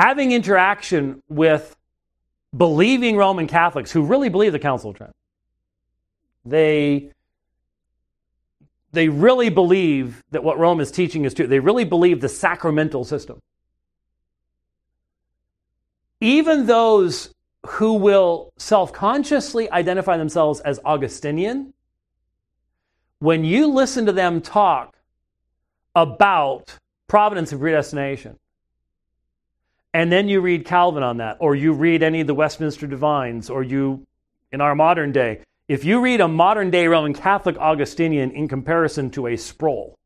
having 0.00 0.32
interaction 0.32 1.22
with 1.28 1.76
believing 2.56 3.16
Roman 3.16 3.46
Catholics 3.46 3.92
who 3.92 4.02
really 4.02 4.30
believe 4.30 4.52
the 4.52 4.58
Council 4.58 4.90
of 4.90 4.96
Trent. 4.96 5.14
They 6.44 7.12
they 8.92 9.08
really 9.08 9.50
believe 9.50 10.22
that 10.32 10.42
what 10.42 10.58
Rome 10.58 10.80
is 10.80 10.90
teaching 10.90 11.24
is 11.24 11.34
true. 11.34 11.46
They 11.46 11.60
really 11.60 11.84
believe 11.84 12.20
the 12.20 12.28
sacramental 12.28 13.04
system. 13.04 13.40
Even 16.20 16.66
those 16.66 17.32
who 17.66 17.94
will 17.94 18.52
self 18.56 18.92
consciously 18.92 19.70
identify 19.70 20.16
themselves 20.16 20.60
as 20.60 20.80
Augustinian, 20.84 21.72
when 23.18 23.44
you 23.44 23.66
listen 23.66 24.06
to 24.06 24.12
them 24.12 24.40
talk 24.40 24.96
about 25.94 26.78
providence 27.06 27.52
and 27.52 27.60
predestination, 27.60 28.38
and 29.92 30.10
then 30.10 30.28
you 30.28 30.40
read 30.40 30.64
Calvin 30.64 31.02
on 31.02 31.18
that, 31.18 31.36
or 31.40 31.54
you 31.54 31.72
read 31.72 32.02
any 32.02 32.20
of 32.20 32.26
the 32.26 32.34
Westminster 32.34 32.86
Divines, 32.86 33.50
or 33.50 33.62
you, 33.62 34.06
in 34.52 34.60
our 34.60 34.74
modern 34.74 35.12
day, 35.12 35.40
if 35.68 35.84
you 35.84 36.00
read 36.00 36.20
a 36.20 36.28
modern 36.28 36.70
day 36.70 36.86
Roman 36.86 37.12
Catholic 37.12 37.56
Augustinian 37.58 38.30
in 38.30 38.48
comparison 38.48 39.10
to 39.10 39.26
a 39.26 39.36
Sproul, 39.36 39.98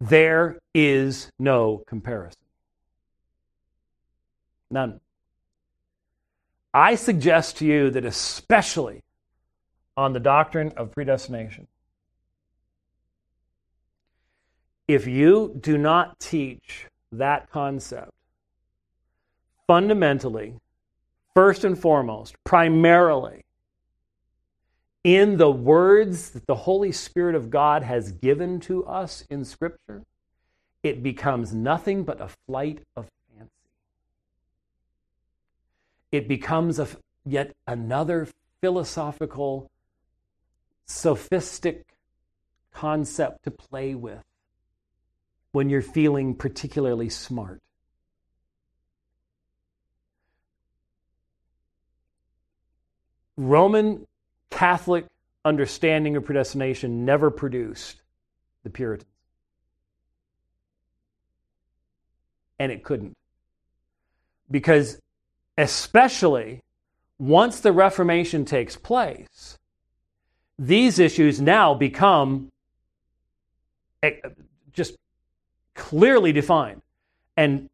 there 0.00 0.58
is 0.74 1.30
no 1.38 1.82
comparison. 1.86 2.40
None. 4.70 5.00
I 6.72 6.94
suggest 6.94 7.58
to 7.58 7.66
you 7.66 7.90
that, 7.90 8.04
especially 8.04 9.02
on 9.96 10.12
the 10.12 10.20
doctrine 10.20 10.72
of 10.76 10.92
predestination, 10.92 11.66
If 14.88 15.06
you 15.06 15.54
do 15.60 15.76
not 15.76 16.18
teach 16.18 16.86
that 17.12 17.50
concept 17.50 18.10
fundamentally, 19.66 20.54
first 21.34 21.62
and 21.62 21.78
foremost, 21.78 22.34
primarily, 22.42 23.44
in 25.04 25.36
the 25.36 25.50
words 25.50 26.30
that 26.30 26.46
the 26.46 26.54
Holy 26.54 26.90
Spirit 26.90 27.34
of 27.34 27.50
God 27.50 27.82
has 27.82 28.12
given 28.12 28.60
to 28.60 28.84
us 28.86 29.24
in 29.28 29.44
Scripture, 29.44 30.04
it 30.82 31.02
becomes 31.02 31.52
nothing 31.52 32.02
but 32.02 32.22
a 32.22 32.30
flight 32.46 32.80
of. 32.96 33.06
It 36.10 36.28
becomes 36.28 36.78
a, 36.78 36.88
yet 37.24 37.54
another 37.66 38.28
philosophical, 38.60 39.70
sophistic 40.86 41.84
concept 42.72 43.44
to 43.44 43.50
play 43.50 43.94
with 43.94 44.24
when 45.52 45.68
you're 45.68 45.82
feeling 45.82 46.34
particularly 46.34 47.08
smart. 47.08 47.60
Roman 53.36 54.06
Catholic 54.50 55.06
understanding 55.44 56.16
of 56.16 56.24
predestination 56.24 57.04
never 57.04 57.30
produced 57.30 58.02
the 58.64 58.70
Puritans. 58.70 59.08
And 62.58 62.72
it 62.72 62.82
couldn't. 62.82 63.16
Because, 64.50 64.98
especially 65.58 66.62
once 67.18 67.60
the 67.60 67.72
Reformation 67.72 68.44
takes 68.44 68.76
place, 68.76 69.58
these 70.58 70.98
issues 70.98 71.40
now 71.40 71.74
become 71.74 72.48
eh, 74.02 74.12
just 74.72 74.96
clearly 75.74 76.32
defined. 76.32 76.80
And, 77.36 77.68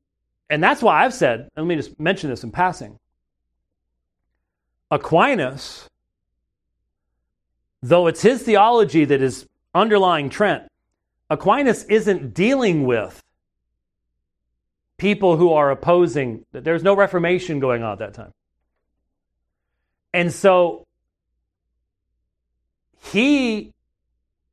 and 0.51 0.63
that's 0.63 0.83
why 0.83 1.05
I've 1.05 1.15
said, 1.15 1.49
let 1.57 1.67
me 1.67 1.77
just 1.77 2.01
mention 2.01 2.31
this 2.31 2.43
in 2.43 2.51
passing 2.51 2.99
Aquinas, 4.91 5.89
though 7.83 8.07
it's 8.07 8.23
his 8.23 8.43
theology 8.43 9.05
that 9.05 9.21
is 9.21 9.47
underlying 9.75 10.31
Trent, 10.31 10.65
Aquinas 11.29 11.85
isn't 11.85 12.33
dealing 12.33 12.87
with 12.87 13.24
people 15.05 15.37
who 15.37 15.53
are 15.53 15.71
opposing, 15.71 16.47
there's 16.51 16.83
no 16.83 16.97
Reformation 16.97 17.61
going 17.61 17.83
on 17.83 17.93
at 17.93 17.99
that 17.99 18.15
time. 18.15 18.33
And 20.15 20.33
so 20.33 20.87
he 23.13 23.71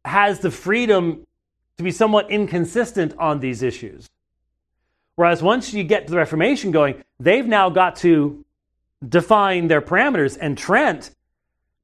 has 0.03 0.41
the 0.41 0.51
freedom 0.51 1.25
to 1.77 1.83
be 1.85 1.91
somewhat 1.91 2.29
inconsistent 2.29 3.13
on 3.17 3.39
these 3.39 3.63
issues. 3.63 4.09
Whereas 5.15 5.41
once 5.41 5.73
you 5.73 5.85
get 5.85 6.07
to 6.07 6.11
the 6.11 6.17
Reformation 6.17 6.71
going, 6.71 7.01
they've 7.17 7.47
now 7.47 7.69
got 7.69 7.95
to 7.97 8.43
define 9.07 9.69
their 9.69 9.81
parameters. 9.81 10.37
And 10.41 10.57
Trent, 10.57 11.11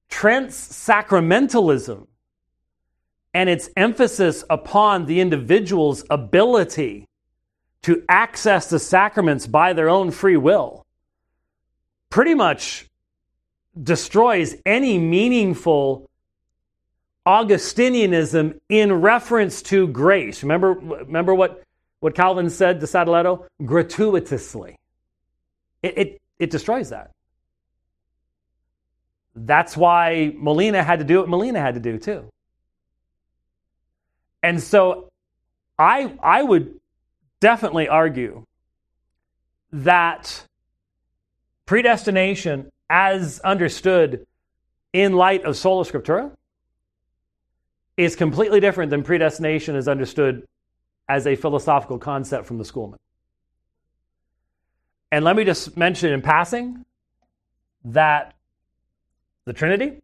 Trent's 0.09 0.57
sacramentalism 0.57 2.05
and 3.33 3.49
its 3.49 3.69
emphasis 3.77 4.43
upon 4.49 5.05
the 5.05 5.21
individual's 5.21 6.03
ability 6.09 7.07
to 7.83 8.03
access 8.09 8.69
the 8.69 8.79
sacraments 8.79 9.47
by 9.47 9.73
their 9.73 9.89
own 9.89 10.11
free 10.11 10.37
will 10.37 10.85
pretty 12.09 12.33
much 12.33 12.87
destroys 13.81 14.55
any 14.65 14.97
meaningful 14.97 16.09
Augustinianism 17.25 18.59
in 18.69 18.93
reference 18.93 19.61
to 19.61 19.87
grace. 19.87 20.43
Remember, 20.43 20.73
remember 20.73 21.35
what, 21.35 21.61
what 21.99 22.15
Calvin 22.15 22.49
said 22.49 22.79
to 22.79 22.85
Sadoleto? 22.85 23.45
Gratuitously. 23.63 24.77
It, 25.83 25.97
it, 25.97 26.21
it 26.39 26.49
destroys 26.49 26.89
that. 26.89 27.11
That's 29.35 29.77
why 29.77 30.33
Molina 30.35 30.81
had 30.81 30.99
to 30.99 31.05
do 31.05 31.19
what 31.19 31.29
Molina 31.29 31.59
had 31.59 31.75
to 31.75 31.79
do 31.79 31.99
too. 31.99 32.29
And 34.41 34.63
so 34.63 35.09
I, 35.77 36.13
I 36.23 36.41
would 36.41 36.79
definitely 37.39 37.87
argue 37.87 38.45
that 39.71 40.43
predestination, 41.65 42.71
as 42.89 43.39
understood 43.41 44.25
in 44.93 45.13
light 45.13 45.43
of 45.43 45.57
sola 45.57 45.83
scriptura, 45.83 46.31
is 47.97 48.15
completely 48.15 48.59
different 48.59 48.89
than 48.89 49.03
predestination 49.03 49.75
as 49.75 49.87
understood 49.87 50.45
as 51.09 51.25
a 51.25 51.35
philosophical 51.35 51.97
concept 51.97 52.45
from 52.45 52.57
the 52.57 52.65
schoolmen. 52.65 52.99
And 55.11 55.23
let 55.23 55.35
me 55.35 55.43
just 55.43 55.77
mention 55.77 56.11
in 56.11 56.21
passing 56.21 56.85
that 57.85 58.33
the 59.45 59.53
Trinity, 59.53 60.01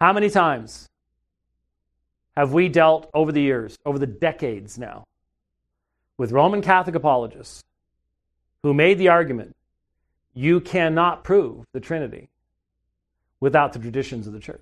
how 0.00 0.12
many 0.12 0.30
times 0.30 0.88
have 2.36 2.52
we 2.52 2.68
dealt 2.68 3.08
over 3.14 3.32
the 3.32 3.40
years, 3.40 3.76
over 3.84 3.98
the 3.98 4.06
decades 4.06 4.78
now, 4.78 5.04
with 6.18 6.32
Roman 6.32 6.60
Catholic 6.60 6.96
apologists 6.96 7.64
who 8.62 8.74
made 8.74 8.98
the 8.98 9.08
argument 9.08 9.56
you 10.34 10.60
cannot 10.60 11.24
prove 11.24 11.64
the 11.72 11.80
Trinity 11.80 12.28
without 13.40 13.72
the 13.72 13.78
traditions 13.78 14.26
of 14.26 14.32
the 14.32 14.40
church? 14.40 14.60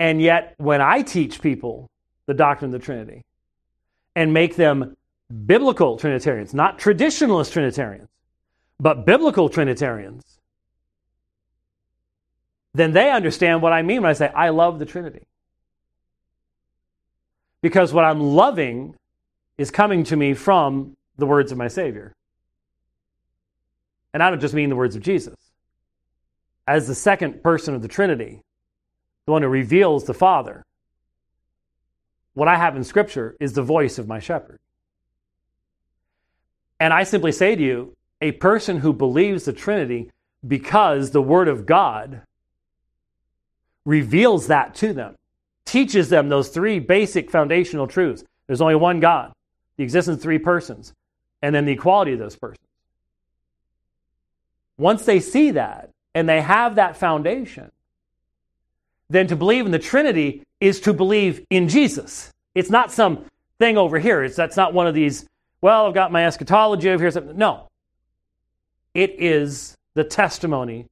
And 0.00 0.20
yet, 0.20 0.54
when 0.58 0.80
I 0.80 1.02
teach 1.02 1.40
people 1.40 1.88
the 2.26 2.34
doctrine 2.34 2.74
of 2.74 2.80
the 2.80 2.84
Trinity 2.84 3.24
and 4.16 4.32
make 4.32 4.56
them 4.56 4.96
biblical 5.46 5.96
Trinitarians, 5.96 6.54
not 6.54 6.78
traditionalist 6.78 7.52
Trinitarians, 7.52 8.08
but 8.80 9.04
biblical 9.04 9.48
Trinitarians, 9.48 10.24
then 12.74 12.92
they 12.92 13.10
understand 13.10 13.60
what 13.60 13.72
I 13.72 13.82
mean 13.82 14.02
when 14.02 14.10
I 14.10 14.14
say, 14.14 14.28
I 14.28 14.50
love 14.50 14.78
the 14.78 14.86
Trinity. 14.86 15.22
Because 17.60 17.92
what 17.92 18.04
I'm 18.04 18.20
loving 18.20 18.94
is 19.58 19.70
coming 19.70 20.04
to 20.04 20.16
me 20.16 20.34
from 20.34 20.96
the 21.16 21.26
words 21.26 21.52
of 21.52 21.58
my 21.58 21.68
Savior. 21.68 22.14
And 24.14 24.22
I 24.22 24.30
don't 24.30 24.40
just 24.40 24.54
mean 24.54 24.70
the 24.70 24.76
words 24.76 24.96
of 24.96 25.02
Jesus. 25.02 25.34
As 26.66 26.86
the 26.86 26.94
second 26.94 27.42
person 27.42 27.74
of 27.74 27.82
the 27.82 27.88
Trinity, 27.88 28.40
the 29.26 29.32
one 29.32 29.42
who 29.42 29.48
reveals 29.48 30.04
the 30.04 30.14
Father, 30.14 30.64
what 32.34 32.48
I 32.48 32.56
have 32.56 32.76
in 32.76 32.84
Scripture 32.84 33.36
is 33.40 33.52
the 33.52 33.62
voice 33.62 33.98
of 33.98 34.08
my 34.08 34.20
shepherd. 34.20 34.60
And 36.80 36.94
I 36.94 37.02
simply 37.02 37.32
say 37.32 37.56
to 37.56 37.62
you, 37.62 37.96
a 38.20 38.32
person 38.32 38.78
who 38.78 38.92
believes 38.92 39.44
the 39.44 39.52
Trinity 39.52 40.10
because 40.46 41.10
the 41.10 41.22
Word 41.22 41.48
of 41.48 41.66
God 41.66 42.22
reveals 43.84 44.46
that 44.48 44.74
to 44.76 44.92
them, 44.92 45.16
teaches 45.64 46.08
them 46.08 46.28
those 46.28 46.48
three 46.48 46.78
basic 46.78 47.30
foundational 47.30 47.86
truths. 47.86 48.24
There's 48.46 48.60
only 48.60 48.76
one 48.76 49.00
God, 49.00 49.32
the 49.78 49.84
existence 49.84 50.16
of 50.16 50.22
three 50.22 50.38
persons, 50.38 50.92
and 51.40 51.54
then 51.54 51.64
the 51.64 51.72
equality 51.72 52.12
of 52.12 52.18
those 52.18 52.36
persons. 52.36 52.58
Once 54.76 55.06
they 55.06 55.20
see 55.20 55.52
that 55.52 55.90
and 56.14 56.28
they 56.28 56.42
have 56.42 56.74
that 56.74 56.96
foundation, 56.96 57.70
then 59.08 59.26
to 59.28 59.36
believe 59.36 59.64
in 59.64 59.72
the 59.72 59.78
Trinity 59.78 60.42
is 60.60 60.80
to 60.80 60.92
believe 60.92 61.44
in 61.48 61.68
Jesus. 61.68 62.30
It's 62.54 62.70
not 62.70 62.92
some 62.92 63.24
thing 63.58 63.78
over 63.78 63.98
here. 63.98 64.22
It's, 64.22 64.36
that's 64.36 64.56
not 64.56 64.74
one 64.74 64.86
of 64.86 64.94
these, 64.94 65.26
well, 65.60 65.86
I've 65.86 65.94
got 65.94 66.12
my 66.12 66.26
eschatology 66.26 66.90
over 66.90 67.08
here. 67.08 67.32
No. 67.34 67.68
It 68.94 69.16
is 69.18 69.76
the 69.94 70.04
testimony 70.04 70.86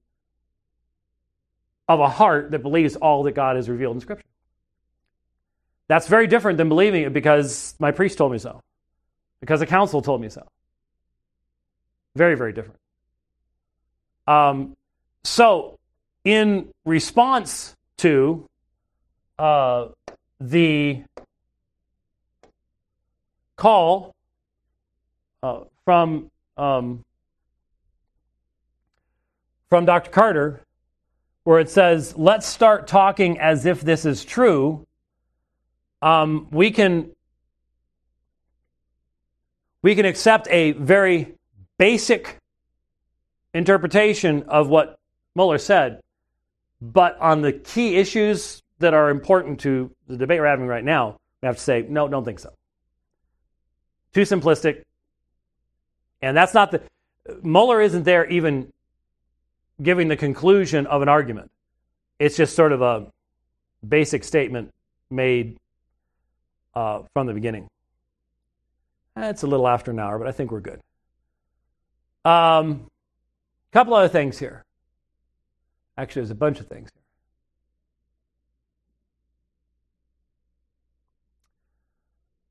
of 1.89 2.01
a 2.01 2.09
heart 2.09 2.53
that 2.53 2.63
believes 2.63 2.97
all 2.97 3.25
that 3.25 3.33
God 3.33 3.57
has 3.57 3.69
revealed 3.69 3.97
in 3.97 4.01
Scripture. 4.01 4.25
That's 5.89 6.09
very 6.09 6.27
different 6.27 6.59
than 6.59 6.69
believing 6.69 7.03
it 7.03 7.13
because 7.13 7.75
my 7.79 7.93
priest 7.93 8.19
told 8.19 8.33
me 8.33 8.39
so, 8.39 8.61
because 9.41 9.61
the 9.61 9.67
council 9.67 10.03
told 10.03 10.21
me 10.21 10.29
so. 10.29 10.47
Very, 12.15 12.35
very 12.35 12.53
different. 12.53 12.81
Um, 14.27 14.77
so, 15.25 15.79
in 16.25 16.69
response 16.85 17.75
to 17.99 18.47
uh, 19.39 19.89
the 20.41 21.03
call 23.57 24.15
uh, 25.43 25.61
from 25.85 26.31
um, 26.57 27.05
from 29.69 29.85
Dr. 29.85 30.11
Carter, 30.11 30.63
where 31.45 31.61
it 31.61 31.71
says, 31.71 32.17
"Let's 32.17 32.47
start 32.47 32.87
talking 32.87 33.39
as 33.39 33.67
if 33.67 33.81
this 33.81 34.05
is 34.05 34.25
true." 34.25 34.87
Um, 36.03 36.49
we 36.51 36.71
can 36.71 37.16
we 39.87 39.95
can 39.95 40.05
accept 40.05 40.49
a 40.51 40.73
very 40.73 41.37
basic 41.79 42.39
interpretation 43.55 44.43
of 44.49 44.69
what 44.69 44.99
Muller 45.37 45.59
said, 45.59 46.01
but 46.83 47.17
on 47.21 47.41
the 47.41 47.53
key 47.53 47.95
issues 47.95 48.65
that 48.81 48.95
are 48.95 49.11
important 49.11 49.61
to 49.61 49.93
the 50.09 50.17
debate 50.17 50.41
we're 50.41 50.49
having 50.49 50.67
right 50.67 50.83
now, 50.83 51.17
we 51.41 51.47
have 51.47 51.55
to 51.55 51.63
say, 51.63 51.87
no, 51.89 52.09
don't 52.09 52.25
think 52.25 52.41
so. 52.41 52.53
Too 54.13 54.23
simplistic. 54.23 54.83
And 56.21 56.37
that's 56.37 56.53
not 56.53 56.73
the. 56.73 56.83
Mohler 57.45 57.85
isn't 57.85 58.03
there 58.03 58.27
even 58.27 58.73
giving 59.81 60.09
the 60.09 60.17
conclusion 60.17 60.89
of 60.89 61.01
an 61.01 61.09
argument. 61.09 61.49
It's 62.19 62.37
just 62.37 62.57
sort 62.57 62.73
of 62.73 62.83
a 62.83 63.07
basic 63.89 64.25
statement 64.25 64.75
made 65.11 65.59
uh, 66.75 67.03
from 67.13 67.29
the 67.29 67.35
beginning. 67.35 67.69
It's 69.17 69.43
a 69.43 69.47
little 69.47 69.67
after 69.67 69.91
an 69.91 69.99
hour, 69.99 70.19
but 70.19 70.29
I 70.29 70.33
think 70.33 70.51
we're 70.51 70.61
good. 70.61 70.81
A 72.25 72.31
um, 72.31 72.87
couple 73.73 73.95
other 73.95 74.09
things 74.09 74.39
here. 74.39 74.65
Actually, 75.97 76.23
there's 76.23 76.31
a 76.31 76.35
bunch 76.35 76.61
of 76.61 76.67
things. 76.67 76.91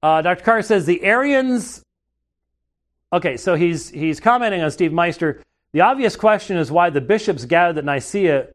Uh, 0.02 0.22
Dr. 0.22 0.44
Carr 0.44 0.62
says 0.62 0.86
the 0.86 1.04
Arians. 1.04 1.84
Okay, 3.14 3.38
so 3.38 3.56
he's 3.56 3.90
he's 3.90 4.20
commenting 4.20 4.62
on 4.62 4.72
Steve 4.72 4.94
Meister. 4.94 5.42
The 5.74 5.82
obvious 5.82 6.16
question 6.16 6.58
is 6.58 6.72
why 6.72 6.90
the 6.90 7.02
bishops 7.02 7.46
gathered 7.46 7.78
at 7.78 7.86
Nicaea 7.86 8.48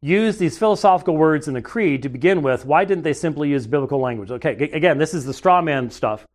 used 0.00 0.38
these 0.38 0.58
philosophical 0.58 1.16
words 1.16 1.48
in 1.48 1.54
the 1.54 1.62
creed 1.62 2.02
to 2.02 2.08
begin 2.08 2.42
with. 2.42 2.64
Why 2.64 2.84
didn't 2.84 3.04
they 3.04 3.12
simply 3.12 3.50
use 3.50 3.66
biblical 3.66 4.00
language? 4.00 4.30
Okay, 4.30 4.52
again, 4.52 4.98
this 4.98 5.12
is 5.12 5.24
the 5.24 5.34
straw 5.34 5.60
man 5.60 5.90
stuff, 5.90 6.26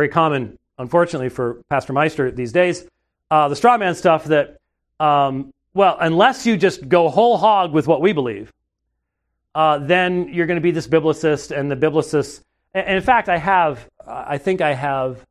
very 0.00 0.08
common, 0.08 0.58
unfortunately, 0.78 1.28
for 1.28 1.62
Pastor 1.68 1.92
Meister 1.92 2.30
these 2.30 2.52
days. 2.52 2.86
Uh, 3.30 3.48
the 3.48 3.54
straw 3.54 3.76
man 3.76 3.94
stuff 3.94 4.24
that, 4.24 4.56
um, 4.98 5.52
well, 5.74 5.98
unless 6.00 6.46
you 6.46 6.56
just 6.56 6.88
go 6.88 7.10
whole 7.10 7.36
hog 7.36 7.74
with 7.74 7.86
what 7.86 8.00
we 8.00 8.14
believe, 8.14 8.50
uh, 9.54 9.76
then 9.76 10.32
you're 10.32 10.46
going 10.46 10.56
to 10.56 10.62
be 10.62 10.70
this 10.70 10.86
biblicist, 10.86 11.54
and 11.54 11.70
the 11.70 11.76
biblicist. 11.76 12.40
And 12.72 12.96
in 12.96 13.02
fact, 13.02 13.28
I 13.28 13.36
have, 13.36 13.86
I 14.06 14.38
think 14.38 14.62
I 14.62 14.72
have, 14.72 15.22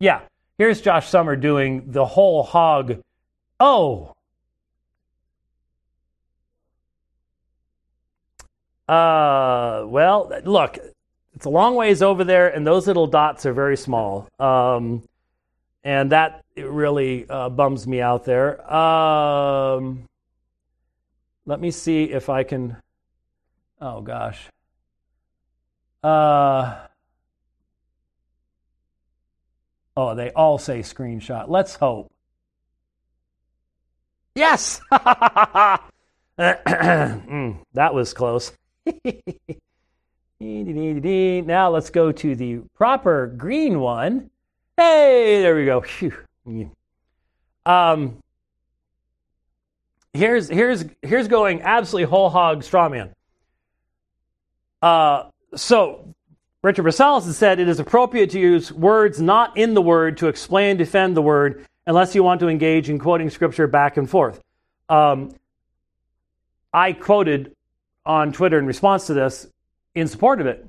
yeah. 0.00 0.22
Here's 0.58 0.80
Josh 0.80 1.08
Sommer 1.08 1.36
doing 1.36 1.84
the 1.92 2.04
whole 2.04 2.42
hog. 2.42 3.00
Oh, 3.60 4.12
Uh, 8.88 9.82
well, 9.86 10.30
look, 10.44 10.78
it's 11.36 11.44
a 11.44 11.50
long 11.50 11.74
ways 11.74 12.00
over 12.02 12.24
there, 12.24 12.48
and 12.48 12.66
those 12.66 12.86
little 12.86 13.06
dots 13.06 13.44
are 13.44 13.52
very 13.52 13.76
small. 13.76 14.26
Um, 14.40 15.02
and 15.84 16.10
that 16.10 16.42
really 16.56 17.28
uh, 17.28 17.50
bums 17.50 17.86
me 17.86 18.00
out 18.00 18.24
there. 18.24 18.74
Um, 18.74 20.04
let 21.44 21.60
me 21.60 21.70
see 21.70 22.04
if 22.04 22.30
I 22.30 22.42
can. 22.42 22.78
Oh 23.82 24.00
gosh. 24.00 24.48
Uh, 26.02 26.74
oh, 29.94 30.14
they 30.14 30.30
all 30.30 30.56
say 30.56 30.80
screenshot. 30.80 31.48
Let's 31.48 31.74
hope. 31.74 32.10
Yes! 34.34 34.80
mm, 36.38 37.58
that 37.74 37.92
was 37.94 38.14
close. 38.14 38.52
now 40.40 41.70
let's 41.70 41.90
go 41.90 42.12
to 42.12 42.36
the 42.36 42.58
proper 42.74 43.26
green 43.26 43.80
one. 43.80 44.30
Hey, 44.76 45.40
there 45.40 45.56
we 45.56 45.64
go. 45.64 45.84
Um, 47.64 48.18
here's 50.12 50.48
here's 50.48 50.84
here's 51.02 51.28
going 51.28 51.62
absolutely 51.62 52.08
whole 52.08 52.28
hog 52.30 52.62
strawman. 52.62 53.12
Uh, 54.82 55.30
so 55.54 56.14
Richard 56.62 56.84
Barcellos 56.84 57.24
has 57.24 57.36
said 57.36 57.58
it 57.58 57.68
is 57.68 57.80
appropriate 57.80 58.30
to 58.30 58.38
use 58.38 58.70
words 58.70 59.20
not 59.20 59.56
in 59.56 59.74
the 59.74 59.82
word 59.82 60.18
to 60.18 60.28
explain 60.28 60.76
defend 60.76 61.16
the 61.16 61.22
word 61.22 61.64
unless 61.86 62.14
you 62.14 62.22
want 62.22 62.40
to 62.40 62.48
engage 62.48 62.90
in 62.90 62.98
quoting 62.98 63.30
scripture 63.30 63.66
back 63.66 63.96
and 63.96 64.08
forth. 64.10 64.40
Um, 64.88 65.34
I 66.72 66.92
quoted 66.92 67.54
on 68.04 68.32
Twitter 68.32 68.58
in 68.58 68.66
response 68.66 69.06
to 69.06 69.14
this 69.14 69.48
in 69.96 70.06
support 70.06 70.40
of 70.40 70.46
it. 70.46 70.64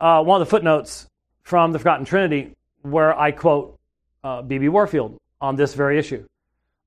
Uh, 0.00 0.22
one 0.24 0.40
of 0.40 0.46
the 0.46 0.50
footnotes 0.50 1.06
from 1.42 1.72
the 1.72 1.78
Forgotten 1.78 2.04
Trinity, 2.04 2.54
where 2.82 3.16
I 3.16 3.30
quote 3.30 3.78
B.B. 4.24 4.66
Uh, 4.66 4.70
Warfield 4.72 5.18
on 5.40 5.54
this 5.54 5.74
very 5.74 5.98
issue, 5.98 6.26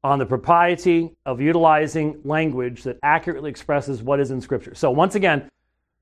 on 0.03 0.20
the 0.20 0.26
propriety 0.26 1.11
of 1.26 1.39
utilizing 1.39 2.20
language 2.26 2.84
that 2.84 2.97
accurately 3.03 3.49
expresses 3.49 4.03
what 4.03 4.20
is 4.20 4.32
in 4.32 4.41
Scripture. 4.41 4.76
So, 4.76 4.91
once 4.91 5.15
again, 5.15 5.49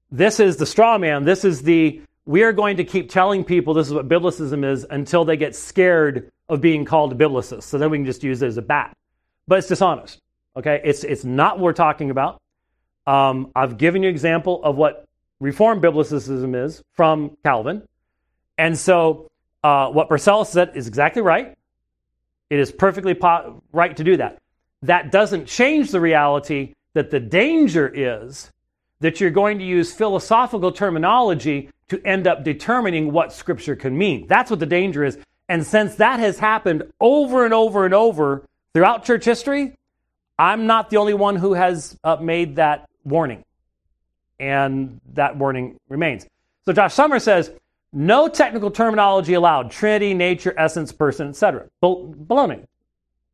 this 0.10 0.40
is 0.40 0.58
the 0.58 0.66
straw 0.66 0.98
man. 0.98 1.24
This 1.24 1.46
is 1.46 1.62
the 1.62 2.02
we 2.26 2.44
are 2.44 2.52
going 2.52 2.78
to 2.78 2.84
keep 2.84 3.10
telling 3.10 3.44
people 3.44 3.74
this 3.74 3.88
is 3.88 3.94
what 3.94 4.10
biblicism 4.10 4.66
is 4.66 4.86
until 4.90 5.24
they 5.24 5.38
get 5.38 5.56
scared 5.56 6.30
of 6.50 6.60
being 6.60 6.84
called 6.84 7.18
biblicist. 7.18 7.64
So 7.64 7.78
then 7.78 7.90
we 7.90 7.98
can 7.98 8.06
just 8.06 8.22
use 8.22 8.42
it 8.42 8.48
as 8.48 8.58
a 8.58 8.62
bat. 8.62 8.96
But 9.48 9.60
it's 9.60 9.68
dishonest. 9.68 10.20
Okay? 10.56 10.82
It's, 10.84 11.06
it's 11.06 11.24
not 11.24 11.58
what 11.58 11.64
we're 11.64 11.74
talking 11.74 12.10
about. 12.10 12.42
Um, 13.06 13.52
I've 13.56 13.78
given 13.78 14.04
you 14.04 14.10
an 14.10 14.14
example 14.14 14.62
of 14.62 14.76
what 14.76 15.07
Reformed 15.40 15.84
Biblicism 15.84 16.56
is 16.66 16.84
from 16.92 17.38
Calvin. 17.44 17.84
And 18.58 18.78
so 18.78 19.30
uh, 19.64 19.90
what 19.90 20.10
Purcell 20.10 20.46
said 20.46 20.72
is 20.76 20.88
exactly 20.88 21.22
right. 21.22 21.56
It 22.50 22.60
is 22.60 22.72
perfectly 22.72 23.14
po- 23.14 23.62
right 23.72 23.96
to 23.96 24.04
do 24.04 24.18
that. 24.18 24.40
That 24.84 25.12
doesn't 25.12 25.46
change 25.46 25.92
the 25.92 26.00
reality 26.00 26.74
that 26.94 27.12
the 27.12 27.20
danger 27.20 27.92
is 27.94 28.52
that 29.00 29.22
you're 29.22 29.30
going 29.30 29.60
to 29.60 29.66
use 29.66 29.94
philosophical 29.94 30.72
terminology 30.72 31.70
to 31.90 32.02
end 32.06 32.28
up 32.28 32.44
determining 32.44 33.12
what 33.12 33.32
Scripture 33.32 33.76
can 33.76 33.98
mean. 33.98 34.28
That's 34.28 34.50
what 34.50 34.60
the 34.60 34.66
danger 34.66 35.04
is. 35.04 35.18
And 35.50 35.66
since 35.66 35.96
that 35.96 36.20
has 36.20 36.40
happened 36.40 36.92
over 37.00 37.46
and 37.46 37.54
over 37.54 37.86
and 37.86 37.94
over 37.94 38.44
throughout 38.74 39.06
church 39.06 39.24
history, 39.24 39.76
I'm 40.40 40.68
not 40.68 40.90
the 40.90 40.98
only 40.98 41.14
one 41.14 41.36
who 41.36 41.54
has 41.54 41.98
uh, 42.04 42.18
made 42.18 42.58
that 42.58 42.90
warning. 43.04 43.44
And 44.40 45.00
that 45.14 45.36
warning 45.38 45.78
remains. 45.90 46.28
So 46.66 46.74
Josh 46.74 46.94
Sommer 46.94 47.20
says, 47.20 47.52
no 47.94 48.28
technical 48.28 48.70
terminology 48.70 49.34
allowed. 49.34 49.72
Trinity, 49.72 50.14
nature, 50.14 50.54
essence, 50.58 50.92
person, 50.92 51.30
etc. 51.30 51.68
Baloney. 51.82 52.66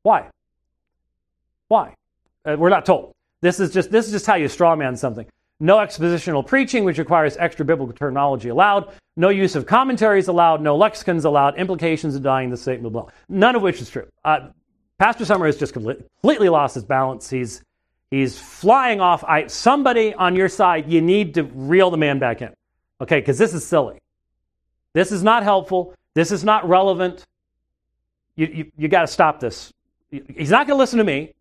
Why? 0.04 0.30
Why? 1.68 1.96
Uh, 2.46 2.56
we're 2.58 2.70
not 2.70 2.86
told. 2.86 3.14
This 3.42 3.60
is 3.60 3.74
just 3.74 3.92
this 3.92 4.06
is 4.06 4.12
just 4.12 4.26
how 4.26 4.36
you 4.36 4.46
strawman 4.48 4.98
something. 4.98 5.26
No 5.60 5.78
expositional 5.78 6.46
preaching, 6.46 6.84
which 6.84 6.98
requires 6.98 7.38
extra 7.38 7.66
biblical 7.66 7.96
terminology 7.96 8.50
allowed. 8.50 8.94
No 9.16 9.30
use 9.30 9.56
of 9.56 9.66
commentaries 9.66 10.28
allowed. 10.28 10.62
No 10.62 10.76
lexicons 10.76 11.26
allowed. 11.26 11.58
Implications 11.58 12.16
of 12.16 12.24
dying 12.24 12.50
the 12.50 12.58
statement. 12.58 12.94
Blah. 12.94 13.08
None 13.30 13.56
of 13.56 13.62
which 13.62 13.82
is 13.82 13.90
true. 13.90 14.08
Uh, 14.24 14.50
Pastor 15.00 15.26
Sommer 15.26 15.46
has 15.46 15.58
just 15.58 15.74
completely 15.74 16.50
lost 16.50 16.76
his 16.76 16.84
balance. 16.84 17.30
He's 17.30 17.62
He's 18.14 18.38
flying 18.38 19.02
off. 19.02 19.24
I, 19.24 19.48
somebody 19.48 20.14
on 20.14 20.36
your 20.36 20.48
side, 20.48 20.88
you 20.88 21.02
need 21.02 21.34
to 21.34 21.46
reel 21.46 21.90
the 21.90 21.98
man 21.98 22.20
back 22.20 22.44
in. 22.44 22.54
Okay, 23.02 23.20
because 23.20 23.40
this 23.40 23.56
is 23.56 23.66
silly. 23.66 23.98
This 24.94 25.12
is 25.12 25.24
not 25.24 25.42
helpful. 25.42 25.96
This 26.14 26.32
is 26.32 26.44
not 26.44 26.70
relevant. 26.70 27.24
You, 28.36 28.46
you, 28.46 28.72
you 28.78 28.88
got 28.88 29.02
to 29.02 29.08
stop 29.08 29.40
this. 29.40 29.74
He's 30.12 30.52
not 30.52 30.68
going 30.68 30.78
to 30.78 30.80
listen 30.80 31.00
to 31.00 31.04
me. 31.04 31.34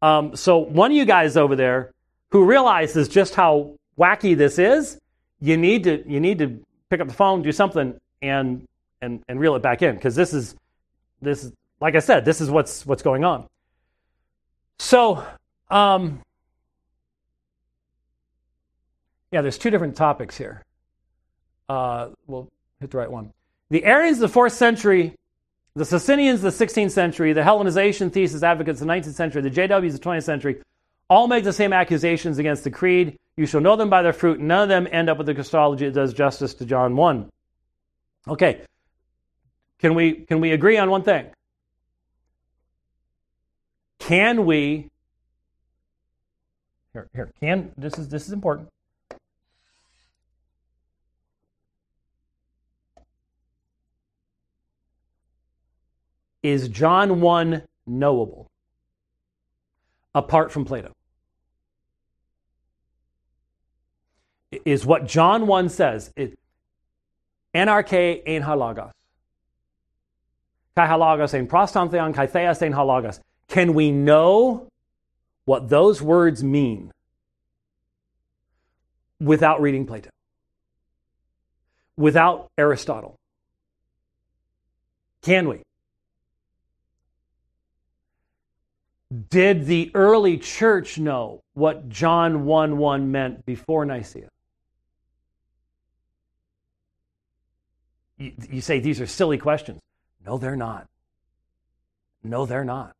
Um, 0.00 0.34
so, 0.34 0.56
one 0.56 0.92
of 0.92 0.96
you 0.96 1.04
guys 1.04 1.36
over 1.36 1.54
there 1.54 1.92
who 2.30 2.46
realizes 2.46 3.06
just 3.06 3.34
how 3.34 3.74
wacky 3.98 4.34
this 4.34 4.58
is, 4.58 4.98
you 5.42 5.58
need 5.58 5.84
to, 5.84 6.02
you 6.08 6.20
need 6.20 6.38
to 6.38 6.58
pick 6.88 7.02
up 7.02 7.08
the 7.08 7.12
phone, 7.12 7.42
do 7.42 7.52
something, 7.52 8.00
and, 8.22 8.66
and, 9.02 9.22
and 9.28 9.38
reel 9.38 9.56
it 9.56 9.62
back 9.62 9.82
in 9.82 9.94
because 9.94 10.14
this 10.14 10.32
is, 10.32 10.54
this 11.20 11.52
like 11.82 11.96
I 11.96 12.00
said, 12.00 12.24
this 12.24 12.40
is 12.40 12.48
what's, 12.48 12.86
what's 12.86 13.02
going 13.02 13.24
on. 13.24 13.46
So, 14.78 15.22
um, 15.70 16.20
yeah, 19.30 19.42
there's 19.42 19.58
two 19.58 19.70
different 19.70 19.96
topics 19.96 20.36
here. 20.36 20.64
Uh, 21.68 22.08
we'll 22.26 22.48
hit 22.80 22.90
the 22.90 22.98
right 22.98 23.10
one. 23.10 23.32
The 23.70 23.84
Arians 23.84 24.16
of 24.16 24.22
the 24.22 24.28
fourth 24.28 24.52
century, 24.52 25.14
the 25.76 25.84
Socinians 25.84 26.42
of 26.42 26.58
the 26.58 26.66
16th 26.66 26.90
century, 26.90 27.32
the 27.32 27.42
Hellenization 27.42 28.12
thesis 28.12 28.42
advocates 28.42 28.80
of 28.80 28.88
the 28.88 28.92
19th 28.92 29.14
century, 29.14 29.42
the 29.42 29.50
JWs 29.50 29.94
of 29.94 30.00
the 30.00 30.08
20th 30.08 30.24
century, 30.24 30.62
all 31.08 31.28
make 31.28 31.44
the 31.44 31.52
same 31.52 31.72
accusations 31.72 32.38
against 32.38 32.64
the 32.64 32.70
creed. 32.70 33.16
You 33.36 33.46
shall 33.46 33.60
know 33.60 33.76
them 33.76 33.88
by 33.88 34.02
their 34.02 34.12
fruit. 34.12 34.40
None 34.40 34.64
of 34.64 34.68
them 34.68 34.88
end 34.90 35.08
up 35.08 35.18
with 35.18 35.26
the 35.26 35.34
Christology 35.34 35.86
that 35.86 35.94
does 35.94 36.12
justice 36.12 36.54
to 36.54 36.64
John 36.64 36.96
1. 36.96 37.30
Okay. 38.28 38.62
Can 39.78 39.94
we, 39.94 40.12
can 40.12 40.40
we 40.40 40.52
agree 40.52 40.76
on 40.76 40.90
one 40.90 41.02
thing? 41.02 41.26
Can 44.00 44.44
we 44.44 44.90
here, 46.92 47.08
here. 47.14 47.32
Can 47.40 47.72
this 47.76 47.98
is 47.98 48.08
this 48.08 48.26
is 48.26 48.32
important. 48.32 48.68
Is 56.42 56.68
John 56.68 57.20
1 57.20 57.62
knowable 57.86 58.50
apart 60.14 60.50
from 60.50 60.64
Plato? 60.64 60.94
is 64.64 64.84
what 64.84 65.06
John 65.06 65.46
1 65.46 65.68
says. 65.68 66.12
It, 66.16 66.38
NRK 67.54 68.24
halagos. 68.24 68.92
Kai 70.76 70.86
halagos 70.86 71.34
ein 71.34 71.46
prostantheon, 71.46 72.14
kai 72.14 72.26
theas 72.26 72.62
ein 72.62 72.72
halagos. 72.72 73.20
Can 73.48 73.74
we 73.74 73.90
know 73.90 74.69
what 75.50 75.68
those 75.68 76.00
words 76.00 76.44
mean 76.44 76.92
without 79.18 79.60
reading 79.60 79.84
Plato? 79.84 80.08
Without 81.96 82.46
Aristotle? 82.56 83.16
Can 85.22 85.48
we? 85.48 85.62
Did 89.28 89.66
the 89.66 89.90
early 89.92 90.38
church 90.38 90.98
know 90.98 91.40
what 91.54 91.88
John 91.88 92.44
1 92.44 92.78
1 92.78 93.10
meant 93.10 93.44
before 93.44 93.84
Nicaea? 93.84 94.28
You, 98.18 98.32
you 98.52 98.60
say 98.60 98.78
these 98.78 99.00
are 99.00 99.06
silly 99.08 99.36
questions. 99.36 99.80
No, 100.24 100.38
they're 100.38 100.54
not. 100.54 100.86
No, 102.22 102.46
they're 102.46 102.64
not. 102.64 102.94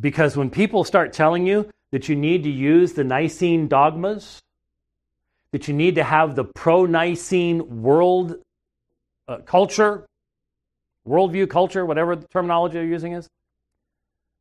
Because 0.00 0.34
when 0.34 0.48
people 0.48 0.82
start 0.84 1.12
telling 1.12 1.46
you 1.46 1.70
that 1.94 2.08
you 2.08 2.16
need 2.16 2.42
to 2.42 2.50
use 2.50 2.94
the 2.94 3.04
Nicene 3.04 3.68
dogmas, 3.68 4.42
that 5.52 5.68
you 5.68 5.74
need 5.74 5.94
to 5.94 6.02
have 6.02 6.34
the 6.34 6.42
pro 6.42 6.86
Nicene 6.86 7.82
world 7.82 8.34
uh, 9.28 9.36
culture, 9.46 10.04
worldview, 11.06 11.48
culture, 11.48 11.86
whatever 11.86 12.16
the 12.16 12.26
terminology 12.26 12.78
you're 12.78 12.84
using 12.84 13.12
is, 13.12 13.28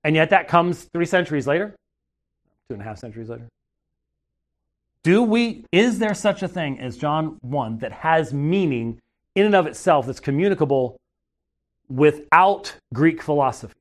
and 0.04 0.16
yet 0.16 0.32
that 0.32 0.48
comes 0.48 0.86
three 0.86 1.06
centuries 1.06 1.46
later, 1.46 1.76
two 2.70 2.74
and 2.74 2.82
a 2.82 2.86
half 2.86 2.98
centuries 2.98 3.30
later. 3.30 3.48
Do 5.04 5.22
we, 5.22 5.64
is 5.72 6.00
there 6.00 6.16
such 6.16 6.42
a 6.42 6.48
thing 6.48 6.80
as 6.80 6.98
John 6.98 7.38
1 7.42 7.78
that 7.78 7.92
has 7.92 8.34
meaning 8.34 9.00
in 9.36 9.46
and 9.46 9.54
of 9.54 9.68
itself 9.68 10.08
that's 10.08 10.20
communicable 10.20 10.98
without 11.88 12.76
Greek 12.96 13.22
philosophy? 13.22 13.76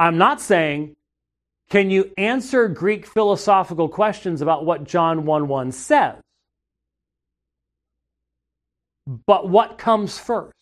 I'm 0.00 0.16
not 0.16 0.40
saying, 0.40 0.95
can 1.68 1.90
you 1.90 2.12
answer 2.16 2.68
Greek 2.68 3.06
philosophical 3.06 3.88
questions 3.88 4.40
about 4.40 4.64
what 4.64 4.84
John 4.84 5.24
1 5.24 5.48
1 5.48 5.72
says? 5.72 6.16
But 9.26 9.48
what 9.48 9.78
comes 9.78 10.18
first? 10.18 10.54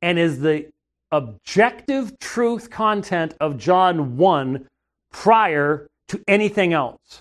And 0.00 0.18
is 0.18 0.40
the 0.40 0.68
objective 1.10 2.18
truth 2.18 2.70
content 2.70 3.34
of 3.40 3.58
John 3.58 4.16
1 4.16 4.66
prior 5.12 5.88
to 6.08 6.20
anything 6.26 6.72
else. 6.72 7.20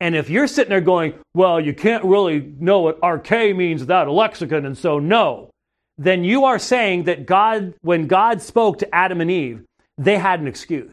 And 0.00 0.14
if 0.14 0.28
you're 0.28 0.48
sitting 0.48 0.70
there 0.70 0.80
going, 0.80 1.14
well, 1.34 1.60
you 1.60 1.72
can't 1.72 2.04
really 2.04 2.52
know 2.58 2.80
what 2.80 3.00
arche 3.00 3.56
means 3.56 3.80
without 3.80 4.08
a 4.08 4.12
lexicon, 4.12 4.66
and 4.66 4.76
so 4.76 4.98
no, 4.98 5.50
then 5.96 6.24
you 6.24 6.44
are 6.44 6.58
saying 6.58 7.04
that 7.04 7.24
God, 7.24 7.74
when 7.82 8.06
God 8.06 8.42
spoke 8.42 8.78
to 8.80 8.94
Adam 8.94 9.20
and 9.20 9.30
Eve, 9.30 9.64
they 9.96 10.18
had 10.18 10.40
an 10.40 10.48
excuse 10.48 10.90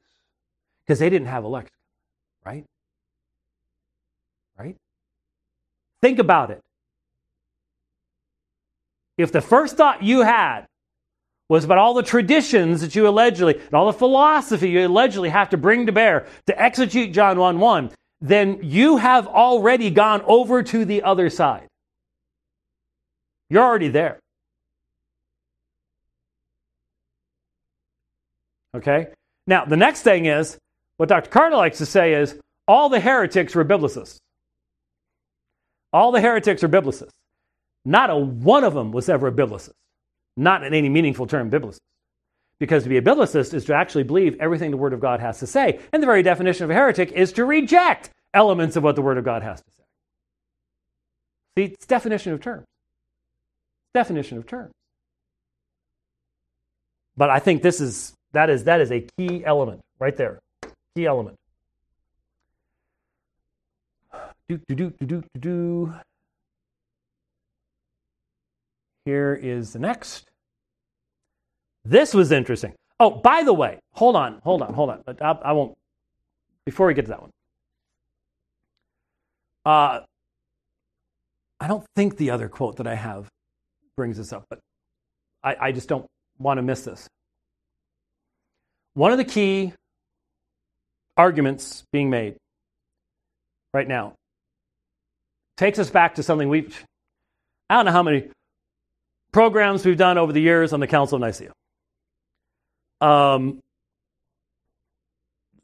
because 0.91 0.99
they 0.99 1.09
didn't 1.09 1.29
have 1.29 1.45
a 1.45 1.47
lexicon, 1.47 1.71
right? 2.45 2.65
Right? 4.59 4.75
Think 6.01 6.19
about 6.19 6.51
it. 6.51 6.59
If 9.17 9.31
the 9.31 9.39
first 9.39 9.77
thought 9.77 10.03
you 10.03 10.23
had 10.23 10.65
was 11.47 11.63
about 11.63 11.77
all 11.77 11.93
the 11.93 12.03
traditions 12.03 12.81
that 12.81 12.93
you 12.93 13.07
allegedly, 13.07 13.55
and 13.57 13.73
all 13.73 13.85
the 13.85 13.97
philosophy 13.97 14.69
you 14.69 14.85
allegedly 14.85 15.29
have 15.29 15.51
to 15.51 15.57
bring 15.57 15.85
to 15.85 15.93
bear 15.93 16.27
to 16.47 16.61
execute 16.61 17.13
John 17.13 17.39
1 17.39 17.57
1, 17.57 17.91
then 18.19 18.59
you 18.61 18.97
have 18.97 19.27
already 19.27 19.91
gone 19.91 20.21
over 20.25 20.61
to 20.61 20.83
the 20.83 21.03
other 21.03 21.29
side. 21.29 21.69
You're 23.49 23.63
already 23.63 23.87
there. 23.87 24.19
Okay? 28.75 29.07
Now, 29.47 29.63
the 29.63 29.77
next 29.77 30.01
thing 30.01 30.25
is 30.25 30.57
what 31.01 31.09
Dr. 31.09 31.31
Carter 31.31 31.55
likes 31.55 31.79
to 31.79 31.85
say 31.87 32.13
is 32.13 32.39
all 32.67 32.87
the 32.87 32.99
heretics 32.99 33.55
were 33.55 33.65
biblicists. 33.65 34.19
All 35.91 36.11
the 36.11 36.21
heretics 36.21 36.63
are 36.63 36.69
biblicists. 36.69 37.09
Not 37.83 38.11
a 38.11 38.15
one 38.15 38.63
of 38.63 38.75
them 38.75 38.91
was 38.91 39.09
ever 39.09 39.25
a 39.25 39.31
biblicist. 39.31 39.71
Not 40.37 40.63
in 40.63 40.75
any 40.75 40.89
meaningful 40.89 41.25
term, 41.25 41.49
biblicist. 41.49 41.79
Because 42.59 42.83
to 42.83 42.89
be 42.89 42.97
a 42.97 43.01
biblicist 43.01 43.55
is 43.55 43.65
to 43.65 43.73
actually 43.73 44.03
believe 44.03 44.37
everything 44.39 44.69
the 44.69 44.77
Word 44.77 44.93
of 44.93 44.99
God 44.99 45.19
has 45.21 45.39
to 45.39 45.47
say. 45.47 45.79
And 45.91 46.03
the 46.03 46.05
very 46.05 46.21
definition 46.21 46.65
of 46.65 46.69
a 46.69 46.75
heretic 46.75 47.11
is 47.13 47.33
to 47.33 47.45
reject 47.45 48.11
elements 48.35 48.75
of 48.75 48.83
what 48.83 48.95
the 48.95 49.01
Word 49.01 49.17
of 49.17 49.25
God 49.25 49.41
has 49.41 49.59
to 49.59 49.71
say. 49.71 49.83
See, 51.57 51.73
it's 51.73 51.87
definition 51.87 52.31
of 52.33 52.41
terms. 52.41 52.67
Definition 53.95 54.37
of 54.37 54.45
terms. 54.45 54.71
But 57.17 57.31
I 57.31 57.39
think 57.39 57.63
this 57.63 57.81
is 57.81 58.13
that 58.33 58.51
is 58.51 58.65
that 58.65 58.81
is 58.81 58.91
a 58.91 59.07
key 59.17 59.43
element 59.43 59.81
right 59.97 60.15
there. 60.15 60.39
Key 60.95 61.05
element. 61.05 61.37
Do 64.49 64.59
do 64.67 64.75
do 64.75 64.89
do 64.99 65.05
do 65.05 65.23
do. 65.39 65.93
Here 69.05 69.33
is 69.33 69.73
the 69.73 69.79
next. 69.79 70.29
This 71.85 72.13
was 72.13 72.31
interesting. 72.31 72.73
Oh, 72.99 73.09
by 73.09 73.43
the 73.43 73.53
way, 73.53 73.79
hold 73.93 74.15
on, 74.15 74.41
hold 74.43 74.61
on, 74.61 74.73
hold 74.73 74.89
on. 74.89 75.03
I, 75.21 75.31
I 75.31 75.51
won't. 75.53 75.77
Before 76.65 76.87
we 76.87 76.93
get 76.93 77.05
to 77.05 77.09
that 77.09 77.21
one, 77.21 77.31
uh, 79.65 80.01
I 81.59 81.67
don't 81.67 81.85
think 81.95 82.17
the 82.17 82.31
other 82.31 82.49
quote 82.49 82.75
that 82.77 82.87
I 82.87 82.95
have 82.95 83.27
brings 83.95 84.17
this 84.17 84.33
up, 84.33 84.43
but 84.49 84.59
I, 85.43 85.55
I 85.59 85.71
just 85.71 85.87
don't 85.87 86.05
want 86.37 86.57
to 86.57 86.61
miss 86.61 86.83
this. 86.83 87.07
One 88.93 89.11
of 89.11 89.17
the 89.17 89.25
key 89.25 89.73
arguments 91.17 91.83
being 91.91 92.09
made 92.09 92.35
right 93.73 93.87
now 93.87 94.13
takes 95.57 95.79
us 95.79 95.89
back 95.89 96.15
to 96.15 96.23
something 96.23 96.49
we've, 96.49 96.83
I 97.69 97.75
don't 97.75 97.85
know 97.85 97.91
how 97.91 98.03
many 98.03 98.29
programs 99.31 99.85
we've 99.85 99.97
done 99.97 100.17
over 100.17 100.33
the 100.33 100.41
years 100.41 100.73
on 100.73 100.79
the 100.79 100.87
Council 100.87 101.15
of 101.15 101.21
Nicaea. 101.21 101.51
Um, 102.99 103.59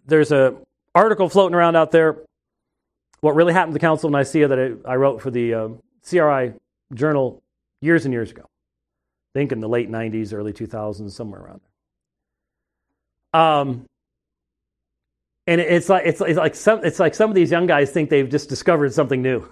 there's 0.06 0.32
a 0.32 0.56
article 0.96 1.30
floating 1.30 1.56
around 1.56 1.76
out 1.76 1.92
there. 1.92 2.18
What 3.22 3.36
really 3.36 3.54
happened 3.54 3.74
to 3.74 3.80
the 3.80 3.86
Council 3.86 4.08
of 4.08 4.14
Nicaea 4.14 4.48
that 4.48 4.60
I, 4.60 4.92
I 4.92 4.96
wrote 4.96 5.22
for 5.22 5.32
the 5.32 5.54
uh, 5.54 5.70
CRI 6.08 6.54
Journal 6.94 7.42
years 7.82 8.06
and 8.06 8.14
years 8.14 8.32
ago. 8.32 8.44
I 8.44 9.40
think 9.40 9.52
in 9.52 9.60
the 9.60 9.68
late 9.68 9.90
90s, 9.92 10.34
early 10.34 10.54
2000s, 10.54 11.12
somewhere 11.12 11.42
around 11.42 11.62
there. 13.34 13.42
Um, 13.42 13.86
and 15.48 15.62
it's 15.62 15.88
like 15.90 16.06
it's, 16.06 16.22
it's 16.22 16.38
like 16.38 16.56
some 16.56 16.84
it's 16.84 17.00
like 17.00 17.16
some 17.16 17.30
of 17.30 17.36
these 17.36 17.50
young 17.50 17.66
guys 17.66 17.90
think 17.90 18.10
they've 18.10 18.30
just 18.30 18.50
discovered 18.50 18.94
something 18.94 19.22
new. 19.22 19.50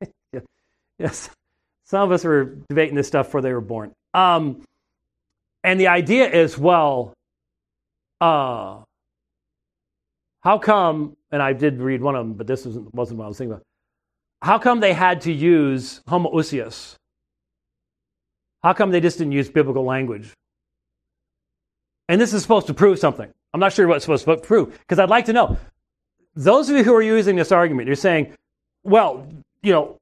yes, 0.98 1.30
some 1.84 2.02
of 2.02 2.10
us 2.10 2.24
were 2.24 2.56
debating 2.68 2.96
this 2.96 3.06
stuff 3.06 3.26
before 3.26 3.42
they 3.42 3.52
were 3.52 3.60
born. 3.60 3.92
Um, 4.14 4.62
and 5.62 5.78
the 5.78 5.88
idea 5.88 6.30
is, 6.30 6.56
well, 6.56 7.12
uh, 8.20 8.82
how 10.40 10.58
come, 10.58 11.16
and 11.30 11.42
I 11.42 11.52
did 11.52 11.80
read 11.80 12.00
one 12.00 12.14
of 12.14 12.24
them, 12.24 12.34
but 12.34 12.46
this 12.46 12.64
wasn't, 12.64 12.94
wasn't 12.94 13.18
what 13.18 13.24
I 13.24 13.28
was 13.28 13.38
thinking 13.38 13.52
about. 13.52 13.64
How 14.42 14.58
come 14.58 14.80
they 14.80 14.92
had 14.92 15.22
to 15.22 15.32
use 15.32 16.00
homoousios? 16.08 16.94
How 18.62 18.72
come 18.72 18.90
they 18.90 19.00
just 19.00 19.18
didn't 19.18 19.32
use 19.32 19.50
biblical 19.50 19.84
language? 19.84 20.32
And 22.08 22.20
this 22.20 22.32
is 22.32 22.42
supposed 22.42 22.68
to 22.68 22.74
prove 22.74 22.98
something. 22.98 23.32
I'm 23.56 23.60
not 23.60 23.72
sure 23.72 23.88
what 23.88 23.96
it's 23.96 24.04
supposed 24.04 24.26
to 24.26 24.36
prove, 24.36 24.78
because 24.80 24.98
I'd 24.98 25.08
like 25.08 25.24
to 25.24 25.32
know. 25.32 25.56
Those 26.34 26.68
of 26.68 26.76
you 26.76 26.84
who 26.84 26.94
are 26.94 27.00
using 27.00 27.36
this 27.36 27.50
argument, 27.50 27.86
you're 27.86 27.96
saying, 27.96 28.34
well, 28.82 29.26
you 29.62 29.72
know, 29.72 29.96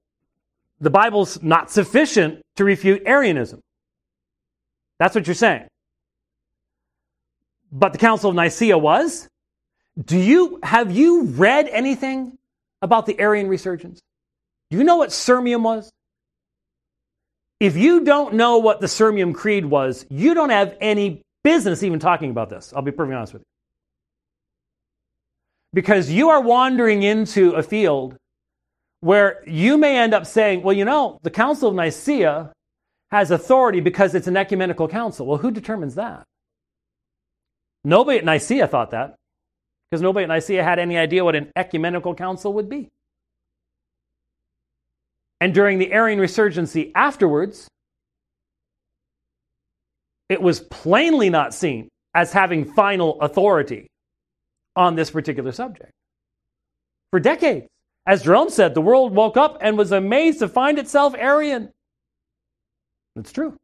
the 0.81 0.91
Bible's 0.91 1.41
not 1.41 1.71
sufficient 1.71 2.43
to 2.57 2.65
refute 2.65 3.05
Arianism. 3.07 3.61
That's 4.99 5.15
what 5.15 5.29
you're 5.29 5.35
saying. 5.35 5.69
But 7.71 7.93
the 7.93 7.99
Council 7.99 8.31
of 8.31 8.35
Nicaea 8.35 8.77
was. 8.77 9.29
Do 10.05 10.19
you 10.19 10.59
have 10.65 10.91
you 10.91 11.27
read 11.27 11.69
anything 11.69 12.37
about 12.83 13.07
the 13.07 13.21
Arian 13.21 13.47
resurgence? 13.47 14.01
Do 14.71 14.79
you 14.79 14.83
know 14.83 14.97
what 14.97 15.11
Sirmium 15.11 15.63
was? 15.63 15.93
If 17.61 17.77
you 17.77 18.05
don't 18.05 18.35
know 18.35 18.59
what 18.59 18.81
the 18.81 18.89
Sirmium 18.89 19.33
Creed 19.33 19.65
was, 19.65 20.05
you 20.11 20.35
don't 20.35 20.51
have 20.51 20.77
any 20.81 21.23
business 21.45 21.83
even 21.83 22.01
talking 22.01 22.31
about 22.31 22.51
this. 22.51 22.73
I'll 22.75 22.83
be 22.83 22.91
perfectly 22.91 23.17
honest 23.17 23.35
with 23.35 23.43
you. 23.43 23.47
Because 25.75 26.11
you 26.11 26.31
are 26.31 26.41
wandering 26.41 27.03
into 27.03 27.53
a 27.53 27.63
field 27.63 28.17
where 29.01 29.43
you 29.47 29.77
may 29.77 29.99
end 29.99 30.15
up 30.15 30.27
saying, 30.27 30.63
well, 30.63 30.75
you 30.75 30.85
know, 30.85 31.19
the 31.23 31.31
Council 31.31 31.69
of 31.69 31.75
Nicaea 31.75 32.53
has 33.11 33.31
authority 33.31 33.81
because 33.81 34.15
it's 34.15 34.27
an 34.27 34.37
ecumenical 34.37 34.89
council. 34.89 35.27
Well, 35.27 35.39
who 35.39 35.51
determines 35.51 35.97
that? 35.97 36.25
Nobody 37.85 38.19
at 38.19 38.25
Nicaea 38.25 38.67
thought 38.67 38.93
that 38.93 39.17
because 39.91 40.01
nobody 40.01 40.25
at 40.25 40.29
Nicaea 40.29 40.65
had 40.65 40.79
any 40.79 40.97
idea 40.97 41.25
what 41.25 41.37
an 41.37 41.53
ecumenical 41.55 42.15
council 42.15 42.55
would 42.55 42.69
be. 42.69 42.89
And 45.41 45.53
during 45.53 45.79
the 45.79 45.93
Arian 45.93 46.19
resurgency 46.19 46.91
afterwards, 46.95 47.69
it 50.29 50.41
was 50.41 50.61
plainly 50.61 51.31
not 51.31 51.55
seen 51.55 51.89
as 52.15 52.33
having 52.33 52.65
final 52.65 53.21
authority 53.21 53.89
on 54.77 54.95
this 54.95 55.11
particular 55.11 55.53
subject. 55.53 55.91
For 57.11 57.21
decades, 57.21 57.67
as 58.07 58.23
Jerome 58.23 58.51
said, 58.51 58.75
the 58.75 58.81
world 58.81 59.15
woke 59.15 59.37
up 59.37 59.59
and 59.61 59.79
was 59.79 59.93
amazed 59.93 60.41
to 60.41 60.49
find 60.49 60.79
itself 60.79 61.15
Arian. 61.15 61.71
It's 63.17 63.33
true. 63.33 63.57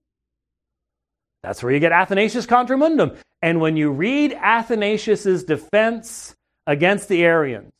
That's 1.43 1.63
where 1.63 1.73
you 1.73 1.81
get 1.81 1.93
Athanasius 1.93 2.47
Contra 2.47 2.77
Mundum. 2.77 3.17
And 3.43 3.61
when 3.61 3.77
you 3.77 3.91
read 3.91 4.33
Athanasius's 4.35 5.45
defense 5.45 6.35
against 6.67 7.09
the 7.09 7.25
Arians, 7.25 7.73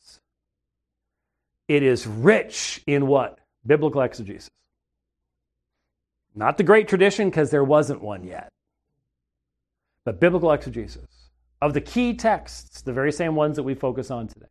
it 1.67 1.83
is 1.83 2.07
rich 2.07 2.81
in 2.87 3.07
what? 3.07 3.39
Biblical 3.65 4.01
exegesis. 4.01 4.49
Not 6.33 6.57
the 6.57 6.63
great 6.63 6.87
tradition, 6.87 7.29
because 7.29 7.51
there 7.51 7.63
wasn't 7.63 8.01
one 8.01 8.23
yet, 8.23 8.49
but 10.05 10.19
biblical 10.19 10.51
exegesis 10.51 11.07
of 11.61 11.73
the 11.73 11.81
key 11.81 12.13
texts, 12.13 12.81
the 12.81 12.93
very 12.93 13.11
same 13.11 13.35
ones 13.35 13.55
that 13.55 13.63
we 13.63 13.75
focus 13.75 14.09
on 14.09 14.27
today. 14.27 14.47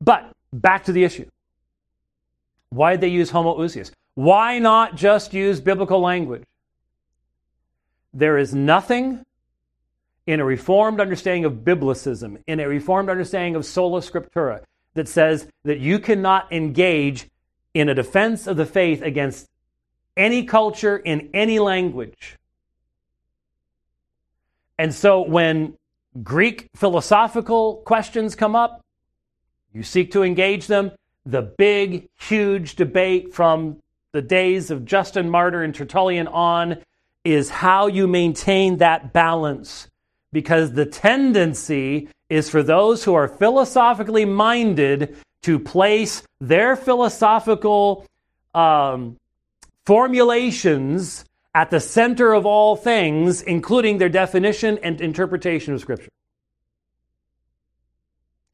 But 0.00 0.30
back 0.52 0.84
to 0.84 0.92
the 0.92 1.04
issue. 1.04 1.26
Why 2.70 2.92
did 2.92 3.00
they 3.00 3.08
use 3.08 3.30
homoousios? 3.30 3.92
Why 4.14 4.58
not 4.58 4.96
just 4.96 5.32
use 5.32 5.60
biblical 5.60 6.00
language? 6.00 6.44
There 8.12 8.38
is 8.38 8.54
nothing 8.54 9.24
in 10.26 10.40
a 10.40 10.44
reformed 10.44 11.00
understanding 11.00 11.44
of 11.44 11.52
biblicism, 11.64 12.42
in 12.46 12.60
a 12.60 12.68
reformed 12.68 13.08
understanding 13.08 13.54
of 13.54 13.64
sola 13.64 14.00
scriptura, 14.00 14.62
that 14.94 15.08
says 15.08 15.46
that 15.64 15.78
you 15.78 15.98
cannot 15.98 16.52
engage 16.52 17.28
in 17.74 17.88
a 17.88 17.94
defense 17.94 18.46
of 18.46 18.56
the 18.56 18.66
faith 18.66 19.02
against 19.02 19.46
any 20.16 20.44
culture 20.44 20.96
in 20.96 21.30
any 21.34 21.58
language. 21.58 22.36
And 24.78 24.94
so 24.94 25.22
when 25.22 25.76
Greek 26.22 26.68
philosophical 26.74 27.76
questions 27.84 28.34
come 28.34 28.54
up, 28.54 28.80
you 29.72 29.82
seek 29.82 30.12
to 30.12 30.22
engage 30.22 30.66
them. 30.66 30.92
The 31.24 31.42
big, 31.42 32.08
huge 32.18 32.76
debate 32.76 33.34
from 33.34 33.78
the 34.12 34.22
days 34.22 34.70
of 34.70 34.84
Justin 34.84 35.28
Martyr 35.28 35.62
and 35.62 35.74
Tertullian 35.74 36.28
on 36.28 36.78
is 37.24 37.50
how 37.50 37.86
you 37.86 38.06
maintain 38.06 38.78
that 38.78 39.12
balance. 39.12 39.88
Because 40.32 40.72
the 40.72 40.86
tendency 40.86 42.08
is 42.28 42.48
for 42.48 42.62
those 42.62 43.04
who 43.04 43.14
are 43.14 43.28
philosophically 43.28 44.24
minded 44.24 45.16
to 45.42 45.58
place 45.58 46.22
their 46.40 46.76
philosophical 46.76 48.06
um, 48.54 49.16
formulations 49.84 51.24
at 51.56 51.70
the 51.70 51.80
center 51.80 52.34
of 52.34 52.44
all 52.44 52.76
things, 52.76 53.40
including 53.40 53.96
their 53.96 54.10
definition 54.10 54.78
and 54.82 55.00
interpretation 55.00 55.72
of 55.72 55.80
Scripture. 55.80 56.10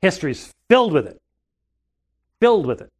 History's 0.00 0.52
filled 0.68 0.92
with 0.92 1.08
it. 1.08 1.20
Filled 2.38 2.64
with 2.64 2.80
it. 2.80 2.92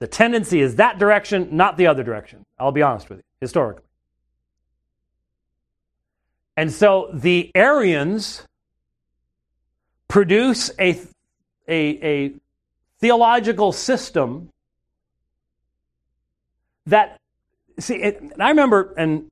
The 0.00 0.08
tendency 0.08 0.60
is 0.60 0.74
that 0.74 0.98
direction, 0.98 1.50
not 1.56 1.76
the 1.76 1.86
other 1.86 2.02
direction. 2.02 2.44
I'll 2.58 2.72
be 2.72 2.82
honest 2.82 3.08
with 3.08 3.18
you, 3.18 3.24
historically. 3.40 3.84
And 6.56 6.72
so 6.72 7.10
the 7.14 7.52
Arians 7.54 8.44
produce 10.08 10.72
a, 10.80 10.98
a, 11.68 11.78
a 11.78 12.32
theological 12.98 13.70
system 13.70 14.48
that, 16.86 17.19
see, 17.78 17.96
it, 17.96 18.22
I 18.38 18.50
remember, 18.50 18.94
and 18.96 19.30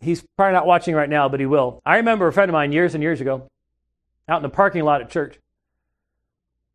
he's 0.00 0.24
probably 0.36 0.54
not 0.54 0.66
watching 0.66 0.94
right 0.94 1.08
now, 1.08 1.28
but 1.28 1.40
he 1.40 1.46
will. 1.46 1.80
I 1.84 1.96
remember 1.96 2.26
a 2.26 2.32
friend 2.32 2.48
of 2.48 2.52
mine 2.52 2.72
years 2.72 2.94
and 2.94 3.02
years 3.02 3.20
ago, 3.20 3.48
out 4.28 4.38
in 4.38 4.42
the 4.42 4.48
parking 4.48 4.84
lot 4.84 5.00
at 5.00 5.10
church, 5.10 5.38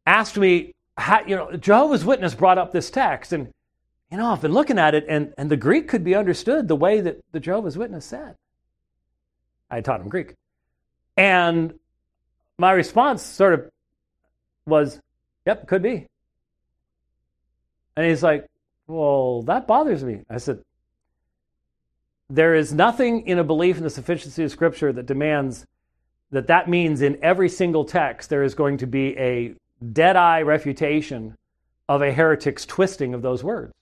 asked 0.06 0.38
me, 0.38 0.74
how, 0.98 1.22
you 1.26 1.36
know, 1.36 1.56
Jehovah's 1.56 2.04
Witness 2.04 2.36
brought 2.36 2.58
up 2.58 2.72
this 2.72 2.92
text, 2.92 3.32
and 3.32 3.54
you 4.12 4.18
know, 4.18 4.32
I've 4.32 4.42
been 4.42 4.52
looking 4.52 4.80
at 4.80 4.96
it, 4.96 5.06
and, 5.08 5.34
and 5.38 5.50
the 5.50 5.58
Greek 5.58 5.88
could 5.88 6.04
be 6.04 6.16
understood 6.16 6.68
the 6.68 6.76
way 6.76 7.00
that 7.02 7.24
the 7.32 7.40
Jehovah's 7.40 7.78
Witness 7.78 8.06
said. 8.06 8.36
I 9.70 9.82
taught 9.82 10.02
him 10.02 10.10
Greek. 10.10 10.34
And 11.16 11.76
my 12.58 12.72
response 12.72 13.22
sort 13.22 13.54
of 13.54 13.70
was, 14.66 15.00
yep, 15.46 15.68
could 15.68 15.84
be. 15.84 16.08
And 17.96 18.06
he's 18.06 18.24
like, 18.24 18.48
well, 18.88 19.44
that 19.44 19.68
bothers 19.68 20.04
me. 20.04 20.22
I 20.30 20.38
said, 20.38 20.64
there 22.30 22.54
is 22.54 22.74
nothing 22.74 23.26
in 23.28 23.40
a 23.40 23.44
belief 23.44 23.78
in 23.78 23.84
the 23.84 23.90
sufficiency 23.90 24.44
of 24.44 24.52
Scripture 24.52 24.94
that 24.94 25.08
demands 25.08 25.66
that 26.32 26.48
that 26.48 26.70
means 26.70 27.02
in 27.02 27.18
every 27.24 27.50
single 27.50 27.86
text 27.86 28.30
there 28.30 28.44
is 28.44 28.54
going 28.54 28.78
to 28.78 28.88
be 28.88 29.18
a 29.18 29.56
dead 29.94 30.16
eye 30.16 30.44
refutation 30.44 31.36
of 31.88 32.04
a 32.04 32.12
heretic's 32.12 32.66
twisting 32.66 33.16
of 33.16 33.24
those 33.24 33.44
words. 33.44 33.74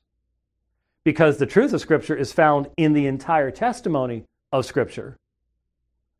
Because 1.03 1.37
the 1.37 1.45
truth 1.45 1.73
of 1.73 1.81
Scripture 1.81 2.15
is 2.15 2.31
found 2.31 2.69
in 2.77 2.93
the 2.93 3.07
entire 3.07 3.51
testimony 3.51 4.23
of 4.53 4.65
Scripture, 4.65 5.17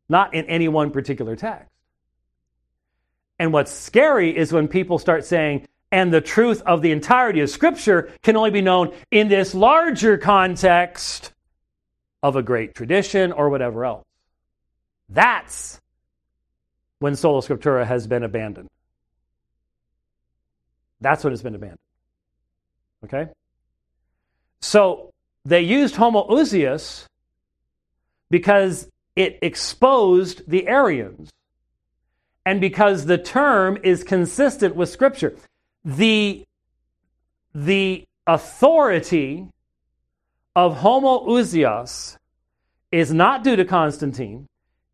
not 0.09 0.33
in 0.33 0.45
any 0.45 0.67
one 0.67 0.91
particular 0.91 1.35
text. 1.37 1.69
And 3.39 3.53
what's 3.53 3.71
scary 3.71 4.35
is 4.35 4.51
when 4.51 4.67
people 4.67 4.99
start 4.99 5.23
saying, 5.23 5.65
and 5.91 6.13
the 6.13 6.19
truth 6.19 6.61
of 6.63 6.81
the 6.81 6.91
entirety 6.91 7.39
of 7.39 7.49
Scripture 7.49 8.11
can 8.21 8.35
only 8.35 8.51
be 8.51 8.61
known 8.61 8.93
in 9.11 9.29
this 9.29 9.55
larger 9.55 10.17
context 10.17 11.31
of 12.27 12.35
a 12.35 12.43
great 12.43 12.75
tradition 12.75 13.31
or 13.31 13.49
whatever 13.49 13.85
else. 13.85 14.03
That's 15.07 15.79
when 16.99 17.15
sola 17.15 17.41
scriptura 17.41 17.85
has 17.85 18.05
been 18.05 18.23
abandoned. 18.23 18.67
That's 20.99 21.23
when 21.23 21.31
it's 21.31 21.41
been 21.41 21.55
abandoned. 21.55 21.79
Okay? 23.05 23.27
So 24.59 25.13
they 25.45 25.61
used 25.61 25.95
homoousios 25.95 27.05
because 28.29 28.89
it 29.15 29.39
exposed 29.41 30.49
the 30.49 30.67
Arians 30.67 31.29
and 32.45 32.59
because 32.59 33.05
the 33.05 33.17
term 33.17 33.77
is 33.83 34.03
consistent 34.03 34.75
with 34.75 34.89
Scripture. 34.89 35.35
The, 35.85 36.43
the 37.55 38.03
authority 38.25 39.47
of 40.57 40.79
homoousios 40.79 42.17
is 42.91 43.13
not 43.13 43.43
due 43.43 43.55
to 43.55 43.63
Constantine. 43.63 44.47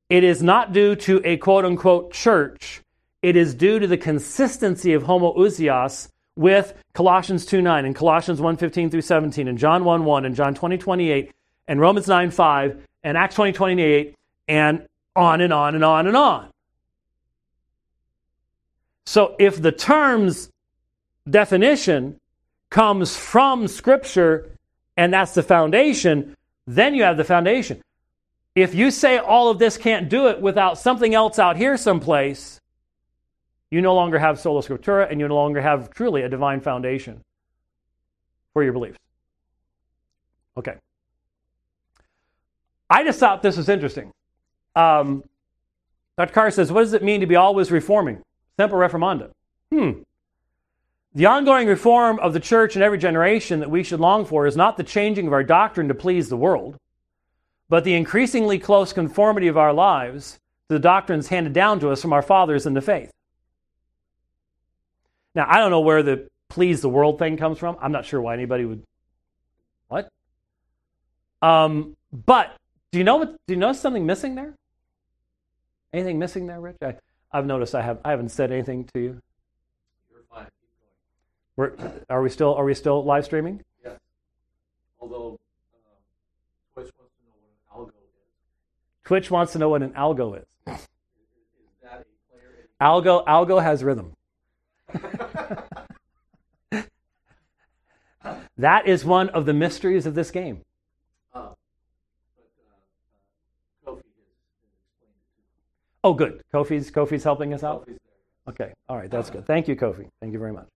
It 0.10 0.26
is 0.26 0.44
not 0.44 0.73
due 0.73 0.94
to 0.98 1.22
a 1.23 1.38
quote 1.38 1.64
unquote 1.64 2.11
church. 2.11 2.81
It 3.22 3.38
is 3.38 3.56
due 3.56 3.80
to 3.80 3.88
the 3.88 3.95
consistency 3.95 4.91
of 4.91 5.03
homoousios 5.03 6.10
with 6.35 6.73
Colossians 6.94 7.45
2 7.45 7.61
9 7.61 7.85
and 7.85 7.95
Colossians 7.95 8.41
1 8.41 8.57
15 8.57 8.90
through 8.90 9.02
17 9.02 9.48
and 9.48 9.57
John 9.57 9.85
1 9.85 10.03
1 10.03 10.26
and 10.26 10.35
John 10.35 10.53
20 10.53 10.77
28 10.77 11.31
and 11.69 11.80
Romans 11.80 12.10
9 12.10 12.30
5 12.30 12.85
and 13.06 13.18
Acts 13.18 13.35
20 13.35 13.53
28 13.53 14.15
and 14.49 14.85
on 15.15 15.40
and 15.40 15.53
on 15.53 15.76
and 15.76 15.85
on 15.85 16.07
and 16.07 16.18
on. 16.18 16.49
So 19.06 19.38
if 19.40 19.61
the 19.61 19.72
term's 19.72 20.49
definition 21.30 22.19
comes 22.69 23.15
from 23.15 23.69
Scripture 23.69 24.53
and 24.98 25.14
that's 25.14 25.34
the 25.34 25.44
foundation, 25.44 26.36
then 26.68 26.95
you 26.95 27.03
have 27.03 27.18
the 27.18 27.24
foundation. 27.24 27.82
If 28.56 28.76
you 28.76 28.91
say 28.91 29.18
all 29.18 29.49
of 29.49 29.57
this 29.60 29.78
can't 29.78 30.10
do 30.10 30.28
it 30.28 30.40
without 30.40 30.78
something 30.78 31.15
else 31.15 31.40
out 31.40 31.57
here 31.57 31.76
someplace, 31.76 32.61
you 33.72 33.82
no 33.82 33.95
longer 33.95 34.20
have 34.20 34.40
sola 34.40 34.61
scriptura 34.61 35.10
and 35.10 35.20
you 35.20 35.28
no 35.28 35.36
longer 35.36 35.60
have 35.60 35.90
truly 35.90 36.22
a 36.22 36.30
divine 36.30 36.61
foundation 36.61 37.24
for 38.53 38.64
your 38.64 38.74
beliefs. 38.74 38.99
Okay. 40.56 40.76
I 42.90 43.03
just 43.03 43.20
thought 43.20 43.41
this 43.41 43.57
was 43.57 43.70
interesting. 43.70 44.11
Um, 44.76 45.24
Dr. 46.18 46.32
Carr 46.32 46.52
says, 46.52 46.72
What 46.72 46.82
does 46.82 46.94
it 46.94 47.02
mean 47.02 47.22
to 47.22 47.26
be 47.26 47.36
always 47.36 47.72
reforming? 47.72 48.22
Semper 48.57 48.76
reformanda. 48.76 49.32
Hmm. 49.72 50.02
The 51.15 51.27
ongoing 51.27 51.68
reform 51.68 52.18
of 52.19 52.34
the 52.34 52.40
church 52.40 52.76
in 52.76 52.81
every 52.81 52.98
generation 52.98 53.60
that 53.60 53.69
we 53.69 53.84
should 53.84 53.99
long 53.99 54.26
for 54.26 54.48
is 54.48 54.57
not 54.57 54.77
the 54.77 54.84
changing 54.84 55.27
of 55.27 55.34
our 55.34 55.44
doctrine 55.44 55.88
to 55.90 55.94
please 55.94 56.27
the 56.27 56.38
world, 56.38 56.76
but 57.69 57.84
the 57.84 57.94
increasingly 57.94 58.57
close 58.57 58.94
conformity 58.94 59.48
of 59.48 59.57
our 59.57 59.73
lives 59.73 60.40
to 60.69 60.76
the 60.76 60.80
doctrines 60.80 61.27
handed 61.27 61.53
down 61.53 61.80
to 61.81 61.90
us 61.90 62.02
from 62.02 62.14
our 62.14 62.23
fathers 62.23 62.65
in 62.65 62.73
the 62.73 62.81
faith. 62.81 63.11
Now, 65.35 65.45
I 65.48 65.60
don't 65.60 65.69
know 65.69 65.81
where 65.81 66.02
the 66.02 66.27
please 66.49 66.81
the 66.81 66.90
world 66.90 67.19
thing 67.19 67.38
comes 67.38 67.60
from. 67.60 67.77
I'm 67.80 67.91
not 67.91 68.06
sure 68.06 68.22
why 68.22 68.34
anybody 68.34 68.65
would. 68.65 68.84
What? 69.90 70.10
Um, 71.41 71.95
but 72.11 72.56
do 72.91 72.98
you 72.98 73.03
know 73.03 73.18
what? 73.18 73.35
Do 73.48 73.53
you 73.53 73.60
notice 73.60 73.80
something 73.80 74.06
missing 74.06 74.35
there? 74.35 74.56
Anything 75.91 76.18
missing 76.18 76.48
there, 76.48 76.60
Rich? 76.60 76.77
I, 76.81 76.95
I've 77.31 77.45
noticed 77.45 77.76
I 77.76 77.81
have 77.81 77.99
I 78.03 78.11
haven't 78.11 78.30
said 78.30 78.52
anything 78.52 78.90
to 78.94 78.99
you. 78.99 79.22
We're, 81.56 81.74
are 82.10 82.22
we 82.22 82.30
still 82.30 82.54
are 82.56 82.66
we 82.66 82.74
still 82.74 83.04
live 83.04 83.26
streaming? 83.26 83.64
Yes. 83.84 84.00
Although 85.00 85.40
uh, 86.76 86.82
Twitch 86.82 86.92
wants 86.98 87.14
to 87.16 87.22
know 87.26 87.34
what 87.40 87.52
an 87.52 87.82
algo 87.86 87.90
is. 87.90 89.04
Twitch 89.04 89.32
wants 89.32 89.52
to 89.54 89.60
know 89.60 89.70
what 89.70 89.84
an 89.84 89.92
algo 89.92 90.38
is. 90.38 90.46
Is, 90.68 90.74
is 90.74 90.88
that 91.84 92.02
a 92.02 92.06
player? 92.32 92.70
Algo 92.82 93.26
algo 93.26 93.62
has 93.62 93.84
rhythm. 93.84 94.14
That 98.58 98.88
is 98.88 99.04
one 99.04 99.30
of 99.30 99.46
the 99.46 99.54
mysteries 99.54 100.06
of 100.06 100.16
this 100.16 100.32
game. 100.32 100.62
Uh, 101.34 101.50
but 102.36 102.50
uh, 103.88 103.90
uh, 103.90 103.94
Kofi 103.94 104.04
has 104.04 104.30
explained 104.38 105.16
it 105.18 105.34
to 105.34 106.04
Oh, 106.04 106.14
good. 106.14 106.42
Kofi's 106.54 106.92
Kofi's 106.92 107.24
helping 107.24 107.54
us 107.54 107.64
out. 107.64 107.88
Kofi's 107.88 108.00
there. 108.46 108.54
Okay. 108.54 108.74
All 108.88 108.98
right. 108.98 109.10
That's 109.10 109.30
good. 109.30 109.48
Thank 109.48 109.68
you, 109.68 109.76
Kofi. 109.76 110.08
Thank 110.22 110.34
you 110.34 110.40
very 110.40 110.54
much. 110.54 110.68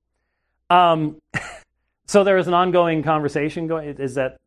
Um, 0.70 1.22
so 2.06 2.24
there 2.24 2.38
is 2.38 2.48
an 2.48 2.54
ongoing 2.54 3.04
conversation 3.04 3.68
going. 3.68 3.90
Is 3.90 4.16
that 4.16 4.38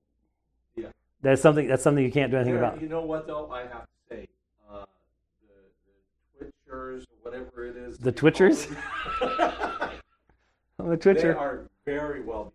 Yeah. 0.77 0.89
that's 1.23 1.41
something 1.43 1.67
that's 1.69 1.83
something 1.83 2.05
you 2.05 2.13
can't 2.13 2.31
do 2.31 2.37
anything 2.39 2.55
There- 2.55 2.65
about? 2.65 2.81
You 2.83 2.89
know 2.89 3.03
what 3.03 3.27
though? 3.27 3.51
I 3.51 3.63
have 3.63 3.83
to 3.85 3.87
say, 4.09 4.29
uh, 4.71 4.85
the, 6.39 6.45
the 6.47 6.53
Twitchers, 6.71 7.05
whatever 7.23 7.67
it 7.67 7.77
is. 7.77 7.99
The 7.99 8.11
that 8.11 8.23
you 8.23 8.31
call 8.33 8.49
Twitchers? 8.49 8.69
them, 8.69 9.91
The 10.79 10.97
they 11.15 11.29
are 11.29 11.69
very 11.85 12.23
well 12.23 12.53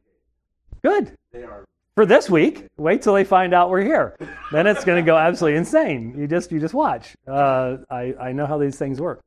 behaved. 0.82 1.08
Good 1.08 1.18
They 1.32 1.44
are. 1.44 1.64
for 1.96 2.06
this 2.06 2.28
week. 2.30 2.66
Wait 2.78 3.02
till 3.04 3.14
they 3.14 3.24
find 3.24 3.54
out 3.54 3.70
we're 3.70 3.82
here. 3.84 4.16
Then 4.52 4.66
it's 4.68 4.84
going 4.84 5.04
to 5.04 5.06
go 5.06 5.16
absolutely 5.18 5.58
insane. 5.58 6.16
You 6.18 6.28
just 6.28 6.52
you 6.52 6.60
just 6.60 6.74
watch. 6.74 7.16
Uh, 7.28 7.78
I 7.90 8.14
I 8.20 8.32
know 8.32 8.46
how 8.48 8.58
these 8.58 8.78
things 8.78 9.00
work. 9.00 9.22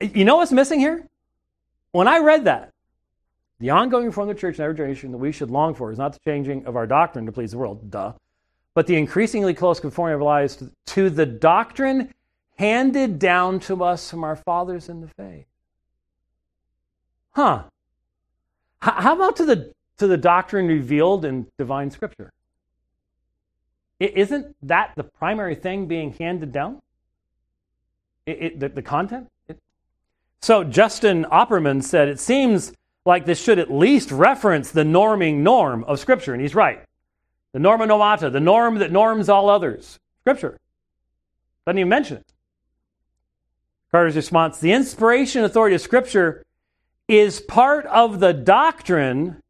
You 0.00 0.24
know 0.24 0.36
what's 0.36 0.52
missing 0.52 0.80
here? 0.80 1.06
When 1.92 2.08
I 2.08 2.18
read 2.18 2.44
that, 2.46 2.72
the 3.60 3.70
ongoing 3.70 4.06
reform 4.06 4.28
of 4.28 4.36
the 4.36 4.40
church 4.40 4.58
in 4.58 4.64
every 4.64 4.74
generation 4.76 5.12
that 5.12 5.18
we 5.18 5.32
should 5.32 5.50
long 5.50 5.74
for 5.74 5.90
is 5.92 5.98
not 5.98 6.12
the 6.12 6.18
changing 6.24 6.66
of 6.66 6.76
our 6.76 6.86
doctrine 6.86 7.26
to 7.26 7.32
please 7.32 7.52
the 7.52 7.58
world, 7.58 7.90
duh, 7.90 8.12
but 8.74 8.86
the 8.86 8.96
increasingly 8.96 9.54
close 9.54 9.80
conforming 9.80 10.14
of 10.14 10.20
our 10.20 10.26
lives 10.26 10.62
to, 10.86 11.10
the 11.10 11.26
doctrine 11.26 12.12
handed 12.56 13.18
down 13.18 13.60
to 13.60 13.82
us 13.84 14.10
from 14.10 14.24
our 14.24 14.36
fathers 14.36 14.88
in 14.88 15.00
the 15.00 15.08
faith. 15.08 15.46
Huh. 17.32 17.64
How 18.80 19.14
about 19.14 19.36
to 19.36 19.46
the 19.46 19.72
to 19.98 20.06
the 20.06 20.16
doctrine 20.16 20.66
revealed 20.66 21.24
in 21.24 21.46
divine 21.56 21.90
scripture? 21.90 22.32
I- 24.00 24.12
Isn't 24.14 24.54
that 24.62 24.92
the 24.96 25.04
primary 25.04 25.54
thing 25.54 25.86
being 25.86 26.12
handed 26.12 26.52
down? 26.52 26.82
It, 28.26 28.42
it, 28.42 28.60
the, 28.60 28.68
the 28.68 28.82
content? 28.82 29.30
It- 29.48 29.58
so 30.42 30.64
Justin 30.64 31.24
Opperman 31.32 31.82
said, 31.82 32.08
it 32.08 32.20
seems 32.20 32.72
like 33.04 33.26
this 33.26 33.42
should 33.42 33.58
at 33.58 33.70
least 33.70 34.10
reference 34.10 34.70
the 34.70 34.82
norming 34.82 35.38
norm 35.38 35.84
of 35.84 35.98
Scripture. 35.98 36.32
And 36.32 36.40
he's 36.40 36.54
right. 36.54 36.82
The 37.52 37.58
norma 37.58 37.86
normata, 37.86 38.32
the 38.32 38.40
norm 38.40 38.78
that 38.78 38.90
norms 38.90 39.28
all 39.28 39.48
others. 39.48 39.98
Scripture. 40.22 40.58
Doesn't 41.66 41.78
even 41.78 41.88
mention 41.88 42.16
it. 42.18 42.32
Carter's 43.90 44.16
response 44.16 44.58
the 44.58 44.72
inspiration 44.72 45.42
and 45.42 45.50
authority 45.50 45.74
of 45.74 45.80
Scripture 45.80 46.42
is 47.06 47.40
part 47.40 47.86
of 47.86 48.20
the 48.20 48.32
doctrine 48.32 49.40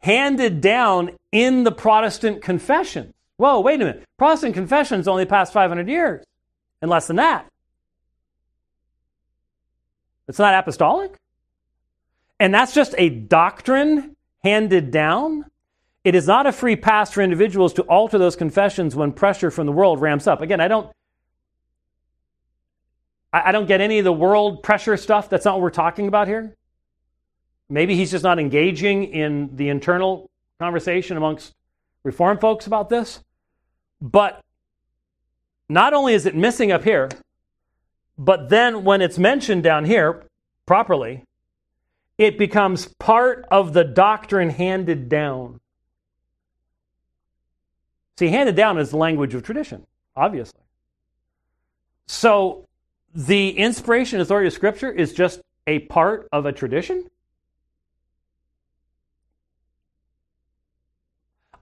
handed 0.00 0.60
down 0.60 1.10
in 1.32 1.64
the 1.64 1.72
Protestant 1.72 2.42
confessions. 2.42 3.12
Whoa, 3.36 3.60
wait 3.60 3.80
a 3.80 3.84
minute. 3.84 4.04
Protestant 4.18 4.54
confessions 4.54 5.08
only 5.08 5.24
past 5.24 5.52
500 5.52 5.88
years 5.88 6.24
and 6.80 6.90
less 6.90 7.06
than 7.06 7.16
that. 7.16 7.46
It's 10.28 10.38
not 10.38 10.54
apostolic. 10.54 11.16
And 12.40 12.54
that's 12.54 12.72
just 12.72 12.94
a 12.98 13.08
doctrine 13.08 14.16
handed 14.44 14.90
down. 14.90 15.44
It 16.04 16.14
is 16.14 16.26
not 16.26 16.46
a 16.46 16.52
free 16.52 16.76
pass 16.76 17.12
for 17.12 17.22
individuals 17.22 17.72
to 17.74 17.82
alter 17.82 18.18
those 18.18 18.36
confessions 18.36 18.94
when 18.94 19.12
pressure 19.12 19.50
from 19.50 19.66
the 19.66 19.72
world 19.72 20.00
ramps 20.00 20.26
up. 20.26 20.40
Again, 20.40 20.60
I 20.60 20.68
don't 20.68 20.90
I 23.30 23.52
don't 23.52 23.66
get 23.66 23.82
any 23.82 23.98
of 23.98 24.04
the 24.04 24.12
world 24.12 24.62
pressure 24.62 24.96
stuff. 24.96 25.28
That's 25.28 25.44
not 25.44 25.54
what 25.54 25.62
we're 25.62 25.70
talking 25.70 26.08
about 26.08 26.28
here. 26.28 26.54
Maybe 27.68 27.94
he's 27.94 28.10
just 28.10 28.24
not 28.24 28.38
engaging 28.38 29.04
in 29.04 29.54
the 29.54 29.68
internal 29.68 30.30
conversation 30.58 31.18
amongst 31.18 31.52
reform 32.04 32.38
folks 32.38 32.66
about 32.66 32.88
this. 32.88 33.22
But 34.00 34.40
not 35.68 35.92
only 35.92 36.14
is 36.14 36.24
it 36.24 36.34
missing 36.34 36.72
up 36.72 36.84
here, 36.84 37.10
but 38.16 38.48
then 38.48 38.84
when 38.84 39.02
it's 39.02 39.18
mentioned 39.18 39.62
down 39.62 39.84
here 39.84 40.24
properly, 40.64 41.24
it 42.18 42.36
becomes 42.36 42.88
part 42.98 43.46
of 43.50 43.72
the 43.72 43.84
doctrine 43.84 44.50
handed 44.50 45.08
down. 45.08 45.60
See, 48.18 48.28
handed 48.28 48.56
down 48.56 48.78
is 48.78 48.90
the 48.90 48.96
language 48.96 49.34
of 49.34 49.44
tradition, 49.44 49.86
obviously. 50.16 50.60
So 52.08 52.66
the 53.14 53.50
inspiration 53.50 54.20
authority 54.20 54.48
of 54.48 54.52
Scripture 54.52 54.90
is 54.90 55.12
just 55.12 55.40
a 55.68 55.78
part 55.80 56.28
of 56.32 56.46
a 56.46 56.52
tradition? 56.52 57.08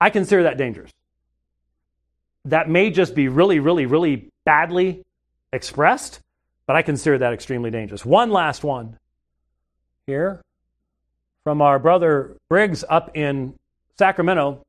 I 0.01 0.11
consider 0.11 0.45
that 0.45 0.57
dangerous. 0.57 0.93
That 2.45 2.70
may 2.70 2.91
just 2.91 3.15
be 3.15 3.28
really, 3.28 3.59
really, 3.59 3.85
really 3.87 4.31
badly 4.45 5.03
expressed, 5.53 6.20
but 6.66 6.77
I 6.77 6.83
consider 6.83 7.19
that 7.19 7.33
extremely 7.33 7.70
dangerous. 7.70 8.05
One 8.05 8.31
last 8.31 8.62
one 8.62 8.99
here 10.07 10.41
from 11.47 11.62
our 11.62 11.78
brother 11.78 12.36
Briggs 12.48 12.82
up 12.89 13.16
in 13.16 13.55
Sacramento. 13.97 14.66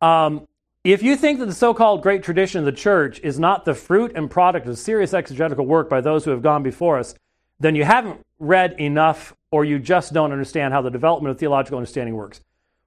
Um, 0.00 0.48
if 0.84 1.02
you 1.02 1.16
think 1.16 1.38
that 1.38 1.44
the 1.44 1.52
so 1.52 1.74
called 1.74 2.02
great 2.02 2.22
tradition 2.22 2.60
of 2.60 2.64
the 2.64 2.72
church 2.72 3.20
is 3.22 3.38
not 3.38 3.66
the 3.66 3.74
fruit 3.74 4.12
and 4.14 4.30
product 4.30 4.66
of 4.66 4.78
serious 4.78 5.12
exegetical 5.12 5.66
work 5.66 5.90
by 5.90 6.00
those 6.00 6.24
who 6.24 6.30
have 6.30 6.40
gone 6.40 6.62
before 6.62 6.98
us, 6.98 7.14
then 7.60 7.74
you 7.74 7.84
haven't 7.84 8.24
read 8.38 8.80
enough 8.80 9.34
or 9.50 9.66
you 9.66 9.78
just 9.78 10.14
don't 10.14 10.32
understand 10.32 10.72
how 10.72 10.80
the 10.80 10.90
development 10.90 11.30
of 11.30 11.38
theological 11.38 11.76
understanding 11.76 12.14
works. 12.14 12.40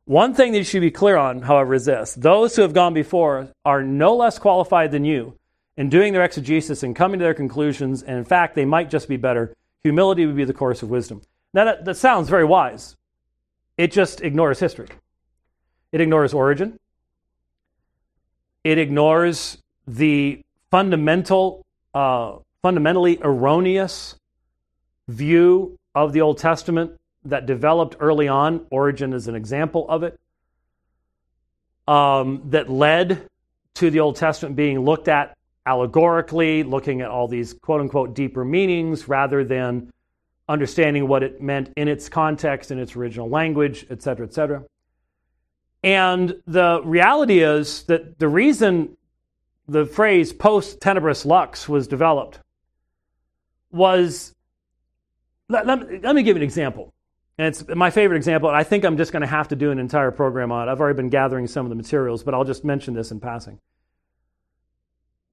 One 0.05 0.33
thing 0.33 0.51
that 0.53 0.57
you 0.57 0.63
should 0.63 0.81
be 0.81 0.89
clear 0.89 1.17
on, 1.17 1.43
however, 1.43 1.75
is 1.75 1.85
this 1.85 2.15
those 2.15 2.55
who 2.55 2.63
have 2.63 2.73
gone 2.73 2.95
before 2.95 3.49
are 3.63 3.83
no 3.83 4.15
less 4.15 4.39
qualified 4.39 4.91
than 4.91 5.05
you 5.05 5.37
in 5.77 5.89
doing 5.89 6.11
their 6.11 6.23
exegesis 6.23 6.81
and 6.81 6.95
coming 6.95 7.19
to 7.19 7.23
their 7.23 7.35
conclusions, 7.35 8.01
and 8.01 8.17
in 8.17 8.25
fact, 8.25 8.55
they 8.55 8.65
might 8.65 8.89
just 8.89 9.07
be 9.07 9.15
better. 9.15 9.53
Humility 9.83 10.25
would 10.25 10.35
be 10.35 10.43
the 10.43 10.53
course 10.53 10.81
of 10.81 10.89
wisdom. 10.89 11.21
Now, 11.55 11.63
that, 11.63 11.85
that 11.85 11.95
sounds 11.95 12.27
very 12.27 12.43
wise. 12.43 12.97
It 13.77 13.93
just 13.93 14.19
ignores 14.21 14.59
history, 14.59 14.89
it 15.93 16.01
ignores 16.01 16.33
Origen, 16.33 16.77
it 18.65 18.77
ignores 18.77 19.57
the 19.87 20.41
fundamental, 20.69 21.65
uh, 21.93 22.37
fundamentally 22.61 23.19
erroneous 23.21 24.15
view 25.07 25.79
of 25.93 26.11
the 26.11 26.19
Old 26.19 26.39
Testament 26.39 26.99
that 27.23 27.45
developed 27.45 27.95
early 28.01 28.27
on. 28.27 28.65
Origen 28.69 29.13
is 29.13 29.29
an 29.29 29.35
example 29.35 29.85
of 29.87 30.03
it. 30.03 30.19
Um, 31.87 32.41
that 32.49 32.69
led 32.69 33.27
to 33.75 33.89
the 33.89 34.01
Old 34.01 34.17
Testament 34.17 34.57
being 34.57 34.79
looked 34.79 35.07
at 35.07 35.37
allegorically, 35.65 36.63
looking 36.63 36.99
at 36.99 37.09
all 37.09 37.29
these 37.29 37.53
quote 37.53 37.79
unquote 37.79 38.13
deeper 38.13 38.43
meanings 38.43 39.07
rather 39.07 39.45
than 39.45 39.91
understanding 40.47 41.07
what 41.07 41.23
it 41.23 41.41
meant 41.41 41.71
in 41.75 41.87
its 41.87 42.09
context, 42.09 42.71
in 42.71 42.79
its 42.79 42.95
original 42.95 43.29
language, 43.29 43.85
et 43.89 44.01
cetera, 44.01 44.25
et 44.25 44.33
cetera. 44.33 44.63
And 45.83 46.35
the 46.47 46.81
reality 46.83 47.39
is 47.39 47.83
that 47.83 48.19
the 48.19 48.27
reason 48.27 48.97
the 49.67 49.85
phrase 49.85 50.33
post 50.33 50.79
tenebras 50.79 51.25
lux 51.25 51.67
was 51.67 51.87
developed 51.87 52.39
was 53.71 54.33
let, 55.49 55.65
let, 55.65 56.03
let 56.03 56.15
me 56.15 56.23
give 56.23 56.35
an 56.35 56.43
example. 56.43 56.93
And 57.37 57.47
it's 57.47 57.67
my 57.67 57.89
favorite 57.89 58.17
example, 58.17 58.47
and 58.47 58.57
I 58.57 58.63
think 58.63 58.85
I'm 58.85 58.95
just 58.95 59.11
going 59.11 59.21
to 59.21 59.27
have 59.27 59.49
to 59.49 59.55
do 59.55 59.69
an 59.71 59.79
entire 59.79 60.11
program 60.11 60.51
on 60.51 60.67
it. 60.67 60.71
I've 60.71 60.79
already 60.79 60.95
been 60.95 61.09
gathering 61.09 61.47
some 61.47 61.65
of 61.65 61.69
the 61.69 61.75
materials, 61.75 62.23
but 62.23 62.33
I'll 62.33 62.45
just 62.45 62.63
mention 62.63 62.93
this 62.93 63.11
in 63.11 63.19
passing. 63.19 63.59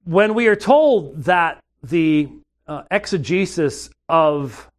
When 0.03 0.33
we 0.33 0.47
are 0.47 0.55
told 0.57 1.23
that 1.23 1.63
the 1.81 2.29
uh, 2.67 2.83
exegesis 2.91 3.89
of 4.09 4.69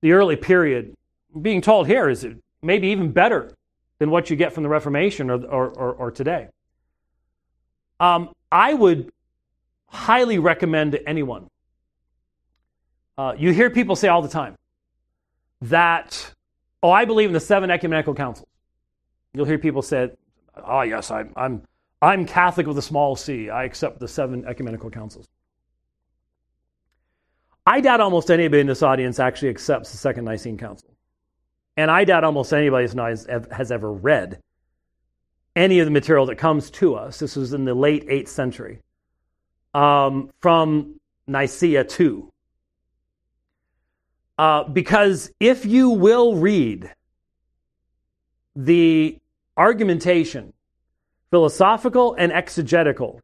the 0.00 0.12
early 0.12 0.36
period, 0.36 0.94
being 1.40 1.60
told 1.60 1.86
here 1.86 2.08
is 2.08 2.26
maybe 2.62 2.88
even 2.88 3.12
better 3.12 3.52
than 3.98 4.10
what 4.10 4.30
you 4.30 4.36
get 4.36 4.52
from 4.52 4.62
the 4.62 4.68
Reformation 4.68 5.30
or, 5.30 5.44
or, 5.44 5.68
or, 5.68 5.92
or 5.94 6.10
today. 6.10 6.48
Um, 8.00 8.30
I 8.50 8.74
would 8.74 9.10
highly 9.86 10.38
recommend 10.38 10.92
to 10.92 11.08
anyone. 11.08 11.48
Uh, 13.16 13.34
you 13.36 13.52
hear 13.52 13.70
people 13.70 13.96
say 13.96 14.08
all 14.08 14.22
the 14.22 14.28
time 14.28 14.54
that, 15.62 16.32
oh, 16.82 16.90
I 16.90 17.04
believe 17.04 17.28
in 17.28 17.32
the 17.32 17.40
seven 17.40 17.70
ecumenical 17.70 18.14
councils. 18.14 18.48
You'll 19.34 19.46
hear 19.46 19.58
people 19.58 19.82
say, 19.82 20.10
oh, 20.64 20.82
yes, 20.82 21.10
I'm, 21.10 21.32
I'm, 21.34 21.62
I'm 22.00 22.24
Catholic 22.24 22.68
with 22.68 22.78
a 22.78 22.82
small 22.82 23.16
c. 23.16 23.50
I 23.50 23.64
accept 23.64 23.98
the 23.98 24.06
seven 24.06 24.44
ecumenical 24.46 24.90
councils. 24.90 25.26
I 27.68 27.82
doubt 27.82 28.00
almost 28.00 28.30
anybody 28.30 28.62
in 28.62 28.66
this 28.66 28.82
audience 28.82 29.20
actually 29.20 29.50
accepts 29.50 29.92
the 29.92 29.98
Second 29.98 30.24
Nicene 30.24 30.56
Council. 30.56 30.88
And 31.76 31.90
I 31.90 32.04
doubt 32.04 32.24
almost 32.24 32.50
anybody 32.54 32.88
has 32.88 33.70
ever 33.70 33.92
read 33.92 34.40
any 35.54 35.78
of 35.78 35.84
the 35.84 35.90
material 35.90 36.24
that 36.26 36.36
comes 36.36 36.70
to 36.70 36.94
us. 36.94 37.18
This 37.18 37.36
was 37.36 37.52
in 37.52 37.66
the 37.66 37.74
late 37.74 38.08
8th 38.08 38.28
century 38.28 38.80
um, 39.74 40.30
from 40.40 40.98
Nicaea 41.26 41.84
2. 41.84 42.32
Uh, 44.38 44.64
because 44.64 45.30
if 45.38 45.66
you 45.66 45.90
will 45.90 46.36
read 46.36 46.90
the 48.56 49.18
argumentation, 49.58 50.54
philosophical 51.30 52.14
and 52.14 52.32
exegetical, 52.32 53.20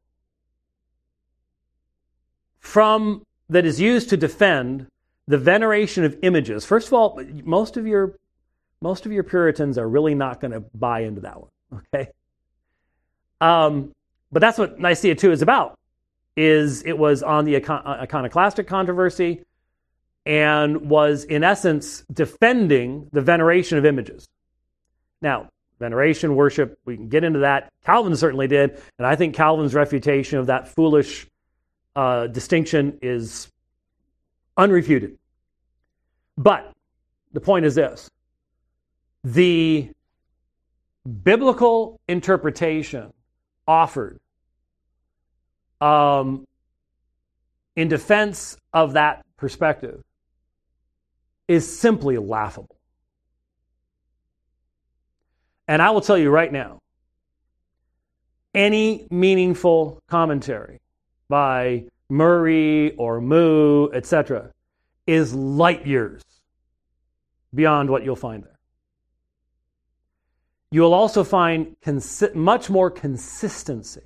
from 2.61 3.23
that 3.49 3.65
is 3.65 3.81
used 3.81 4.11
to 4.11 4.17
defend 4.17 4.87
the 5.27 5.39
veneration 5.39 6.05
of 6.05 6.17
images. 6.23 6.65
First 6.65 6.89
of 6.89 6.95
all, 6.95 7.21
most 7.45 7.77
of 7.77 7.87
your 7.87 8.19
most 8.81 9.07
of 9.07 9.13
your 9.13 9.23
Puritans 9.23 9.79
are 9.79 9.89
really 9.89 10.15
not 10.15 10.41
going 10.41 10.53
to 10.53 10.61
buy 10.61 11.01
into 11.01 11.23
that 11.23 11.41
one. 11.41 11.51
Okay, 11.93 12.09
um, 13.41 13.93
but 14.31 14.41
that's 14.41 14.59
what 14.59 14.79
Nicaea 14.79 15.17
two 15.17 15.33
is 15.33 15.43
about. 15.43 15.77
Is 16.37 16.85
it 16.85 16.97
was 16.97 17.23
on 17.23 17.45
the 17.45 17.57
iconoclastic 17.57 18.69
controversy 18.69 19.45
and 20.27 20.89
was 20.89 21.25
in 21.25 21.45
essence 21.45 22.05
defending 22.13 23.09
the 23.13 23.21
veneration 23.21 23.79
of 23.79 23.85
images. 23.85 24.29
Now, 25.21 25.49
veneration, 25.79 26.35
worship, 26.35 26.79
we 26.85 26.97
can 26.97 27.09
get 27.09 27.25
into 27.25 27.41
that. 27.41 27.73
Calvin 27.85 28.17
certainly 28.17 28.49
did, 28.49 28.81
and 28.99 29.07
I 29.07 29.17
think 29.17 29.35
Calvin's 29.35 29.75
refutation 29.75 30.39
of 30.39 30.47
that 30.47 30.69
foolish 30.69 31.27
uh, 31.97 32.27
distinction 32.27 32.99
is 33.03 33.49
unrefuted. 34.59 35.17
But 36.37 36.73
the 37.33 37.41
point 37.41 37.65
is 37.65 37.75
this 37.75 38.11
the 39.23 39.91
biblical 41.23 42.01
interpretation 42.09 43.13
offered 43.67 44.19
um, 45.81 46.47
in 47.77 47.89
defense 47.89 48.57
of 48.73 48.95
that 48.95 49.25
perspective 49.37 50.03
is 51.49 51.79
simply 51.79 52.19
laughable. 52.19 52.77
And 55.69 55.81
I 55.81 55.91
will 55.91 56.01
tell 56.01 56.19
you 56.19 56.31
right 56.31 56.53
now 56.53 56.81
any 58.55 59.07
meaningful 59.11 60.01
commentary 60.09 60.81
by 61.35 61.83
Murray 62.09 62.95
or 62.95 63.21
Moo, 63.21 63.89
etc., 63.93 64.53
is 65.05 65.35
light 65.35 65.85
years 65.85 66.23
beyond 67.53 67.91
what 67.91 68.05
you'll 68.05 68.15
find 68.15 68.45
there. 68.45 68.57
You'll 70.71 70.95
also 70.95 71.25
find 71.25 71.75
consi- 71.85 72.37
much 72.37 72.71
more 72.71 72.89
consistency 72.89 74.03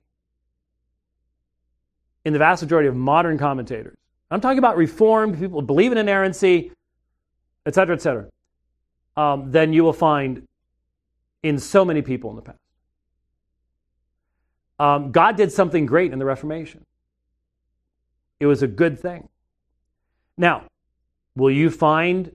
in 2.25 2.33
the 2.33 2.39
vast 2.39 2.63
majority 2.63 2.89
of 2.89 2.97
modern 2.97 3.37
commentators. 3.37 3.99
I'm 4.31 4.41
talking 4.41 4.57
about 4.57 4.79
reformed 4.79 5.39
people 5.39 5.61
who 5.61 5.67
believe 5.67 5.93
in 5.93 5.99
inerrancy, 5.99 6.73
etc., 7.67 7.97
etc., 7.97 8.31
um, 9.19 9.51
than 9.51 9.75
you 9.75 9.85
will 9.85 9.93
find 9.93 10.47
in 11.43 11.59
so 11.59 11.85
many 11.85 12.01
people 12.01 12.31
in 12.31 12.37
the 12.37 12.43
past. 12.43 12.59
Um, 14.79 15.13
God 15.13 15.37
did 15.37 15.53
something 15.53 15.85
great 15.85 16.15
in 16.15 16.19
the 16.19 16.25
Reformation. 16.25 16.87
It 18.41 18.47
was 18.47 18.63
a 18.63 18.67
good 18.69 18.99
thing. 18.99 19.29
Now, 20.37 20.65
will 21.37 21.51
you 21.51 21.71
find 21.71 22.33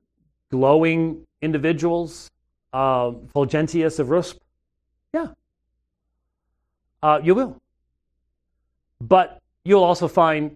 glowing 0.51 1.25
individuals, 1.41 2.29
uh, 2.73 3.11
Fulgentius 3.33 3.99
of 3.99 4.07
Ruspe? 4.07 4.39
Yeah. 5.13 5.27
Uh, 7.01 7.19
you 7.23 7.35
will. 7.35 7.57
But 8.99 9.41
you'll 9.63 9.83
also 9.83 10.07
find 10.07 10.55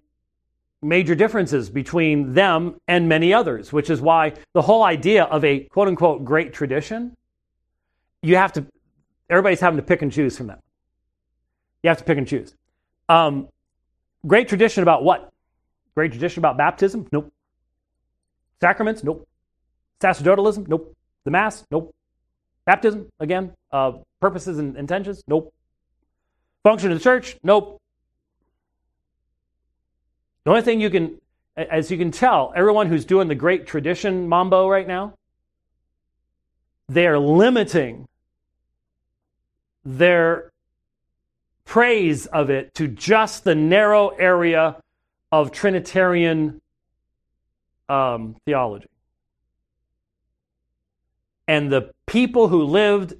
major 0.82 1.14
differences 1.14 1.70
between 1.70 2.34
them 2.34 2.76
and 2.86 3.08
many 3.08 3.32
others, 3.34 3.72
which 3.72 3.90
is 3.90 4.00
why 4.00 4.32
the 4.52 4.62
whole 4.62 4.82
idea 4.84 5.24
of 5.24 5.44
a 5.44 5.60
quote 5.60 5.88
unquote 5.88 6.24
great 6.24 6.52
tradition, 6.52 7.16
you 8.22 8.36
have 8.36 8.52
to, 8.52 8.64
everybody's 9.28 9.60
having 9.60 9.76
to 9.76 9.82
pick 9.82 10.02
and 10.02 10.12
choose 10.12 10.36
from 10.36 10.48
that. 10.48 10.60
You 11.82 11.88
have 11.88 11.98
to 11.98 12.04
pick 12.04 12.18
and 12.18 12.26
choose. 12.26 12.54
Um, 13.08 13.48
great 14.26 14.48
tradition 14.48 14.82
about 14.82 15.04
what? 15.04 15.32
Great 15.98 16.12
tradition 16.12 16.38
about 16.38 16.56
baptism? 16.56 17.08
Nope. 17.10 17.32
Sacraments? 18.60 19.02
Nope. 19.02 19.26
Sacerdotalism? 20.00 20.68
Nope. 20.68 20.96
The 21.24 21.32
Mass? 21.32 21.64
Nope. 21.72 21.92
Baptism? 22.66 23.08
Again. 23.18 23.52
Uh, 23.72 23.94
purposes 24.20 24.60
and 24.60 24.76
intentions? 24.76 25.24
Nope. 25.26 25.52
Function 26.62 26.92
of 26.92 26.98
the 26.98 27.02
church? 27.02 27.36
Nope. 27.42 27.82
The 30.44 30.50
only 30.50 30.62
thing 30.62 30.80
you 30.80 30.88
can, 30.88 31.20
as 31.56 31.90
you 31.90 31.98
can 31.98 32.12
tell, 32.12 32.52
everyone 32.54 32.86
who's 32.86 33.04
doing 33.04 33.26
the 33.26 33.34
great 33.34 33.66
tradition 33.66 34.28
mambo 34.28 34.68
right 34.68 34.86
now, 34.86 35.14
they 36.88 37.08
are 37.08 37.18
limiting 37.18 38.06
their 39.84 40.52
praise 41.64 42.26
of 42.26 42.50
it 42.50 42.72
to 42.74 42.86
just 42.86 43.42
the 43.42 43.56
narrow 43.56 44.10
area 44.10 44.76
of 45.30 45.52
Trinitarian 45.52 46.60
um, 47.88 48.36
theology. 48.44 48.88
And 51.46 51.72
the 51.72 51.92
people 52.06 52.48
who 52.48 52.64
lived 52.64 53.14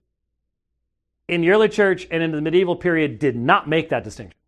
in 1.28 1.43
the 1.43 1.51
early 1.51 1.68
church 1.68 2.06
and 2.10 2.22
in 2.22 2.32
the 2.32 2.40
medieval 2.40 2.76
period 2.76 3.18
did 3.18 3.36
not 3.36 3.68
make 3.68 3.90
that 3.90 4.05
distinction. 4.05 4.39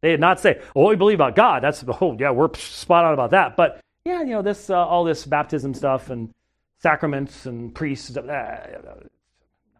They 0.00 0.10
did 0.10 0.20
not 0.20 0.40
say, 0.40 0.60
"Oh, 0.74 0.88
we 0.88 0.96
believe 0.96 1.18
about 1.18 1.36
God." 1.36 1.62
That's 1.62 1.84
oh 2.00 2.16
yeah, 2.18 2.30
we're 2.30 2.52
spot 2.54 3.04
on 3.04 3.14
about 3.14 3.30
that. 3.30 3.56
But 3.56 3.80
yeah, 4.04 4.20
you 4.20 4.30
know 4.30 4.42
this 4.42 4.70
uh, 4.70 4.86
all 4.86 5.04
this 5.04 5.26
baptism 5.26 5.74
stuff 5.74 6.10
and 6.10 6.32
sacraments 6.78 7.46
and 7.46 7.74
priests, 7.74 8.16
uh, 8.16 8.22
not 8.24 9.08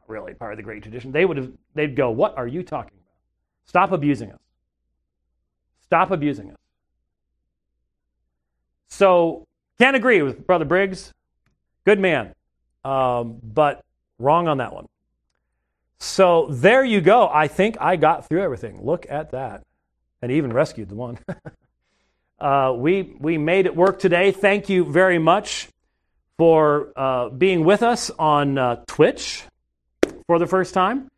really 0.07 0.35
part 0.35 0.53
of 0.53 0.57
the 0.59 0.62
great 0.62 0.83
tradition. 0.83 1.11
They 1.12 1.25
would 1.25 1.37
have 1.37 1.51
they'd 1.75 1.97
go, 1.97 2.11
"What 2.11 2.37
are 2.37 2.47
you 2.47 2.62
talking 2.62 2.93
about? 2.95 3.67
Stop 3.67 3.93
abusing 3.93 4.33
us. 4.33 4.41
Stop 5.81 6.11
abusing 6.11 6.51
us." 6.51 6.60
So, 8.91 9.47
can't 9.79 9.97
agree 9.97 10.23
with 10.23 10.47
Brother 10.47 10.65
Briggs. 10.65 11.12
Good 11.85 11.99
man, 11.99 12.35
um, 12.85 13.39
but 13.43 13.83
wrong 14.19 14.49
on 14.49 14.59
that 14.59 14.75
one. 14.75 14.87
So, 15.99 16.49
there 16.51 16.85
you 16.85 17.01
go. 17.01 17.29
I 17.33 17.49
think 17.49 17.77
I 17.81 17.97
got 17.97 18.29
through 18.29 18.43
everything. 18.43 18.85
Look 18.85 19.07
at 19.09 19.31
that. 19.31 19.65
And 20.23 20.33
even 20.33 20.53
rescued 20.53 20.91
the 20.91 20.97
one. 20.97 21.19
uh, 22.41 22.75
we, 22.77 23.15
we 23.19 23.39
made 23.39 23.67
it 23.67 23.75
work 23.75 23.99
today. 23.99 24.33
Thank 24.33 24.69
you 24.69 24.85
very 24.85 25.19
much 25.19 25.69
for 26.41 26.93
uh, 26.97 27.29
being 27.29 27.65
with 27.65 27.83
us 27.83 28.11
on 28.19 28.57
uh, 28.57 28.83
Twitch 28.87 29.45
for 30.27 30.39
the 30.39 30.47
first 30.47 30.73
time. 30.73 31.11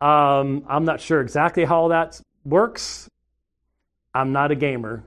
Um, 0.00 0.64
I'm 0.66 0.84
not 0.84 1.00
sure 1.00 1.20
exactly 1.20 1.64
how 1.64 1.88
that 1.88 2.20
works. 2.44 3.08
I'm 4.14 4.32
not 4.32 4.50
a 4.50 4.54
gamer, 4.54 5.04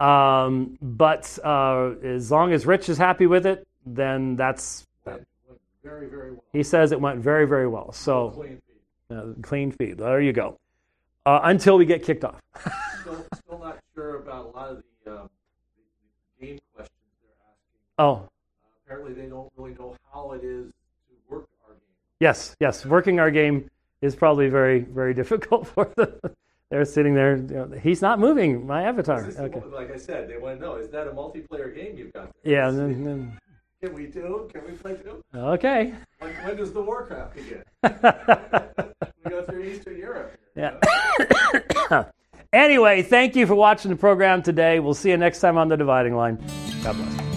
um, 0.00 0.78
but 0.80 1.38
uh, 1.44 1.92
as 2.02 2.30
long 2.30 2.52
as 2.52 2.66
Rich 2.66 2.88
is 2.88 2.98
happy 2.98 3.26
with 3.26 3.46
it, 3.46 3.66
then 3.84 4.36
that's. 4.36 4.86
very, 5.82 6.08
very 6.08 6.32
well. 6.32 6.44
He 6.52 6.62
says 6.62 6.92
it 6.92 7.00
went 7.00 7.20
very, 7.20 7.46
very 7.46 7.66
well. 7.66 7.92
So, 7.92 8.30
clean 8.30 8.60
feed. 8.66 9.16
Uh, 9.16 9.24
clean 9.42 9.72
feed. 9.72 9.98
There 9.98 10.20
you 10.20 10.32
go. 10.32 10.58
Uh, 11.26 11.40
until 11.44 11.76
we 11.76 11.84
get 11.84 12.02
kicked 12.02 12.24
off. 12.24 12.40
still, 13.00 13.26
still 13.34 13.58
not 13.58 13.78
sure 13.94 14.16
about 14.16 14.46
a 14.46 14.48
lot 14.56 14.68
of 14.70 14.82
the, 15.04 15.12
uh, 15.12 15.26
the 16.40 16.46
game 16.46 16.58
questions 16.74 16.98
they're 17.22 17.32
asking. 17.48 17.98
Oh. 17.98 18.12
Uh, 18.12 18.28
apparently, 18.86 19.14
they 19.14 19.28
don't 19.28 19.50
really 19.56 19.74
know 19.74 19.96
how 20.12 20.32
it 20.32 20.44
is 20.44 20.66
to 20.68 21.34
work 21.34 21.48
our 21.66 21.74
game. 21.74 21.80
Yes, 22.20 22.56
yes. 22.60 22.86
Working 22.86 23.18
our 23.18 23.30
game 23.30 23.68
is 24.00 24.14
probably 24.14 24.48
very, 24.48 24.80
very 24.80 25.12
difficult 25.22 25.66
for 25.66 25.92
them. 25.96 26.14
They're 26.70 26.84
sitting 26.84 27.14
there. 27.14 27.36
You 27.36 27.46
know, 27.46 27.70
he's 27.82 28.02
not 28.02 28.18
moving. 28.18 28.66
My 28.66 28.82
avatar. 28.84 29.24
Okay. 29.24 29.62
Like 29.72 29.90
I 29.90 29.96
said, 29.96 30.28
they 30.28 30.36
want 30.36 30.60
to 30.60 30.66
know: 30.66 30.76
is 30.76 30.90
that 30.90 31.06
a 31.06 31.10
multiplayer 31.10 31.74
game 31.74 31.96
you've 31.96 32.12
got? 32.12 32.30
There? 32.42 32.52
Yeah. 32.52 32.70
Then, 32.70 33.04
then... 33.04 33.38
Can 33.82 33.94
we 33.94 34.06
do? 34.06 34.50
Can 34.52 34.64
we 34.66 34.72
play 34.72 34.96
too? 34.96 35.22
Okay. 35.32 35.94
When, 36.18 36.32
when 36.32 36.56
does 36.56 36.72
the 36.72 36.82
Warcraft 36.82 37.36
begin? 37.36 37.62
we 39.24 39.30
go 39.30 39.44
through 39.44 39.62
Eastern 39.62 39.96
Europe. 39.96 40.36
Yeah. 40.56 40.74
anyway, 42.52 43.02
thank 43.02 43.36
you 43.36 43.46
for 43.46 43.54
watching 43.54 43.92
the 43.92 43.96
program 43.96 44.42
today. 44.42 44.80
We'll 44.80 44.94
see 44.94 45.10
you 45.10 45.16
next 45.16 45.38
time 45.38 45.56
on 45.56 45.68
the 45.68 45.76
Dividing 45.76 46.16
Line. 46.16 46.44
God 46.82 46.96
bless. 46.96 47.27